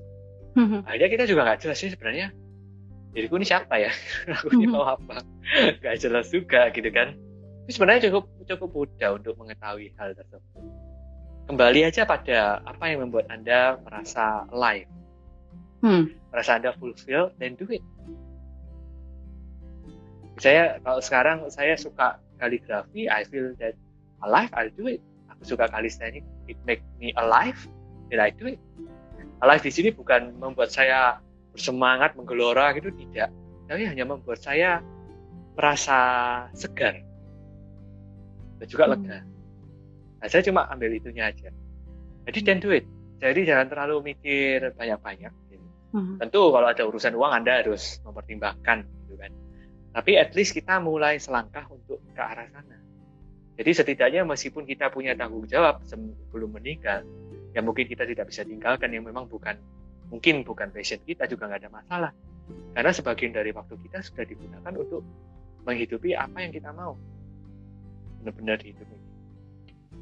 Mm-hmm. 0.52 0.80
Akhirnya 0.88 1.10
kita 1.12 1.24
juga 1.28 1.42
nggak 1.48 1.60
jelas 1.64 1.78
sih 1.80 1.92
sebenarnya 1.92 2.32
diriku 3.12 3.36
ini 3.36 3.48
siapa 3.48 3.76
ya? 3.76 3.92
aku 4.40 4.56
ini 4.56 4.72
mm-hmm. 4.72 4.72
mau 4.72 4.88
apa? 4.88 5.20
Gak 5.84 6.00
jelas 6.00 6.32
juga 6.32 6.72
gitu 6.72 6.88
kan. 6.96 7.12
Tapi 7.62 7.72
sebenarnya 7.76 8.02
cukup 8.08 8.24
cukup 8.48 8.70
mudah 8.72 9.10
untuk 9.20 9.36
mengetahui 9.36 9.92
hal 10.00 10.16
tersebut. 10.16 10.64
Kembali 11.52 11.80
aja 11.84 12.08
pada 12.08 12.64
apa 12.64 12.84
yang 12.88 13.04
membuat 13.04 13.28
Anda 13.28 13.76
merasa 13.84 14.48
alive. 14.48 14.88
Hmm. 15.84 16.08
Merasa 16.32 16.56
Anda 16.56 16.72
fulfill, 16.80 17.36
then 17.36 17.60
do 17.60 17.68
it. 17.68 17.84
Saya 20.40 20.80
kalau 20.80 21.04
sekarang 21.04 21.38
saya 21.52 21.76
suka 21.76 22.24
kaligrafi, 22.42 23.06
I 23.06 23.22
feel 23.30 23.54
that 23.62 23.78
alive, 24.26 24.50
I'll 24.58 24.74
do 24.74 24.90
it. 24.90 25.02
Aku 25.38 25.46
suka 25.46 25.70
kalisthenik, 25.70 26.26
it 26.50 26.58
make 26.66 26.82
me 26.98 27.14
alive, 27.22 27.58
then 28.10 28.18
I 28.18 28.34
do 28.34 28.50
it. 28.50 28.60
Alive 29.46 29.62
di 29.62 29.72
sini 29.74 29.90
bukan 29.94 30.42
membuat 30.42 30.74
saya 30.74 31.22
bersemangat, 31.54 32.18
menggelora 32.18 32.74
gitu, 32.74 32.90
tidak. 32.98 33.30
Tapi 33.70 33.86
hanya 33.86 34.10
membuat 34.10 34.42
saya 34.42 34.82
merasa 35.54 36.02
segar 36.58 36.98
dan 38.62 38.68
juga 38.70 38.86
hmm. 38.86 38.94
lega. 38.94 39.18
Nah, 40.22 40.28
saya 40.30 40.46
cuma 40.46 40.70
ambil 40.70 40.94
itunya 40.94 41.34
aja. 41.34 41.50
Jadi 42.30 42.40
then 42.46 42.62
do 42.62 42.70
it. 42.70 42.86
Jadi 43.18 43.50
jangan 43.50 43.74
terlalu 43.74 44.14
mikir 44.14 44.70
banyak-banyak. 44.78 45.34
Gitu. 45.50 45.66
Hmm. 45.98 46.22
Tentu 46.22 46.54
kalau 46.54 46.70
ada 46.70 46.84
urusan 46.86 47.18
uang 47.18 47.34
Anda 47.34 47.66
harus 47.66 47.98
mempertimbangkan. 48.06 48.86
Tapi 49.92 50.16
at 50.16 50.32
least 50.36 50.56
kita 50.56 50.80
mulai 50.80 51.20
selangkah 51.20 51.68
untuk 51.68 52.00
ke 52.16 52.22
arah 52.22 52.48
sana. 52.48 52.80
Jadi 53.60 53.72
setidaknya 53.76 54.24
meskipun 54.24 54.64
kita 54.64 54.88
punya 54.88 55.12
tanggung 55.14 55.44
jawab 55.46 55.84
sebelum 55.84 56.56
meninggal, 56.56 57.04
yang 57.52 57.68
mungkin 57.68 57.86
kita 57.86 58.08
tidak 58.08 58.32
bisa 58.32 58.48
tinggalkan, 58.48 58.90
yang 58.96 59.04
memang 59.04 59.28
bukan 59.28 59.60
mungkin 60.08 60.44
bukan 60.44 60.72
passion 60.72 61.00
kita 61.04 61.28
juga 61.28 61.52
nggak 61.52 61.62
ada 61.68 61.72
masalah. 61.72 62.12
Karena 62.72 62.92
sebagian 62.96 63.36
dari 63.36 63.52
waktu 63.52 63.76
kita 63.88 64.00
sudah 64.04 64.24
digunakan 64.24 64.74
untuk 64.80 65.04
menghidupi 65.68 66.16
apa 66.16 66.40
yang 66.40 66.52
kita 66.56 66.72
mau. 66.72 66.96
Benar-benar 68.24 68.64
hidup 68.64 68.88
ini. 68.88 69.08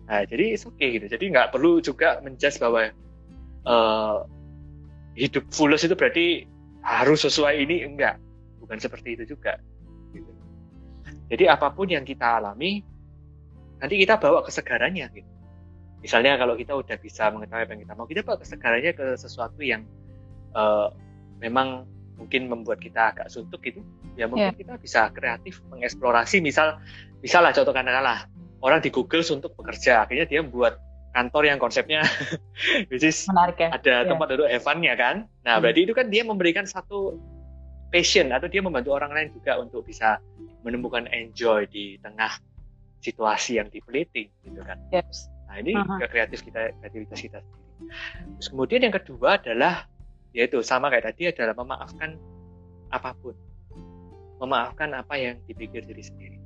Nah, 0.09 0.21
jadi 0.25 0.57
oke 0.57 0.77
okay 0.77 0.87
gitu. 0.97 1.05
Jadi 1.09 1.25
nggak 1.33 1.49
perlu 1.53 1.81
juga 1.81 2.21
menjudge 2.21 2.57
bahwa 2.61 2.89
uh, 3.65 4.25
hidup 5.17 5.45
fulus 5.49 5.85
itu 5.85 5.93
berarti 5.97 6.45
harus 6.85 7.25
sesuai 7.25 7.57
ini 7.65 7.85
enggak. 7.85 8.17
Bukan 8.61 8.77
seperti 8.77 9.17
itu 9.17 9.35
juga 9.37 9.57
Jadi 11.29 11.45
apa 11.45 11.69
pun 11.69 11.87
yang 11.89 12.01
kita 12.03 12.41
alami, 12.41 12.81
nanti 13.77 13.95
kita 14.01 14.17
bawa 14.17 14.41
kesegarannya 14.41 15.05
gitu. 15.13 15.29
Misalnya 15.99 16.39
kalau 16.39 16.55
kita 16.55 16.73
udah 16.73 16.97
bisa 16.97 17.29
mengetahui 17.29 17.63
apa 17.67 17.71
yang 17.75 17.81
kita 17.85 17.93
mau, 17.93 18.07
kita 18.07 18.21
bawa 18.25 18.37
kesegarannya 18.41 18.91
ke 18.95 19.05
sesuatu 19.19 19.59
yang 19.61 19.83
uh, 20.57 20.89
memang 21.37 21.85
mungkin 22.19 22.51
membuat 22.51 22.83
kita 22.83 23.15
agak 23.15 23.27
suntuk 23.31 23.63
gitu. 23.63 23.85
Ya 24.17 24.27
mungkin 24.27 24.51
yeah. 24.51 24.57
kita 24.57 24.73
bisa 24.81 25.07
kreatif 25.13 25.63
mengeksplorasi. 25.71 26.43
Misal, 26.43 26.81
misal 27.23 27.45
lah 27.45 27.55
contoh 27.55 27.71
katakanlah 27.71 28.27
orang 28.59 28.83
di 28.83 28.89
Google 28.91 29.23
untuk 29.23 29.55
bekerja, 29.55 30.03
akhirnya 30.03 30.27
dia 30.27 30.41
membuat 30.43 30.79
kantor 31.09 31.43
yang 31.49 31.57
konsepnya 31.57 32.05
which 32.93 33.01
is 33.01 33.25
Menarik 33.25 33.57
ya? 33.57 33.69
ada 33.73 33.93
yeah. 34.03 34.07
tempat 34.07 34.27
duduk 34.29 34.47
Evannya 34.51 34.93
kan. 34.99 35.15
Nah, 35.43 35.57
hmm. 35.57 35.61
berarti 35.63 35.79
itu 35.83 35.93
kan 35.95 36.05
dia 36.11 36.23
memberikan 36.27 36.65
satu 36.67 37.17
passion 37.89 38.29
atau 38.29 38.45
dia 38.45 38.61
membantu 38.61 38.93
orang 38.93 39.11
lain 39.13 39.29
juga 39.33 39.57
untuk 39.57 39.85
bisa 39.85 40.21
menemukan 40.61 41.09
enjoy 41.09 41.65
di 41.69 41.97
tengah 42.01 42.37
situasi 43.01 43.57
yang 43.57 43.67
dipeliti 43.71 44.29
gitu 44.45 44.61
kan. 44.61 44.77
Yes. 44.93 45.29
Nah, 45.49 45.57
ini 45.61 45.73
uh 45.73 45.81
-huh. 45.81 46.07
kreatif 46.09 46.45
kita 46.45 46.73
kreativitas 46.81 47.19
kita 47.19 47.37
sendiri. 47.41 47.65
Terus 48.37 48.47
kemudian 48.51 48.81
yang 48.85 48.95
kedua 48.95 49.39
adalah 49.39 49.89
yaitu 50.35 50.61
sama 50.61 50.93
kayak 50.93 51.09
tadi 51.09 51.33
adalah 51.33 51.57
memaafkan 51.57 52.19
apa 52.93 53.17
pun. 53.17 53.33
Memaafkan 54.39 54.93
apa 54.95 55.19
yang 55.19 55.41
dipikir 55.49 55.83
diri 55.83 56.03
sendiri. 56.05 56.37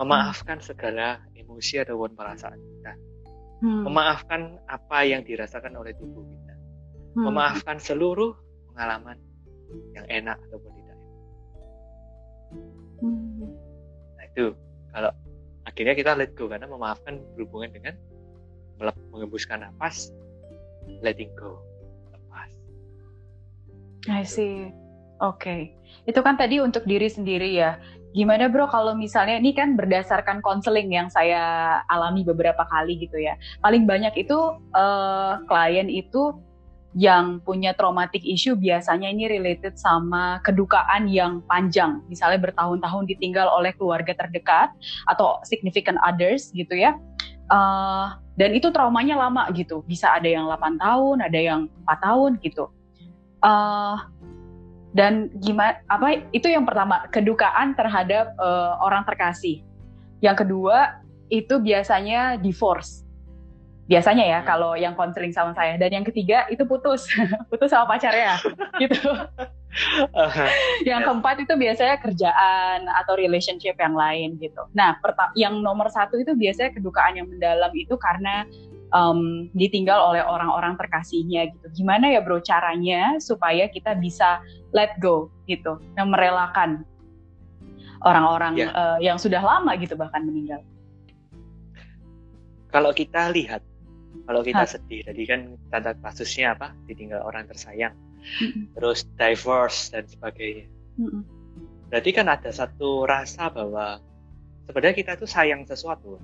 Memaafkan 0.00 0.62
segala 0.62 1.22
emosi 1.34 1.82
ataupun 1.82 2.14
perasaan 2.14 2.58
kita 2.58 2.92
hmm. 3.62 3.82
memaafkan 3.86 4.58
apa 4.70 4.98
yang 5.06 5.22
dirasakan 5.26 5.74
oleh 5.78 5.94
tubuh 5.98 6.22
kita, 6.22 6.54
hmm. 7.18 7.24
memaafkan 7.26 7.76
seluruh 7.82 8.34
pengalaman 8.72 9.18
yang 9.94 10.06
enak 10.08 10.38
ataupun. 10.48 10.77
Hmm. 12.98 13.54
Nah 14.18 14.24
itu 14.26 14.54
kalau 14.94 15.12
akhirnya 15.68 15.94
kita 15.94 16.12
let 16.18 16.32
go 16.34 16.50
karena 16.50 16.66
memaafkan 16.66 17.22
berhubungan 17.36 17.70
dengan 17.70 17.94
mengembuskan 19.10 19.66
nafas, 19.66 20.14
letting 21.02 21.34
go, 21.34 21.58
lepas. 22.14 22.50
I 24.06 24.22
see. 24.22 24.70
Oke, 25.18 25.42
okay. 25.42 25.60
itu 26.06 26.22
kan 26.22 26.38
tadi 26.38 26.62
untuk 26.62 26.86
diri 26.86 27.10
sendiri 27.10 27.50
ya. 27.50 27.82
Gimana 28.14 28.46
bro 28.46 28.70
kalau 28.70 28.94
misalnya 28.94 29.42
ini 29.42 29.50
kan 29.50 29.74
berdasarkan 29.74 30.38
konseling 30.46 30.94
yang 30.94 31.10
saya 31.10 31.82
alami 31.90 32.22
beberapa 32.22 32.62
kali 32.70 33.02
gitu 33.02 33.18
ya. 33.18 33.34
Paling 33.58 33.82
banyak 33.82 34.14
itu 34.14 34.38
uh, 34.78 35.42
klien 35.50 35.90
itu 35.90 36.38
yang 36.98 37.38
punya 37.46 37.78
traumatic 37.78 38.26
issue 38.26 38.58
biasanya 38.58 39.06
ini 39.06 39.30
related 39.30 39.78
sama 39.78 40.42
kedukaan 40.42 41.06
yang 41.06 41.38
panjang. 41.46 42.02
Misalnya 42.10 42.50
bertahun-tahun 42.50 43.06
ditinggal 43.14 43.46
oleh 43.46 43.70
keluarga 43.78 44.18
terdekat 44.18 44.74
atau 45.06 45.38
significant 45.46 45.94
others 46.02 46.50
gitu 46.50 46.74
ya. 46.74 46.98
Uh, 47.54 48.18
dan 48.34 48.50
itu 48.50 48.74
traumanya 48.74 49.14
lama 49.14 49.46
gitu. 49.54 49.86
Bisa 49.86 50.10
ada 50.10 50.26
yang 50.26 50.50
8 50.50 50.74
tahun, 50.82 51.16
ada 51.22 51.38
yang 51.38 51.60
4 51.86 52.02
tahun 52.02 52.30
gitu. 52.42 52.66
Uh, 53.46 53.94
dan 54.90 55.30
gimana 55.38 55.78
apa 55.86 56.26
itu 56.34 56.50
yang 56.50 56.66
pertama 56.66 57.06
kedukaan 57.14 57.78
terhadap 57.78 58.34
uh, 58.42 58.74
orang 58.82 59.06
terkasih 59.06 59.62
yang 60.18 60.34
kedua 60.34 60.98
itu 61.30 61.60
biasanya 61.60 62.40
divorce 62.40 63.06
biasanya 63.88 64.24
ya 64.28 64.38
hmm. 64.44 64.46
kalau 64.46 64.76
yang 64.76 64.92
konseling 64.92 65.32
sama 65.32 65.56
saya 65.56 65.80
dan 65.80 65.90
yang 65.90 66.04
ketiga 66.04 66.44
itu 66.52 66.62
putus 66.68 67.08
putus 67.50 67.72
sama 67.72 67.96
pacarnya 67.96 68.36
gitu 68.76 69.00
yang 70.88 71.04
keempat 71.04 71.44
itu 71.44 71.56
biasanya 71.56 71.96
kerjaan 72.00 72.84
atau 73.00 73.16
relationship 73.16 73.74
yang 73.80 73.96
lain 73.96 74.36
gitu 74.36 74.60
nah 74.76 75.00
yang 75.32 75.64
nomor 75.64 75.88
satu 75.88 76.20
itu 76.20 76.36
biasanya 76.36 76.76
kedukaan 76.76 77.16
yang 77.16 77.26
mendalam 77.32 77.72
itu 77.72 77.96
karena 77.96 78.44
um, 78.92 79.48
ditinggal 79.52 79.98
oleh 80.12 80.24
orang-orang 80.24 80.76
terkasihnya 80.80 81.52
gitu. 81.52 81.84
Gimana 81.84 82.12
ya 82.12 82.20
bro 82.24 82.40
caranya 82.40 83.20
supaya 83.20 83.68
kita 83.68 83.96
bisa 83.98 84.40
let 84.72 84.96
go 85.00 85.28
gitu, 85.48 85.80
yang 85.96 86.12
merelakan 86.12 86.84
orang-orang 88.04 88.54
yeah. 88.56 88.70
Ya. 88.70 88.78
uh, 88.78 88.98
yang 89.00 89.18
sudah 89.18 89.42
lama 89.42 89.74
gitu 89.80 89.98
bahkan 89.98 90.24
meninggal. 90.24 90.62
Kalau 92.68 92.92
kita 92.92 93.32
lihat, 93.32 93.64
kalau 94.28 94.44
kita 94.44 94.64
ha. 94.64 94.68
sedih, 94.68 95.00
tadi 95.08 95.24
kan 95.24 95.56
tanda 95.72 95.96
kasusnya 96.04 96.52
apa? 96.52 96.76
Ditinggal 96.84 97.24
orang 97.24 97.48
tersayang, 97.48 97.96
mm-hmm. 98.44 98.76
terus 98.76 99.08
divorce 99.16 99.88
dan 99.88 100.04
sebagainya. 100.04 100.68
Mm-hmm. 101.00 101.22
Berarti 101.88 102.10
kan 102.12 102.28
ada 102.28 102.52
satu 102.52 103.08
rasa 103.08 103.48
bahwa 103.48 104.04
sebenarnya 104.68 104.96
kita 105.00 105.16
tuh 105.16 105.24
sayang 105.24 105.64
sesuatu. 105.64 106.20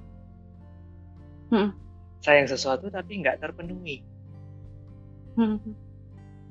Mm-hmm 1.48 1.84
sayang 2.24 2.48
sesuatu 2.48 2.88
tapi 2.88 3.20
nggak 3.20 3.36
terpenuhi. 3.44 4.00
Hmm. 5.36 5.61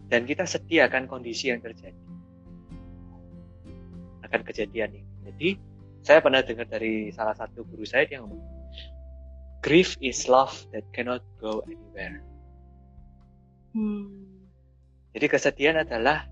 Dan 0.05 0.29
kita 0.29 0.45
sedih 0.45 0.85
akan 0.85 1.09
kondisi 1.09 1.49
yang 1.49 1.57
terjadi. 1.65 1.97
Akan 4.21 4.45
kejadian 4.45 4.93
ini. 4.93 5.11
Jadi, 5.25 5.49
saya 6.05 6.21
pernah 6.21 6.45
dengar 6.45 6.69
dari 6.69 7.09
salah 7.09 7.33
satu 7.33 7.65
guru 7.65 7.81
saya 7.89 8.05
yang 8.05 8.29
ngomong, 8.29 8.43
grief 9.63 9.95
is 10.03 10.27
love 10.27 10.51
that 10.75 10.83
cannot 10.91 11.23
go 11.39 11.63
anywhere. 11.65 12.19
Hmm. 13.71 14.11
Jadi 15.15 15.25
kesedihan 15.31 15.81
adalah 15.81 16.27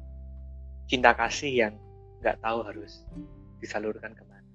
cinta 0.91 1.15
kasih 1.15 1.49
yang 1.49 1.73
nggak 2.19 2.37
tahu 2.43 2.67
harus 2.67 3.07
disalurkan 3.63 4.11
ke 4.11 4.23
mana. 4.27 4.51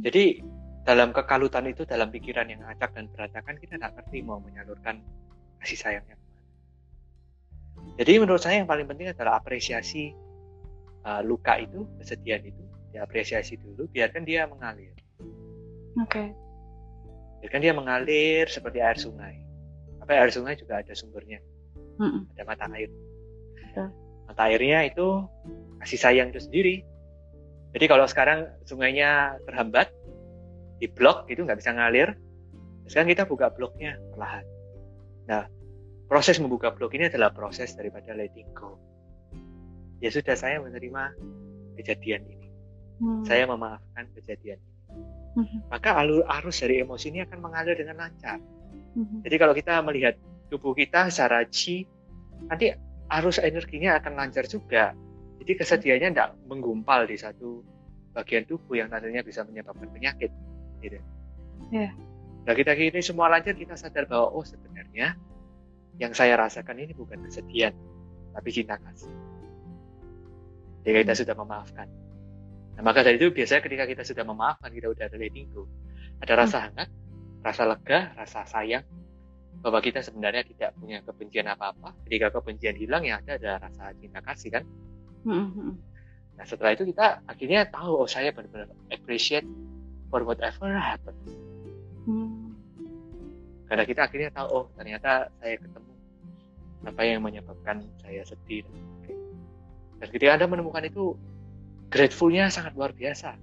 Jadi 0.00 0.40
dalam 0.88 1.12
kekalutan 1.12 1.68
itu 1.68 1.84
dalam 1.84 2.08
pikiran 2.08 2.48
yang 2.48 2.64
acak 2.64 2.96
dan 2.96 3.12
berantakan 3.12 3.60
kita 3.60 3.76
nggak 3.76 3.92
ngerti 4.00 4.24
mau 4.24 4.40
menyalurkan 4.40 5.04
kasih 5.60 5.76
sayangnya 5.76 6.16
ke 6.16 6.24
mana. 6.24 6.42
Jadi 8.00 8.12
menurut 8.16 8.40
saya 8.40 8.64
yang 8.64 8.70
paling 8.70 8.88
penting 8.88 9.12
adalah 9.12 9.36
apresiasi 9.36 10.16
uh, 11.04 11.20
luka 11.20 11.60
itu, 11.60 11.84
kesedihan 12.00 12.40
itu, 12.40 12.64
diapresiasi 12.96 13.60
dulu, 13.60 13.84
biarkan 13.92 14.24
dia 14.24 14.48
mengalir. 14.48 14.96
Oke. 16.00 16.08
Okay. 16.08 16.47
Biarkan 17.38 17.60
dia 17.62 17.74
mengalir 17.74 18.50
seperti 18.50 18.82
air 18.82 18.98
sungai. 18.98 19.38
Apa 20.02 20.18
air 20.18 20.32
sungai 20.34 20.58
juga 20.58 20.82
ada 20.82 20.92
sumbernya, 20.96 21.38
mm 22.00 22.02
-mm. 22.02 22.22
ada 22.34 22.42
mata 22.48 22.66
air. 22.74 22.90
Okay. 23.70 23.88
Mata 24.26 24.42
airnya 24.50 24.88
itu 24.88 25.24
kasih 25.84 26.00
sayang 26.00 26.28
itu 26.34 26.40
sendiri. 26.42 26.82
Jadi 27.76 27.84
kalau 27.86 28.08
sekarang 28.08 28.48
sungainya 28.64 29.36
terhambat, 29.44 29.92
di 30.78 30.86
blok 30.88 31.26
itu 31.28 31.44
nggak 31.44 31.58
bisa 31.58 31.74
ngalir. 31.74 32.16
Sekarang 32.88 33.10
kita 33.12 33.28
buka 33.28 33.52
bloknya 33.52 34.00
perlahan. 34.16 34.44
Nah, 35.28 35.44
proses 36.08 36.40
membuka 36.40 36.72
blok 36.72 36.96
ini 36.96 37.12
adalah 37.12 37.28
proses 37.28 37.76
daripada 37.76 38.16
letting 38.16 38.48
go. 38.56 38.80
Ya 40.00 40.08
sudah 40.08 40.38
saya 40.38 40.62
menerima 40.62 41.12
kejadian 41.76 42.24
ini. 42.24 42.48
Hmm. 42.98 43.22
Saya 43.28 43.44
memaafkan 43.44 44.08
kejadian 44.16 44.58
ini. 44.58 44.78
Hmm. 45.38 45.62
Maka 45.70 45.94
alur 45.94 46.26
arus 46.26 46.58
dari 46.58 46.82
emosi 46.82 47.14
ini 47.14 47.22
akan 47.22 47.38
mengalir 47.38 47.78
dengan 47.78 48.02
lancar. 48.02 48.42
Hmm. 48.98 49.22
Jadi 49.22 49.36
kalau 49.38 49.54
kita 49.54 49.78
melihat 49.86 50.18
tubuh 50.50 50.74
kita 50.74 51.06
secara 51.14 51.46
chi, 51.46 51.86
nanti 52.50 52.74
arus 53.06 53.38
energinya 53.38 54.02
akan 54.02 54.18
lancar 54.18 54.50
juga. 54.50 54.98
Jadi 55.38 55.52
kesedihannya 55.54 56.10
tidak 56.10 56.30
menggumpal 56.50 57.06
di 57.06 57.14
satu 57.14 57.62
bagian 58.10 58.42
tubuh 58.50 58.74
yang 58.74 58.90
nantinya 58.90 59.22
bisa 59.22 59.46
menyebabkan 59.46 59.86
penyakit 59.94 60.34
gitu. 60.82 60.98
Yeah. 61.70 61.94
Nah 62.42 62.52
kita 62.58 62.74
ini 62.74 62.98
semua 62.98 63.30
lancar 63.30 63.54
kita 63.54 63.78
sadar 63.78 64.10
bahwa 64.10 64.34
oh 64.34 64.42
sebenarnya 64.42 65.14
yang 66.02 66.10
saya 66.18 66.34
rasakan 66.34 66.82
ini 66.82 66.98
bukan 66.98 67.22
kesedihan 67.22 67.70
tapi 68.34 68.50
cinta 68.50 68.74
kasih. 68.82 69.10
Jika 70.82 70.98
kita 71.06 71.14
sudah 71.14 71.34
memaafkan. 71.38 71.86
Nah, 72.78 72.86
maka 72.86 73.02
dari 73.02 73.18
itu 73.18 73.34
biasanya 73.34 73.58
ketika 73.66 73.84
kita 73.90 74.02
sudah 74.06 74.22
memaafkan, 74.22 74.70
kita 74.70 74.86
sudah 74.94 75.10
letting 75.18 75.50
go. 75.50 75.66
Ada 76.22 76.38
rasa 76.38 76.56
hmm. 76.62 76.64
hangat, 76.70 76.88
rasa 77.42 77.62
lega, 77.66 78.00
rasa 78.14 78.46
sayang, 78.46 78.86
bahwa 79.58 79.82
kita 79.82 79.98
sebenarnya 79.98 80.46
tidak 80.46 80.78
punya 80.78 81.02
kebencian 81.02 81.50
apa-apa. 81.50 81.90
Ketika 82.06 82.30
kebencian 82.38 82.78
hilang, 82.78 83.02
ya 83.02 83.18
ada 83.18 83.34
ada 83.34 83.52
rasa 83.66 83.90
cinta 83.98 84.22
kasih 84.22 84.50
kan. 84.54 84.64
Hmm. 85.26 85.50
hmm. 85.50 85.74
Nah 86.38 86.46
setelah 86.46 86.78
itu 86.78 86.86
kita 86.86 87.26
akhirnya 87.26 87.66
tahu, 87.66 87.98
oh 87.98 88.06
saya 88.06 88.30
benar-benar 88.30 88.70
appreciate 88.94 89.42
for 90.06 90.22
whatever 90.22 90.70
happens. 90.70 91.18
Hmm. 92.06 92.54
Karena 93.66 93.82
kita 93.82 94.06
akhirnya 94.06 94.30
tahu, 94.30 94.46
oh 94.54 94.64
ternyata 94.78 95.34
saya 95.42 95.58
ketemu 95.58 95.92
apa 96.86 97.02
yang 97.02 97.26
menyebabkan 97.26 97.82
saya 97.98 98.22
sedih. 98.22 98.62
Dan 99.98 100.08
ketika 100.14 100.38
Anda 100.38 100.46
menemukan 100.46 100.86
itu, 100.86 101.18
gratefulnya 101.88 102.48
sangat 102.52 102.76
luar 102.76 102.92
biasa. 102.92 103.36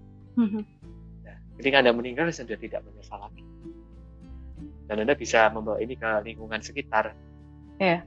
Nah, 1.26 1.38
ketika 1.62 1.82
Anda 1.82 1.94
meninggal, 1.94 2.30
Anda 2.30 2.56
tidak 2.58 2.82
menyesal 2.86 3.20
lagi. 3.22 3.44
Dan 4.86 5.02
Anda 5.02 5.18
bisa 5.18 5.50
membawa 5.50 5.82
ini 5.82 5.98
ke 5.98 6.10
lingkungan 6.26 6.62
sekitar. 6.62 7.14
Yeah. 7.82 8.06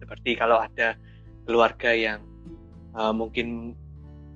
Seperti 0.00 0.36
kalau 0.36 0.60
ada 0.60 0.96
keluarga 1.44 1.92
yang 1.92 2.24
uh, 2.96 3.12
mungkin 3.12 3.76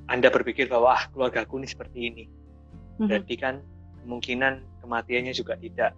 anda 0.09 0.33
berpikir 0.33 0.69
bahwa 0.69 0.97
ah 0.97 1.05
keluargaku 1.13 1.61
ini 1.61 1.69
seperti 1.69 1.99
ini 2.09 2.25
Mhm. 2.99 3.07
berarti 3.07 3.35
kan 3.39 3.55
kemungkinan 4.03 4.83
kematiannya 4.83 5.31
juga 5.31 5.55
tidak 5.55 5.95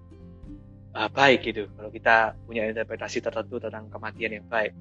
uh, 0.93 1.09
baik 1.09 1.49
gitu 1.49 1.65
kalau 1.73 1.89
kita 1.89 2.37
punya 2.45 2.69
interpretasi 2.69 3.25
tertentu 3.25 3.57
tentang 3.57 3.89
kematian 3.89 4.37
yang 4.37 4.47
baik 4.53 4.77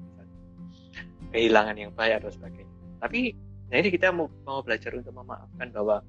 kehilangan 1.32 1.76
yang 1.80 1.92
baik 1.96 2.20
atau 2.20 2.28
sebagainya 2.28 2.68
tapi 3.00 3.32
nah 3.70 3.76
ini 3.76 3.88
kita 3.88 4.10
mau, 4.10 4.26
mau 4.42 4.60
belajar 4.60 4.90
untuk 4.92 5.14
memaafkan 5.14 5.70
bahwa 5.70 6.02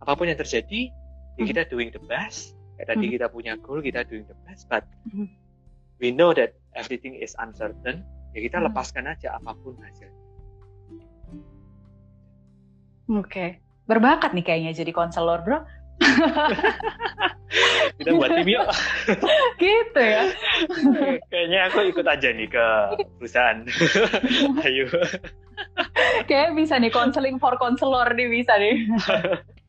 apa 0.00 0.12
pun 0.14 0.26
yang 0.26 0.36
terjadi 0.36 0.88
Mhm. 1.34 1.46
kita 1.46 1.62
doing 1.68 1.90
the 1.90 2.00
best 2.04 2.56
kayak 2.74 2.90
tadi 2.90 3.06
Mhm. 3.06 3.12
kita 3.14 3.26
punya 3.28 3.52
goal 3.60 3.78
kita 3.78 4.02
doing 4.04 4.24
the 4.24 4.36
best 4.44 4.64
but 4.66 4.82
Mhm. 5.06 5.28
we 5.98 6.08
know 6.08 6.32
that 6.32 6.56
everything 6.72 7.14
is 7.14 7.36
uncertain 7.38 8.00
ya 8.32 8.40
kita 8.40 8.56
Mhm. 8.56 8.70
lepaskan 8.70 9.04
aja 9.06 9.36
apa 9.36 9.52
pun 9.54 9.76
hasilnya 9.78 10.22
Oke. 13.04 13.60
Berbakat 13.84 14.32
nih 14.32 14.40
kayaknya 14.40 14.72
jadi 14.72 14.88
konselor, 14.88 15.44
Bro. 15.44 15.60
kita 18.00 18.10
buat 18.10 18.32
tim 18.34 18.48
yuk 18.50 18.66
gitu 19.62 20.00
ya. 20.02 20.26
kayaknya 21.30 21.70
aku 21.70 21.86
ikut 21.86 22.02
aja 22.02 22.28
nih 22.34 22.48
ke 22.50 22.66
perusahaan 23.20 23.62
ayo 24.66 24.90
Kayaknya 26.28 26.50
bisa 26.58 26.74
nih 26.78 26.90
counseling 26.90 27.36
for 27.38 27.54
konselor 27.56 28.10
nih 28.14 28.26
bisa 28.26 28.52
nih. 28.58 28.76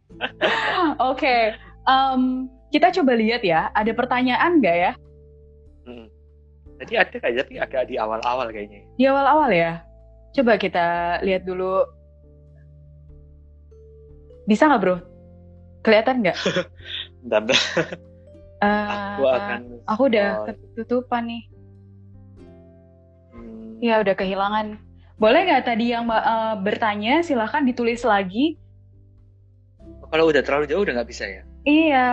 Oke. 1.12 1.54
em, 1.86 2.50
kita 2.74 2.90
coba 3.02 3.14
lihat 3.14 3.46
ya, 3.46 3.70
ada 3.78 3.92
pertanyaan 3.94 4.58
nggak 4.58 4.78
ya? 4.78 4.92
Hmm. 5.86 6.10
Tadi 6.82 6.94
ada 6.98 7.16
kayak 7.16 7.46
tapi 7.46 7.56
agak 7.62 7.88
di 7.88 7.96
awal-awal 7.96 8.50
kayaknya. 8.52 8.84
Di 9.00 9.06
awal-awal 9.08 9.54
ya. 9.54 9.86
Coba 10.36 10.60
kita 10.60 11.20
lihat 11.24 11.48
dulu. 11.48 11.86
Bisa 14.50 14.68
nggak, 14.68 14.82
Bro? 14.84 14.98
Kelihatan 15.86 16.26
nggak? 16.26 16.38
Bentar, 17.26 17.42
bentar. 17.42 17.62
Eh, 18.62 18.88
aku 19.18 19.24
akan. 19.30 19.60
aku 19.90 20.02
udah 20.10 20.30
ketutupan 20.48 21.24
nih. 21.26 21.44
hmm, 23.34 23.82
Ya 23.82 23.98
udah 24.02 24.14
kehilangan. 24.14 24.78
Boleh 25.16 25.48
nggak 25.48 25.64
tadi 25.64 25.96
yang 25.96 26.08
eh, 26.12 26.56
bertanya 26.60 27.24
silahkan 27.24 27.64
ditulis 27.64 28.04
lagi. 28.04 28.60
Kalau 30.12 30.32
udah 30.32 30.44
terlalu 30.44 30.66
jauh 30.68 30.84
udah 30.84 31.02
nggak 31.02 31.10
bisa 31.10 31.26
ya? 31.28 31.42
Iya. 31.66 32.10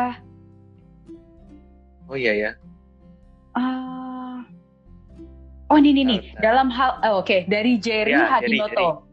Oh 2.09 2.17
iya 2.19 2.33
ya. 2.35 2.51
Ah. 3.53 4.43
oh 5.69 5.77
ini 5.77 5.93
nih 5.93 6.05
nih. 6.09 6.21
Dalam 6.41 6.73
hal 6.73 7.01
oh, 7.05 7.21
oke 7.21 7.45
dari 7.49 7.77
Jerry 7.77 8.17
Ya, 8.17 8.41
Jerry, 8.41 8.59
Hadinoto. 8.59 8.73
Jerry. 8.73 8.87
Ah. 8.89 9.12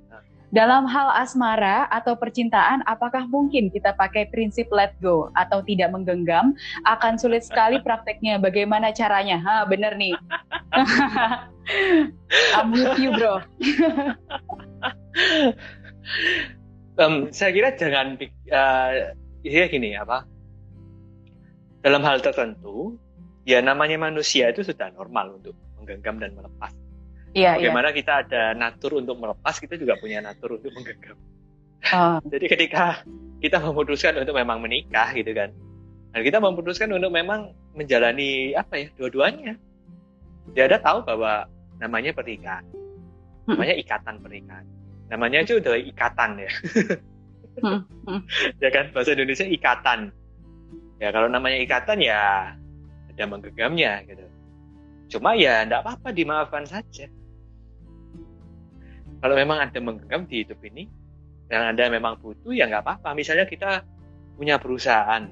Dalam 0.49 0.89
hal 0.89 1.13
asmara 1.13 1.85
atau 1.93 2.17
percintaan, 2.17 2.81
apakah 2.89 3.29
mungkin 3.29 3.69
kita 3.69 3.93
pakai 3.93 4.33
prinsip 4.33 4.65
let 4.73 4.97
go 4.97 5.29
atau 5.37 5.61
tidak 5.61 5.93
menggenggam? 5.93 6.57
Akan 6.89 7.21
sulit 7.21 7.45
sekali 7.45 7.77
prakteknya. 7.77 8.41
Bagaimana 8.41 8.89
caranya? 8.89 9.37
Ha, 9.45 9.69
bener 9.69 9.93
nih. 9.93 10.17
I'm 12.57 12.73
with 12.73 12.97
you, 12.97 13.13
bro. 13.13 13.45
Em, 16.97 17.29
saya 17.29 17.51
kira 17.53 17.69
jangan 17.77 18.17
eh, 18.19 19.13
ya 19.45 19.65
gini 19.69 19.93
apa? 19.93 20.25
Dalam 21.85 22.01
hal 22.03 22.19
tertentu, 22.25 22.97
ya 23.45 23.61
namanya 23.61 24.01
manusia 24.01 24.49
itu 24.49 24.65
sudah 24.65 24.89
normal 24.97 25.37
untuk 25.37 25.53
menggenggam 25.77 26.17
dan 26.19 26.33
melepas. 26.33 26.73
Iya, 27.33 27.61
iya. 27.61 27.69
Bagaimana 27.69 27.89
kita 27.93 28.25
ada 28.25 28.43
natur 28.57 28.97
untuk 28.97 29.21
melepas, 29.21 29.55
kita 29.61 29.77
juga 29.77 29.97
punya 30.01 30.19
natur 30.23 30.57
untuk 30.57 30.73
menggenggam. 30.73 31.17
Ah, 31.89 32.17
Jadi 32.33 32.45
ketika 32.49 33.05
kita 33.39 33.61
memutuskan 33.61 34.17
untuk 34.17 34.33
memang 34.35 34.59
menikah 34.59 35.13
gitu 35.13 35.31
kan, 35.31 35.53
dan 36.11 36.21
kita 36.25 36.41
memutuskan 36.41 36.89
untuk 36.89 37.13
memang 37.13 37.53
menjalani 37.77 38.57
apa 38.57 38.81
ya 38.81 38.87
dua-duanya, 38.97 39.53
dia 40.57 40.63
ada 40.65 40.81
tahu 40.81 41.05
bahwa 41.05 41.45
namanya 41.77 42.11
pernikahan, 42.11 42.65
Hmm. 43.45 43.57
namanya 43.57 43.75
ikatan 43.81 44.15
pernikahan, 44.21 44.65
namanya 45.09 45.37
itu 45.41 45.57
udah 45.57 45.73
ikatan 45.77 46.29
ya, 46.37 46.51
Hmm, 47.59 47.81
hmm. 48.07 48.21
ya 48.63 48.69
kan 48.71 48.89
bahasa 48.93 49.13
Indonesia 49.13 49.45
ikatan. 49.45 50.13
Ya 50.99 51.09
kalau 51.15 51.31
namanya 51.31 51.59
ikatan 51.63 51.99
ya 52.03 52.53
ada 53.09 53.23
menggenggamnya 53.27 54.03
gitu. 54.07 54.25
Cuma 55.17 55.35
ya 55.35 55.63
enggak 55.65 55.83
apa-apa 55.83 56.11
dimaafkan 56.13 56.67
saja. 56.67 57.07
Kalau 59.19 59.35
memang 59.35 59.57
ada 59.59 59.79
menggenggam 59.83 60.25
di 60.25 60.43
hidup 60.43 60.59
ini, 60.63 60.87
dan 61.49 61.75
Anda 61.75 61.91
memang 61.91 62.21
butuh 62.23 62.53
ya 62.55 62.69
nggak 62.69 62.83
apa-apa. 62.85 63.17
Misalnya 63.17 63.49
kita 63.49 63.83
punya 64.39 64.61
perusahaan, 64.61 65.27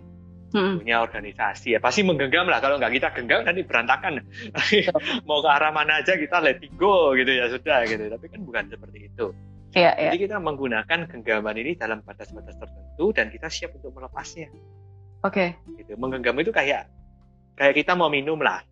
Hmm. 0.48 0.80
punya 0.80 1.04
organisasi, 1.04 1.76
ya 1.76 1.80
pasti 1.84 2.08
menggenggam 2.08 2.48
lah. 2.48 2.64
Kalau 2.64 2.80
nggak 2.80 2.92
kita 2.96 3.08
genggam 3.12 3.44
nanti 3.44 3.68
berantakan. 3.68 4.24
Mau 5.28 5.44
ke 5.44 5.50
arah 5.52 5.76
mana 5.76 6.00
aja 6.00 6.16
kita 6.16 6.40
let 6.40 6.64
it 6.64 6.72
go 6.80 7.12
gitu 7.20 7.36
ya 7.36 7.52
sudah 7.52 7.84
gitu. 7.84 8.08
Tapi 8.08 8.26
kan 8.32 8.40
bukan 8.48 8.64
seperti 8.72 9.12
itu. 9.12 9.36
Iya, 9.76 9.92
iya. 10.00 10.10
Jadi 10.16 10.32
kita 10.32 10.40
menggunakan 10.40 11.00
genggaman 11.12 11.56
ini 11.60 11.76
dalam 11.76 12.00
batas-batas 12.00 12.56
tertentu 12.56 13.12
dan 13.12 13.28
kita 13.28 13.52
siap 13.52 13.76
untuk 13.76 13.92
melepasnya. 13.92 14.48
Oke. 15.28 15.60
Gitu. 15.76 16.00
Menggenggam 16.00 16.40
itu 16.40 16.56
kayak 16.56 16.88
kayak 17.60 17.76
kita 17.76 18.00
mau 18.00 18.08
minum 18.08 18.40
lah. 18.40 18.64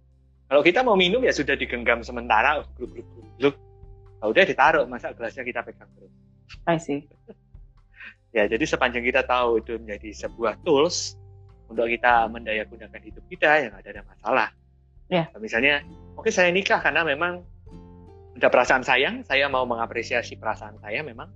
Kalau 0.47 0.63
kita 0.63 0.79
mau 0.85 0.95
minum 0.95 1.19
ya 1.27 1.35
sudah 1.35 1.59
digenggam 1.59 2.05
sementara, 2.07 2.63
gluk 2.79 2.95
gluk, 2.95 3.07
gluk. 3.41 3.55
Nah, 4.21 4.27
udah 4.31 4.43
ditaruh, 4.47 4.83
masa 4.87 5.11
gelasnya 5.11 5.43
kita 5.43 5.61
pegang 5.65 5.89
terus. 5.95 6.13
I 6.65 6.77
see. 6.77 7.05
Ya, 8.35 8.51
jadi 8.51 8.67
sepanjang 8.67 9.07
kita 9.07 9.23
tahu 9.23 9.63
itu 9.63 9.79
menjadi 9.79 10.11
sebuah 10.27 10.59
tools 10.67 11.15
untuk 11.71 11.87
kita 11.87 12.27
mendaya 12.27 12.67
gunakan 12.67 13.01
hidup 13.01 13.23
kita, 13.31 13.63
ya 13.63 13.67
nggak 13.71 13.95
ada 13.95 14.03
masalah. 14.03 14.49
Ya. 15.07 15.29
Misalnya, 15.39 15.85
oke 16.17 16.29
saya 16.33 16.51
nikah 16.51 16.81
karena 16.81 17.05
memang 17.05 17.45
ada 18.35 18.51
perasaan 18.51 18.83
sayang, 18.83 19.23
saya 19.23 19.47
mau 19.47 19.63
mengapresiasi 19.63 20.35
perasaan 20.35 20.75
saya 20.83 20.99
memang, 20.99 21.31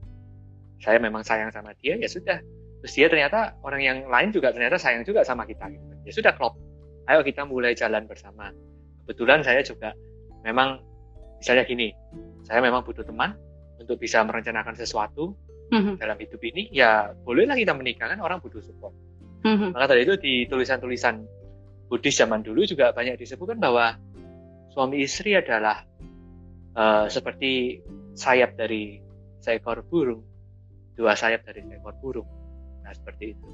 saya 0.83 0.99
memang 0.99 1.23
sayang 1.23 1.49
sama 1.55 1.71
dia, 1.79 1.95
ya 1.95 2.09
sudah. 2.11 2.43
Terus 2.83 2.93
dia 2.95 3.07
ternyata 3.07 3.55
orang 3.63 3.81
yang 3.83 3.97
lain 4.07 4.35
juga 4.35 4.51
ternyata 4.51 4.75
sayang 4.75 5.07
juga 5.07 5.23
sama 5.23 5.47
kita. 5.47 5.71
Gitu. 5.71 5.85
Ya 6.03 6.11
sudah 6.11 6.31
klop, 6.35 6.59
ayo 7.07 7.23
kita 7.23 7.47
mulai 7.47 7.71
jalan 7.75 8.03
bersama. 8.03 8.51
Kebetulan 9.07 9.41
saya 9.41 9.63
juga 9.63 9.95
memang, 10.43 10.83
misalnya 11.39 11.63
gini, 11.65 11.95
saya 12.45 12.59
memang 12.59 12.83
butuh 12.83 13.03
teman 13.07 13.33
untuk 13.79 13.95
bisa 13.97 14.21
merencanakan 14.27 14.75
sesuatu, 14.75 15.33
Mhm, 15.69 16.01
dalam 16.01 16.17
hidup 16.17 16.41
ini 16.41 16.65
ya 16.73 17.13
bolehlah 17.13 17.53
kita 17.53 17.77
menikah 17.77 18.09
kan 18.09 18.17
orang 18.19 18.41
butuh 18.41 18.57
support. 18.61 18.93
Mhm. 19.39 19.71
maka 19.71 19.95
dari 19.95 20.03
itu 20.03 20.19
di 20.19 20.33
tulisan-tulisan 20.51 21.23
Buddhis 21.87 22.19
zaman 22.19 22.43
dulu 22.43 22.67
juga 22.67 22.91
banyak 22.91 23.15
disebutkan 23.15 23.55
bahwa 23.55 23.95
suami 24.75 24.99
istri 24.99 25.31
adalah 25.37 25.85
eh, 26.75 27.05
seperti 27.07 27.79
sayap 28.19 28.59
dari 28.59 28.99
seekor 29.39 29.85
burung 29.87 30.21
dua 30.99 31.15
sayap 31.15 31.47
dari 31.47 31.63
seekor 31.63 31.95
burung. 32.03 32.27
Nah 32.83 32.91
seperti 32.91 33.31
itu. 33.31 33.47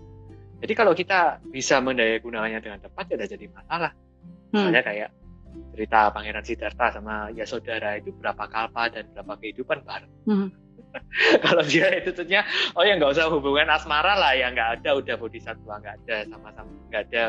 Jadi 0.66 0.74
kalau 0.74 0.98
kita 0.98 1.38
bisa 1.54 1.78
mendaya 1.84 2.18
gunakannya 2.18 2.60
dengan 2.66 2.80
tepat 2.82 3.06
ya 3.12 3.22
tidak 3.22 3.30
jadi 3.38 3.46
masalah. 3.54 3.92
Hmm. 4.56 4.72
misalnya 4.72 4.82
kayak 4.88 5.10
cerita 5.76 6.12
Pangeran 6.12 6.46
Siddhartha 6.46 6.96
sama 6.96 7.30
Yasodhara 7.36 8.00
itu 8.00 8.16
berapa 8.16 8.48
kalpa 8.48 8.88
dan 8.92 9.10
berapa 9.12 9.34
kehidupan 9.40 9.84
bareng. 9.84 10.14
Mhm. 10.28 10.48
kalau 11.44 11.64
dia 11.68 11.92
itu 11.92 12.16
tentunya 12.16 12.48
oh 12.72 12.84
ya 12.88 12.96
nggak 12.96 13.12
usah 13.12 13.28
hubungan 13.28 13.68
asmara 13.68 14.16
lah 14.16 14.32
ya 14.32 14.48
nggak 14.56 14.80
ada 14.80 14.96
udah 14.96 15.16
bodhisattva 15.20 15.84
nggak 15.84 15.96
ada 16.08 16.18
sama-sama 16.32 16.72
nggak 16.88 17.04
ada 17.12 17.24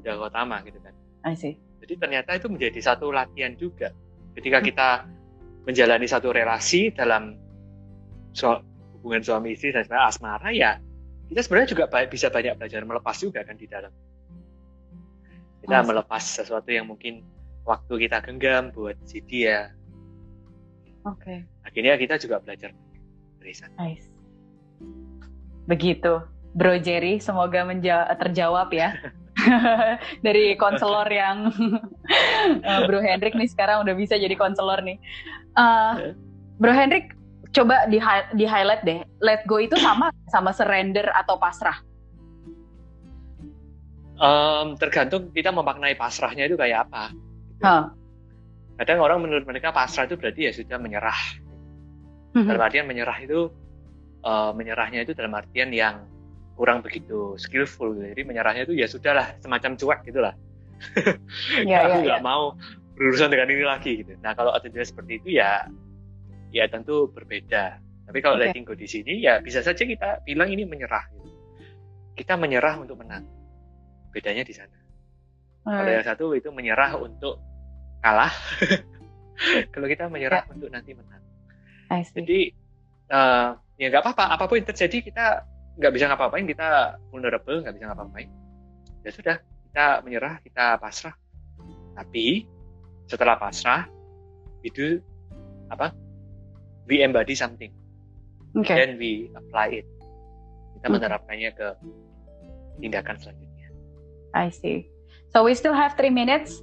udah 0.00 0.12
gotama 0.16 0.56
gitu 0.64 0.80
kan. 0.80 0.94
I 1.20 1.36
see. 1.36 1.60
jadi 1.84 1.96
ternyata 2.00 2.36
itu 2.36 2.48
menjadi 2.48 2.80
satu 2.80 3.12
latihan 3.12 3.52
juga. 3.56 3.92
Ketika 4.36 4.64
kita 4.64 4.88
menjalani 5.68 6.08
satu 6.08 6.32
relasi 6.32 6.92
dalam 6.96 7.36
so- 8.32 8.64
hubungan 9.00 9.24
suami 9.24 9.56
istri 9.56 9.72
dan 9.72 9.84
sebagainya 9.84 10.08
asmara 10.12 10.48
ya 10.52 10.72
kita 11.30 11.40
sebenarnya 11.46 11.68
juga 11.72 11.84
bisa 12.10 12.26
banyak 12.26 12.54
belajar 12.58 12.82
melepas 12.82 13.16
juga 13.22 13.40
kan 13.46 13.54
di 13.54 13.70
dalam. 13.70 13.92
Kita 15.62 15.86
melepas 15.86 16.22
sesuatu 16.26 16.74
yang 16.74 16.90
mungkin 16.90 17.22
waktu 17.70 18.10
kita 18.10 18.18
genggam 18.26 18.74
buat 18.74 18.98
si 19.06 19.22
dia 19.22 19.70
Oke. 21.06 21.46
akhirnya 21.62 21.94
kita 21.94 22.18
juga 22.18 22.42
belajar 22.42 22.74
dari 23.38 23.54
sana 23.54 23.72
Nice. 23.78 24.10
Begitu, 25.70 26.18
Bro 26.58 26.82
Jerry. 26.82 27.22
Semoga 27.22 27.62
menja- 27.62 28.10
terjawab 28.18 28.74
ya. 28.74 28.90
Dari 30.26 30.58
konselor 30.58 31.06
yang 31.06 31.54
eh, 32.66 32.80
Bro 32.90 32.98
Hendrik 33.00 33.38
nih 33.38 33.46
sekarang 33.46 33.86
udah 33.86 33.94
bisa 33.94 34.18
jadi 34.18 34.34
konselor 34.34 34.82
nih. 34.82 34.98
Eh, 35.54 36.18
Bro 36.58 36.74
Hendrik, 36.74 37.14
coba 37.54 37.86
di, 37.86 38.02
di 38.34 38.44
highlight 38.44 38.82
deh. 38.82 39.00
Let 39.22 39.46
go 39.46 39.62
itu 39.62 39.78
sama 39.78 40.10
sama 40.26 40.50
surrender 40.50 41.06
atau 41.14 41.38
pasrah. 41.38 41.78
Em, 44.20 44.76
tergantung 44.76 45.32
kita 45.32 45.48
memaknai 45.48 45.96
pasrahnya 45.96 46.44
itu 46.44 46.58
kayak 46.58 46.90
apa. 46.90 47.08
Gitu. 47.60 47.68
Hah. 47.68 47.92
Kadang 48.80 49.04
orang 49.04 49.20
menurut 49.20 49.44
mereka 49.44 49.76
pasrah 49.76 50.08
itu 50.08 50.16
berarti 50.16 50.48
ya 50.48 50.52
sudah 50.56 50.80
menyerah. 50.80 51.20
Dalam 52.32 52.62
artian 52.64 52.88
menyerah 52.88 53.18
itu 53.20 53.52
uh, 54.24 54.52
menyerahnya 54.56 55.04
itu 55.04 55.12
dalam 55.12 55.36
artian 55.36 55.68
yang 55.72 56.04
kurang 56.60 56.84
begitu 56.84 57.40
skillful 57.40 57.96
gitu. 57.96 58.12
jadi 58.12 58.22
menyerahnya 58.28 58.68
itu 58.68 58.76
ya 58.76 58.84
sudahlah 58.84 59.32
semacam 59.40 59.80
cuek 59.80 60.00
gitulah 60.04 60.36
ya, 61.64 61.88
aku 61.88 62.04
ya, 62.04 62.04
nggak 62.04 62.20
ya. 62.20 62.24
mau 62.24 62.52
berurusan 63.00 63.32
dengan 63.32 63.48
ini 63.48 63.64
lagi 63.64 64.04
gitu 64.04 64.12
nah 64.20 64.36
kalau 64.36 64.52
attitude 64.52 64.84
seperti 64.84 65.24
itu 65.24 65.40
ya 65.40 65.64
ya 66.52 66.68
tentu 66.68 67.08
berbeda 67.08 67.80
tapi 67.80 68.18
kalau 68.20 68.36
okay. 68.36 68.52
letting 68.52 68.68
go 68.68 68.76
di 68.76 68.84
sini 68.84 69.24
ya 69.24 69.40
bisa 69.40 69.64
saja 69.64 69.80
kita 69.88 70.20
bilang 70.28 70.52
ini 70.52 70.68
menyerah 70.68 71.08
gitu. 71.16 71.32
kita 72.20 72.36
menyerah 72.36 72.76
untuk 72.76 73.00
menang 73.00 73.24
bedanya 74.12 74.44
di 74.44 74.52
sana 74.52 74.76
kalau 75.64 75.88
yang 75.88 76.04
satu 76.04 76.36
itu 76.36 76.52
menyerah 76.52 76.92
untuk 77.00 77.40
kalah. 78.00 78.32
Kalau 79.72 79.86
kita 79.88 80.08
menyerah 80.12 80.44
yeah. 80.44 80.52
untuk 80.52 80.68
nanti 80.68 80.92
menang. 80.92 81.22
Jadi 81.90 82.52
uh, 83.10 83.56
ya 83.80 83.86
nggak 83.88 84.02
apa-apa. 84.04 84.24
Apa 84.36 84.44
pun 84.46 84.60
yang 84.60 84.68
terjadi 84.68 85.00
kita 85.00 85.26
nggak 85.80 85.92
bisa 85.96 86.04
ngapa-ngapain. 86.08 86.46
Kita 86.48 87.00
vulnerable 87.08 87.64
nggak 87.64 87.74
bisa 87.76 87.86
ngapa-ngapain. 87.88 88.28
Ya 89.00 89.10
sudah 89.10 89.36
kita 89.40 89.86
menyerah 90.04 90.34
kita 90.44 90.76
pasrah. 90.76 91.16
Tapi 91.96 92.44
setelah 93.08 93.36
pasrah 93.40 93.88
itu 94.62 95.00
apa? 95.72 95.92
We 96.84 97.00
embody 97.00 97.38
something. 97.38 97.72
Okay. 98.50 98.74
then 98.74 98.98
we 98.98 99.30
apply 99.38 99.82
it. 99.82 99.86
Kita 100.78 100.90
hmm. 100.90 100.94
menerapkannya 100.98 101.50
ke 101.54 101.68
tindakan 102.82 103.16
selanjutnya. 103.22 103.68
I 104.34 104.50
see. 104.50 104.90
So 105.30 105.46
we 105.46 105.54
still 105.54 105.74
have 105.74 105.94
three 105.94 106.10
minutes 106.10 106.58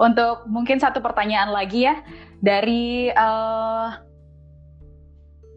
untuk 0.00 0.48
mungkin 0.48 0.80
satu 0.80 1.04
pertanyaan 1.04 1.52
lagi 1.52 1.84
ya 1.84 2.00
dari 2.40 3.12
uh, 3.12 4.00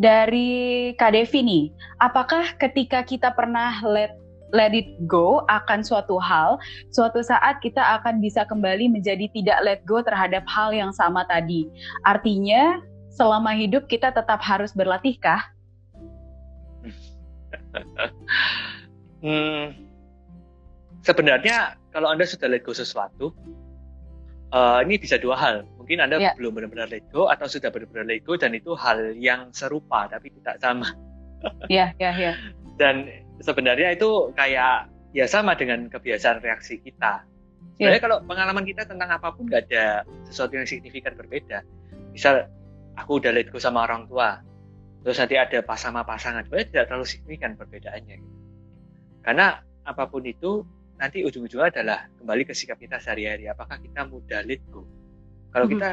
dari 0.04 0.92
Kak 1.00 1.16
Devi 1.16 1.40
nih, 1.40 1.66
apakah 2.04 2.60
ketika 2.60 3.08
kita 3.08 3.32
pernah 3.32 3.80
let 3.88 4.20
let 4.54 4.76
it 4.76 4.86
go 5.10 5.42
akan 5.50 5.82
suatu 5.82 6.20
hal, 6.22 6.60
suatu 6.94 7.24
saat 7.26 7.58
kita 7.64 7.82
akan 8.00 8.22
bisa 8.22 8.46
kembali 8.46 8.92
menjadi 8.92 9.32
tidak 9.34 9.60
let 9.66 9.82
go 9.88 10.04
terhadap 10.04 10.46
hal 10.46 10.70
yang 10.76 10.92
sama 10.94 11.26
tadi. 11.26 11.66
Artinya, 12.06 12.84
selama 13.10 13.58
hidup 13.58 13.90
kita 13.90 14.14
tetap 14.14 14.44
harus 14.46 14.76
berlatih 14.76 15.18
kah? 15.18 15.42
hmm, 19.26 19.74
sebenarnya 21.02 21.80
kalau 21.90 22.14
Anda 22.14 22.30
sudah 22.30 22.46
let 22.46 22.62
go 22.62 22.78
sesuatu, 22.78 23.34
uh, 24.54 24.80
ini 24.86 25.02
bisa 25.02 25.18
dua 25.18 25.36
hal. 25.36 25.56
Mungkin 25.82 26.00
Anda 26.00 26.22
yeah. 26.22 26.38
belum 26.38 26.56
benar-benar 26.56 26.88
let 26.94 27.04
go 27.12 27.28
atau 27.28 27.50
sudah 27.50 27.74
benar-benar 27.74 28.08
let 28.08 28.24
go 28.24 28.38
dan 28.40 28.56
itu 28.56 28.78
hal 28.78 29.18
yang 29.18 29.52
serupa 29.52 30.08
tapi 30.08 30.32
tidak 30.40 30.62
sama. 30.62 30.88
Iya, 31.68 31.92
iya, 32.00 32.12
iya. 32.16 32.34
Dan 32.82 33.10
sebenarnya 33.44 33.94
itu 33.94 34.32
kayak 34.34 34.88
ya 35.12 35.26
sama 35.28 35.54
dengan 35.60 35.92
kebiasaan 35.92 36.40
reaksi 36.40 36.80
kita. 36.80 37.26
Sebenarnya 37.76 38.00
yeah. 38.00 38.06
kalau 38.06 38.18
pengalaman 38.24 38.64
kita 38.64 38.88
tentang 38.88 39.10
apa 39.12 39.34
pun 39.34 39.50
nggak 39.50 39.68
ada 39.70 40.08
sesuatu 40.30 40.56
yang 40.56 40.70
signifikan 40.70 41.18
berbeda. 41.18 41.66
Misal 42.16 42.48
aku 42.96 43.20
udah 43.20 43.34
let 43.34 43.50
go 43.50 43.58
sama 43.58 43.84
orang 43.84 44.06
tua, 44.06 44.40
terus 45.02 45.18
nanti 45.18 45.36
ada 45.36 45.60
pas 45.66 45.82
sama 45.82 46.06
pasangan, 46.06 46.46
sebenarnya 46.46 46.70
tidak 46.70 46.86
terlalu 46.90 47.08
signifikan 47.10 47.52
perbedaannya. 47.58 48.16
Gitu. 48.22 48.34
Karena 49.26 49.58
apa 49.84 50.04
pun 50.08 50.24
itu 50.24 50.62
nanti 51.04 51.20
ujung-ujungnya 51.28 51.68
adalah 51.68 52.08
kembali 52.16 52.48
ke 52.48 52.56
sikap 52.56 52.80
kita 52.80 52.96
sehari-hari. 52.96 53.52
Apakah 53.52 53.76
kita 53.76 54.08
mudah 54.08 54.40
let 54.48 54.64
go? 54.72 54.88
Kalau 55.52 55.68
mm 55.68 55.76
-hmm. 55.76 55.84
kita 55.84 55.90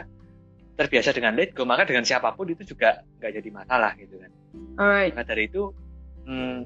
terbiasa 0.79 1.11
dengan 1.11 1.35
let 1.35 1.51
go, 1.51 1.67
maka 1.67 1.83
dengan 1.83 2.07
siapa 2.07 2.31
pun 2.39 2.47
itu 2.47 2.63
juga 2.63 3.03
nggak 3.19 3.43
jadi 3.43 3.51
masalah 3.51 3.99
gitu 3.99 4.23
kan. 4.23 4.31
Alright. 4.79 5.13
Maka 5.19 5.35
dari 5.35 5.51
itu, 5.51 5.75
hmm, 6.31 6.59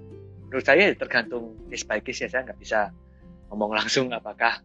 menurut 0.52 0.60
saya 0.60 0.92
tergantung 0.92 1.56
case 1.72 1.88
by 1.88 2.04
case 2.04 2.20
ya. 2.20 2.28
Saya 2.28 2.44
nggak 2.44 2.60
bisa 2.60 2.92
ngomong 3.48 3.72
langsung 3.80 4.12
apakah 4.12 4.60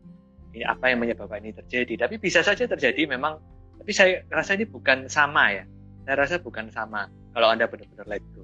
ini 0.51 0.67
apa 0.67 0.91
yang 0.91 0.99
menyebabkan 0.99 1.39
ini 1.39 1.55
terjadi. 1.55 2.03
Tapi 2.03 2.19
bisa 2.19 2.43
saja 2.43 2.67
terjadi 2.67 3.07
memang. 3.07 3.39
Tapi 3.80 3.95
saya 3.95 4.27
rasa 4.27 4.59
ini 4.59 4.67
bukan 4.67 5.07
sama 5.07 5.55
ya. 5.55 5.63
Saya 6.03 6.27
rasa 6.27 6.36
bukan 6.43 6.67
sama 6.67 7.07
kalau 7.32 7.47
anda 7.47 7.63
benar-benar 7.63 8.11
let 8.11 8.23
go. 8.36 8.43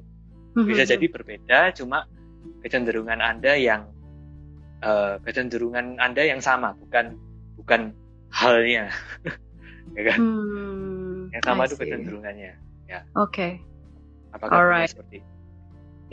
Bisa 0.56 0.64
mm 0.64 0.72
-hmm. 0.72 0.92
jadi 0.96 1.06
berbeda, 1.12 1.60
cuma 1.76 2.08
kecenderungan 2.64 3.20
anda 3.20 3.60
yang 3.60 3.92
uh, 4.84 5.22
kecenderungan 5.24 6.02
Anda 6.02 6.24
yang 6.26 6.42
sama, 6.44 6.76
bukan 6.82 7.16
bukan 7.62 7.96
halnya. 8.34 8.92
ya 9.98 10.02
kan? 10.12 10.18
Hmm, 10.20 11.32
yang 11.32 11.44
sama 11.44 11.70
itu 11.70 11.76
kecenderungannya. 11.80 12.52
Ya. 12.90 13.00
Oke. 13.16 13.32
Okay. 13.32 13.52
Apakah 14.36 14.68
Alright. 14.68 14.92
seperti 14.92 15.24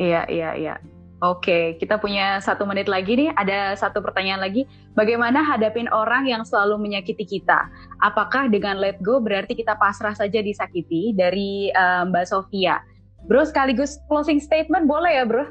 Iya, 0.00 0.24
iya, 0.30 0.50
iya. 0.56 0.74
Oke, 1.22 1.78
kita 1.78 2.02
punya 2.02 2.42
satu 2.42 2.66
menit 2.66 2.90
lagi 2.90 3.14
nih. 3.14 3.30
Ada 3.38 3.78
satu 3.78 4.02
pertanyaan 4.02 4.42
lagi. 4.42 4.66
Bagaimana 4.98 5.38
hadapin 5.46 5.86
orang 5.94 6.26
yang 6.26 6.42
selalu 6.42 6.82
menyakiti 6.82 7.22
kita? 7.22 7.70
Apakah 8.02 8.50
dengan 8.50 8.82
let 8.82 8.98
go 8.98 9.22
berarti 9.22 9.54
kita 9.54 9.78
pasrah 9.78 10.18
saja 10.18 10.42
disakiti? 10.42 11.14
Dari 11.14 11.70
uh, 11.70 12.10
Mbak 12.10 12.26
Sofia. 12.26 12.82
Bro, 13.30 13.46
sekaligus 13.46 14.02
closing 14.10 14.42
statement 14.42 14.90
boleh 14.90 15.14
ya, 15.14 15.22
bro? 15.22 15.46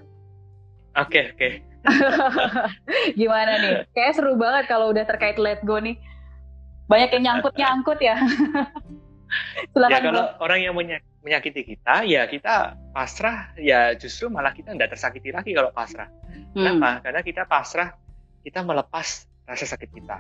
Oke, 0.99 1.07
okay, 1.07 1.24
oke. 1.32 1.39
Okay. 1.39 1.53
Gimana 3.19 3.51
nih? 3.57 3.73
Kayak 3.95 4.13
seru 4.17 4.38
banget 4.38 4.69
kalau 4.69 4.93
udah 4.93 5.05
terkait 5.05 5.38
let 5.41 5.61
go 5.65 5.82
nih. 5.82 5.97
Banyak 6.86 7.09
yang 7.17 7.23
nyangkut-nyangkut 7.23 7.99
ya. 8.03 8.19
Silakan 9.71 9.91
ya 9.95 9.99
kalau 10.03 10.23
bro. 10.27 10.43
orang 10.43 10.59
yang 10.59 10.75
menyakiti 11.23 11.63
kita, 11.63 12.03
ya 12.03 12.27
kita 12.27 12.75
pasrah, 12.91 13.55
ya 13.55 13.95
justru 13.95 14.27
malah 14.27 14.51
kita 14.51 14.75
nggak 14.75 14.91
tersakiti 14.91 15.32
lagi 15.32 15.55
kalau 15.55 15.71
pasrah. 15.71 16.11
Hmm. 16.51 16.51
Kenapa? 16.51 16.99
Karena 16.99 17.21
kita 17.23 17.47
pasrah, 17.47 17.95
kita 18.43 18.59
melepas 18.65 19.23
rasa 19.47 19.65
sakit 19.65 19.89
kita. 19.95 20.19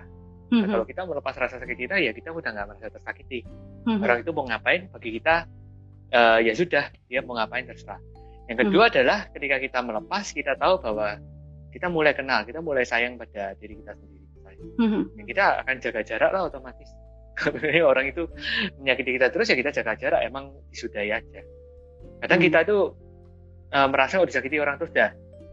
Nah, 0.51 0.67
hmm. 0.67 0.71
kalau 0.71 0.85
kita 0.87 1.01
melepas 1.07 1.35
rasa 1.35 1.59
sakit 1.59 1.77
kita, 1.79 1.95
ya 1.99 2.11
kita 2.11 2.31
udah 2.31 2.49
nggak 2.51 2.67
merasa 2.71 2.87
tersakiti. 2.91 3.43
Hmm. 3.87 3.99
Orang 4.03 4.23
itu 4.23 4.31
mau 4.31 4.47
ngapain, 4.47 4.87
bagi 4.91 5.09
kita, 5.19 5.47
uh, 6.11 6.39
ya 6.43 6.53
sudah, 6.55 6.91
dia 7.07 7.19
mau 7.23 7.35
ngapain 7.39 7.67
terserah. 7.67 7.99
Yang 8.51 8.67
kedua 8.67 8.83
hmm. 8.87 8.91
adalah 8.95 9.19
ketika 9.31 9.57
kita 9.63 9.79
melepas, 9.79 10.25
kita 10.35 10.53
tahu 10.59 10.83
bahwa 10.83 11.19
kita 11.71 11.87
mulai 11.87 12.13
kenal, 12.13 12.43
kita 12.43 12.59
mulai 12.59 12.83
sayang 12.83 13.15
pada 13.15 13.55
diri 13.57 13.79
kita 13.79 13.95
sendiri. 13.95 14.21
Mm-hmm. 14.77 15.03
Ya, 15.17 15.23
kita 15.25 15.43
akan 15.65 15.75
jaga 15.81 16.01
jarak 16.05 16.29
lah 16.29 16.41
otomatis. 16.45 16.89
Kalau 17.39 17.57
orang 17.87 18.11
itu 18.11 18.27
menyakiti 18.77 19.17
kita 19.17 19.33
terus 19.33 19.49
ya 19.49 19.57
kita 19.57 19.71
jaga 19.73 19.97
jarak, 19.97 20.21
emang 20.21 20.53
disudahi 20.69 21.09
aja. 21.09 21.41
Kadang 22.21 22.37
mm-hmm. 22.37 22.45
kita 22.45 22.59
tuh 22.67 22.93
uh, 23.73 23.87
merasa 23.89 24.21
udah 24.21 24.29
disakiti 24.29 24.61
orang 24.61 24.77
terus 24.77 24.93
dah 24.93 25.09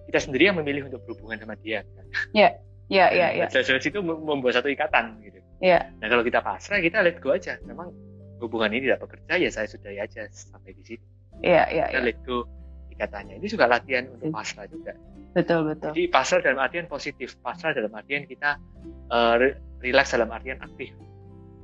kita 0.08 0.18
sendiri 0.24 0.48
yang 0.52 0.56
memilih 0.60 0.88
untuk 0.88 1.04
berhubungan 1.04 1.40
sama 1.40 1.54
dia. 1.60 1.84
Iya, 2.32 2.56
iya, 2.88 3.06
iya. 3.12 3.28
iya. 3.36 3.46
Dari 3.48 3.80
situ 3.80 4.00
membuat 4.00 4.56
satu 4.56 4.72
ikatan 4.72 5.20
gitu. 5.20 5.40
Iya. 5.60 5.92
Nah 6.00 6.06
kalau 6.08 6.24
kita 6.24 6.40
pasrah 6.40 6.80
kita 6.80 7.04
let 7.04 7.20
go 7.20 7.36
aja. 7.36 7.60
Memang 7.64 7.92
hubungan 8.40 8.72
ini 8.72 8.88
tidak 8.88 9.04
bekerja 9.04 9.36
ya 9.36 9.50
saya 9.52 9.68
sudahi 9.68 10.00
aja 10.00 10.24
sampai 10.32 10.72
di 10.72 10.82
sini. 10.84 11.04
Iya, 11.44 11.62
iya. 11.68 11.84
Kita 11.92 12.00
iya. 12.00 12.08
let 12.08 12.18
go 12.24 12.48
ikatannya. 12.96 13.34
Ini 13.36 13.46
juga 13.52 13.68
latihan 13.68 14.08
untuk 14.08 14.32
pasrah 14.32 14.64
juga. 14.64 14.96
Betul 15.36 15.68
betul. 15.68 15.92
Jadi 15.92 16.08
pasrah 16.08 16.40
dalam 16.40 16.60
artian 16.60 16.86
positif, 16.88 17.36
pasrah 17.44 17.76
dalam 17.76 17.92
artian 17.92 18.24
kita 18.24 18.56
uh, 19.12 19.36
relax 19.84 20.16
dalam 20.16 20.30
artian 20.32 20.58
aktif. 20.64 20.90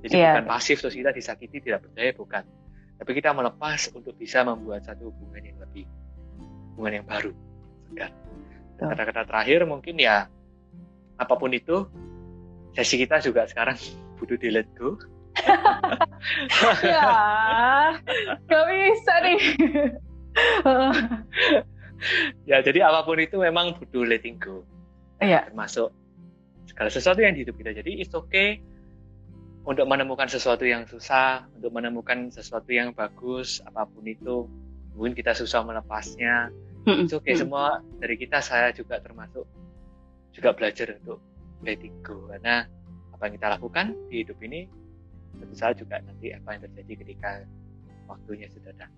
Jadi 0.05 0.21
yeah. 0.21 0.37
bukan 0.37 0.47
pasif 0.53 0.85
terus 0.85 0.93
kita 0.93 1.11
disakiti 1.17 1.65
tidak 1.65 1.89
berdaya 1.89 2.13
bukan. 2.13 2.45
Tapi 3.01 3.11
kita 3.17 3.33
melepas 3.33 3.91
untuk 3.97 4.15
bisa 4.21 4.45
membuat 4.45 4.85
satu 4.85 5.11
hubungan 5.11 5.43
yang 5.43 5.59
lebih 5.59 5.85
hubungan 6.77 7.03
yang 7.03 7.07
baru. 7.09 7.33
Kata-kata 8.79 9.25
terakhir 9.25 9.65
mungkin 9.65 9.97
ya 9.97 10.29
apa 11.15 11.35
pun 11.39 11.55
itu 11.55 11.87
sesi 12.75 12.99
kita 13.01 13.23
juga 13.23 13.47
sekarang 13.47 13.79
butuh 14.21 14.37
di 14.37 14.51
let 14.53 14.69
go. 14.77 14.99
ya, 16.85 17.11
gak 18.47 18.65
bisa 18.71 19.15
nih. 19.27 19.41
ya 22.45 22.61
jadi 22.61 22.89
apa 22.89 23.05
pun 23.05 23.21
itu 23.21 23.41
memang 23.41 23.77
butuh 23.77 24.05
letting 24.05 24.37
go. 24.41 24.65
Iya. 25.21 25.49
Termasuk 25.49 25.93
segala 26.69 26.89
sesuatu 26.93 27.21
yang 27.21 27.37
di 27.37 27.45
hidup 27.45 27.57
kita. 27.57 27.73
Jadi 27.77 28.01
it's 28.01 28.13
okay 28.13 28.61
untuk 29.65 29.89
menemukan 29.89 30.29
sesuatu 30.29 30.69
yang 30.69 30.85
susah 30.85 31.49
untuk 31.57 31.73
menemukan 31.73 32.29
sesuatu 32.29 32.69
yang 32.69 32.93
bagus 32.93 33.65
apa 33.65 33.89
pun 33.89 34.05
itu. 34.05 34.49
Mungkin 34.95 35.17
kita 35.17 35.35
susah 35.35 35.65
melepasnya. 35.67 36.53
It's 36.85 37.17
okay. 37.17 37.33
semua 37.33 37.81
dari 37.97 38.21
kita 38.21 38.45
saya 38.45 38.69
juga 38.77 39.01
termasuk 39.01 39.49
juga 40.37 40.53
belajar 40.53 40.93
untuk 41.01 41.19
letting 41.65 41.97
go. 42.05 42.29
Karena 42.29 42.69
apa 43.17 43.23
yang 43.25 43.35
kita 43.41 43.49
lakukan 43.57 43.87
di 44.13 44.21
hidup 44.21 44.37
ini 44.45 44.69
tentu 45.41 45.55
saja 45.57 45.75
juga 45.75 45.99
nanti 46.05 46.31
apa 46.31 46.55
yang 46.55 46.63
terjadi 46.71 46.93
ketika 47.03 47.31
waktunya 48.07 48.47
sudah 48.53 48.71
datang. 48.77 48.93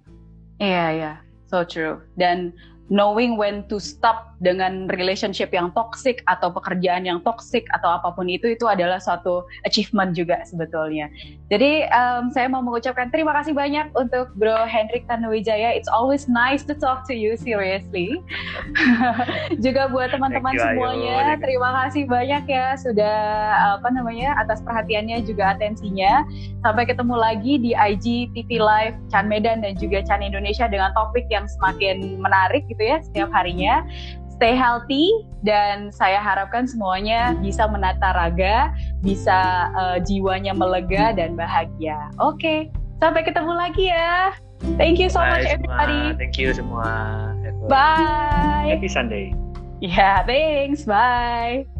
Iya 0.59 0.84
iya. 0.92 1.12
So 1.47 1.62
true. 1.62 2.03
Dan 2.18 2.51
knowing 2.89 3.34
when 3.34 3.66
to 3.66 3.82
stop 3.82 4.37
dengan 4.39 4.87
relationship 4.93 5.49
yang 5.51 5.72
toxic 5.72 6.20
atau 6.28 6.53
pekerjaan 6.53 7.09
yang 7.09 7.24
toxic 7.24 7.64
atau 7.72 7.97
apa 7.97 8.12
pun 8.12 8.28
itu 8.28 8.53
itu 8.53 8.68
adalah 8.68 9.01
suatu 9.01 9.49
achievement 9.64 10.12
juga 10.12 10.45
sebetulnya. 10.45 11.09
Jadi 11.49 11.89
um, 11.89 12.28
saya 12.28 12.47
mau 12.53 12.61
mengucapkan 12.61 13.09
terima 13.09 13.32
kasih 13.41 13.57
banyak 13.57 13.89
untuk 13.97 14.30
Bro 14.37 14.68
Hendrik 14.68 15.09
Tanuwijaya. 15.09 15.72
It's 15.72 15.89
always 15.89 16.28
nice 16.28 16.62
to 16.68 16.76
talk 16.76 17.09
to 17.09 17.14
you 17.16 17.34
seriously. 17.41 18.20
juga 19.64 19.89
buat 19.89 20.12
teman-teman 20.12 20.53
semuanya, 20.55 21.41
terima 21.41 21.70
kasih 21.84 22.05
banyak 22.05 22.45
ya 22.47 22.76
sudah 22.76 23.16
apa 23.80 23.89
namanya 23.89 24.37
atas 24.37 24.61
perhatiannya 24.61 25.24
juga 25.24 25.57
atensinya. 25.57 26.28
Sampai 26.61 26.84
ketemu 26.84 27.14
lagi 27.16 27.57
di 27.62 27.72
IG 27.72 28.37
TV 28.37 28.61
Live 28.61 28.99
Chan 29.09 29.24
Medan 29.24 29.64
dan 29.64 29.78
juga 29.80 30.05
Chan 30.05 30.20
Indonesia 30.20 30.68
dengan 30.68 30.93
topik 30.93 31.24
yang 31.32 31.49
semakin 31.49 32.20
menarik 32.20 32.68
gitu 32.77 32.93
ya 32.93 32.97
setiap 33.01 33.29
harinya. 33.33 33.83
Stay 34.37 34.53
healthy 34.53 35.24
dan 35.49 35.89
saya 35.89 36.20
harapkan 36.20 36.68
semuanya 36.68 37.33
bisa 37.41 37.64
menata 37.64 38.12
raga, 38.12 38.68
bisa 39.01 39.72
uh, 39.72 39.97
jiwanya 40.05 40.53
melega 40.53 41.16
dan 41.16 41.41
bahagia. 41.41 41.97
Oke, 42.20 42.37
okay. 42.37 42.59
sampai 43.01 43.24
ketemu 43.24 43.57
lagi 43.57 43.89
ya. 43.89 44.37
Thank 44.77 45.01
you 45.01 45.09
so 45.09 45.24
Bye 45.24 45.41
much 45.41 45.49
everybody. 45.49 46.12
Thank 46.20 46.37
you 46.37 46.53
semua. 46.53 47.33
Bye. 47.64 48.77
Happy 48.77 48.93
Sunday. 48.93 49.33
Yeah, 49.81 50.24
thanks. 50.24 50.85
Bye. 50.85 51.76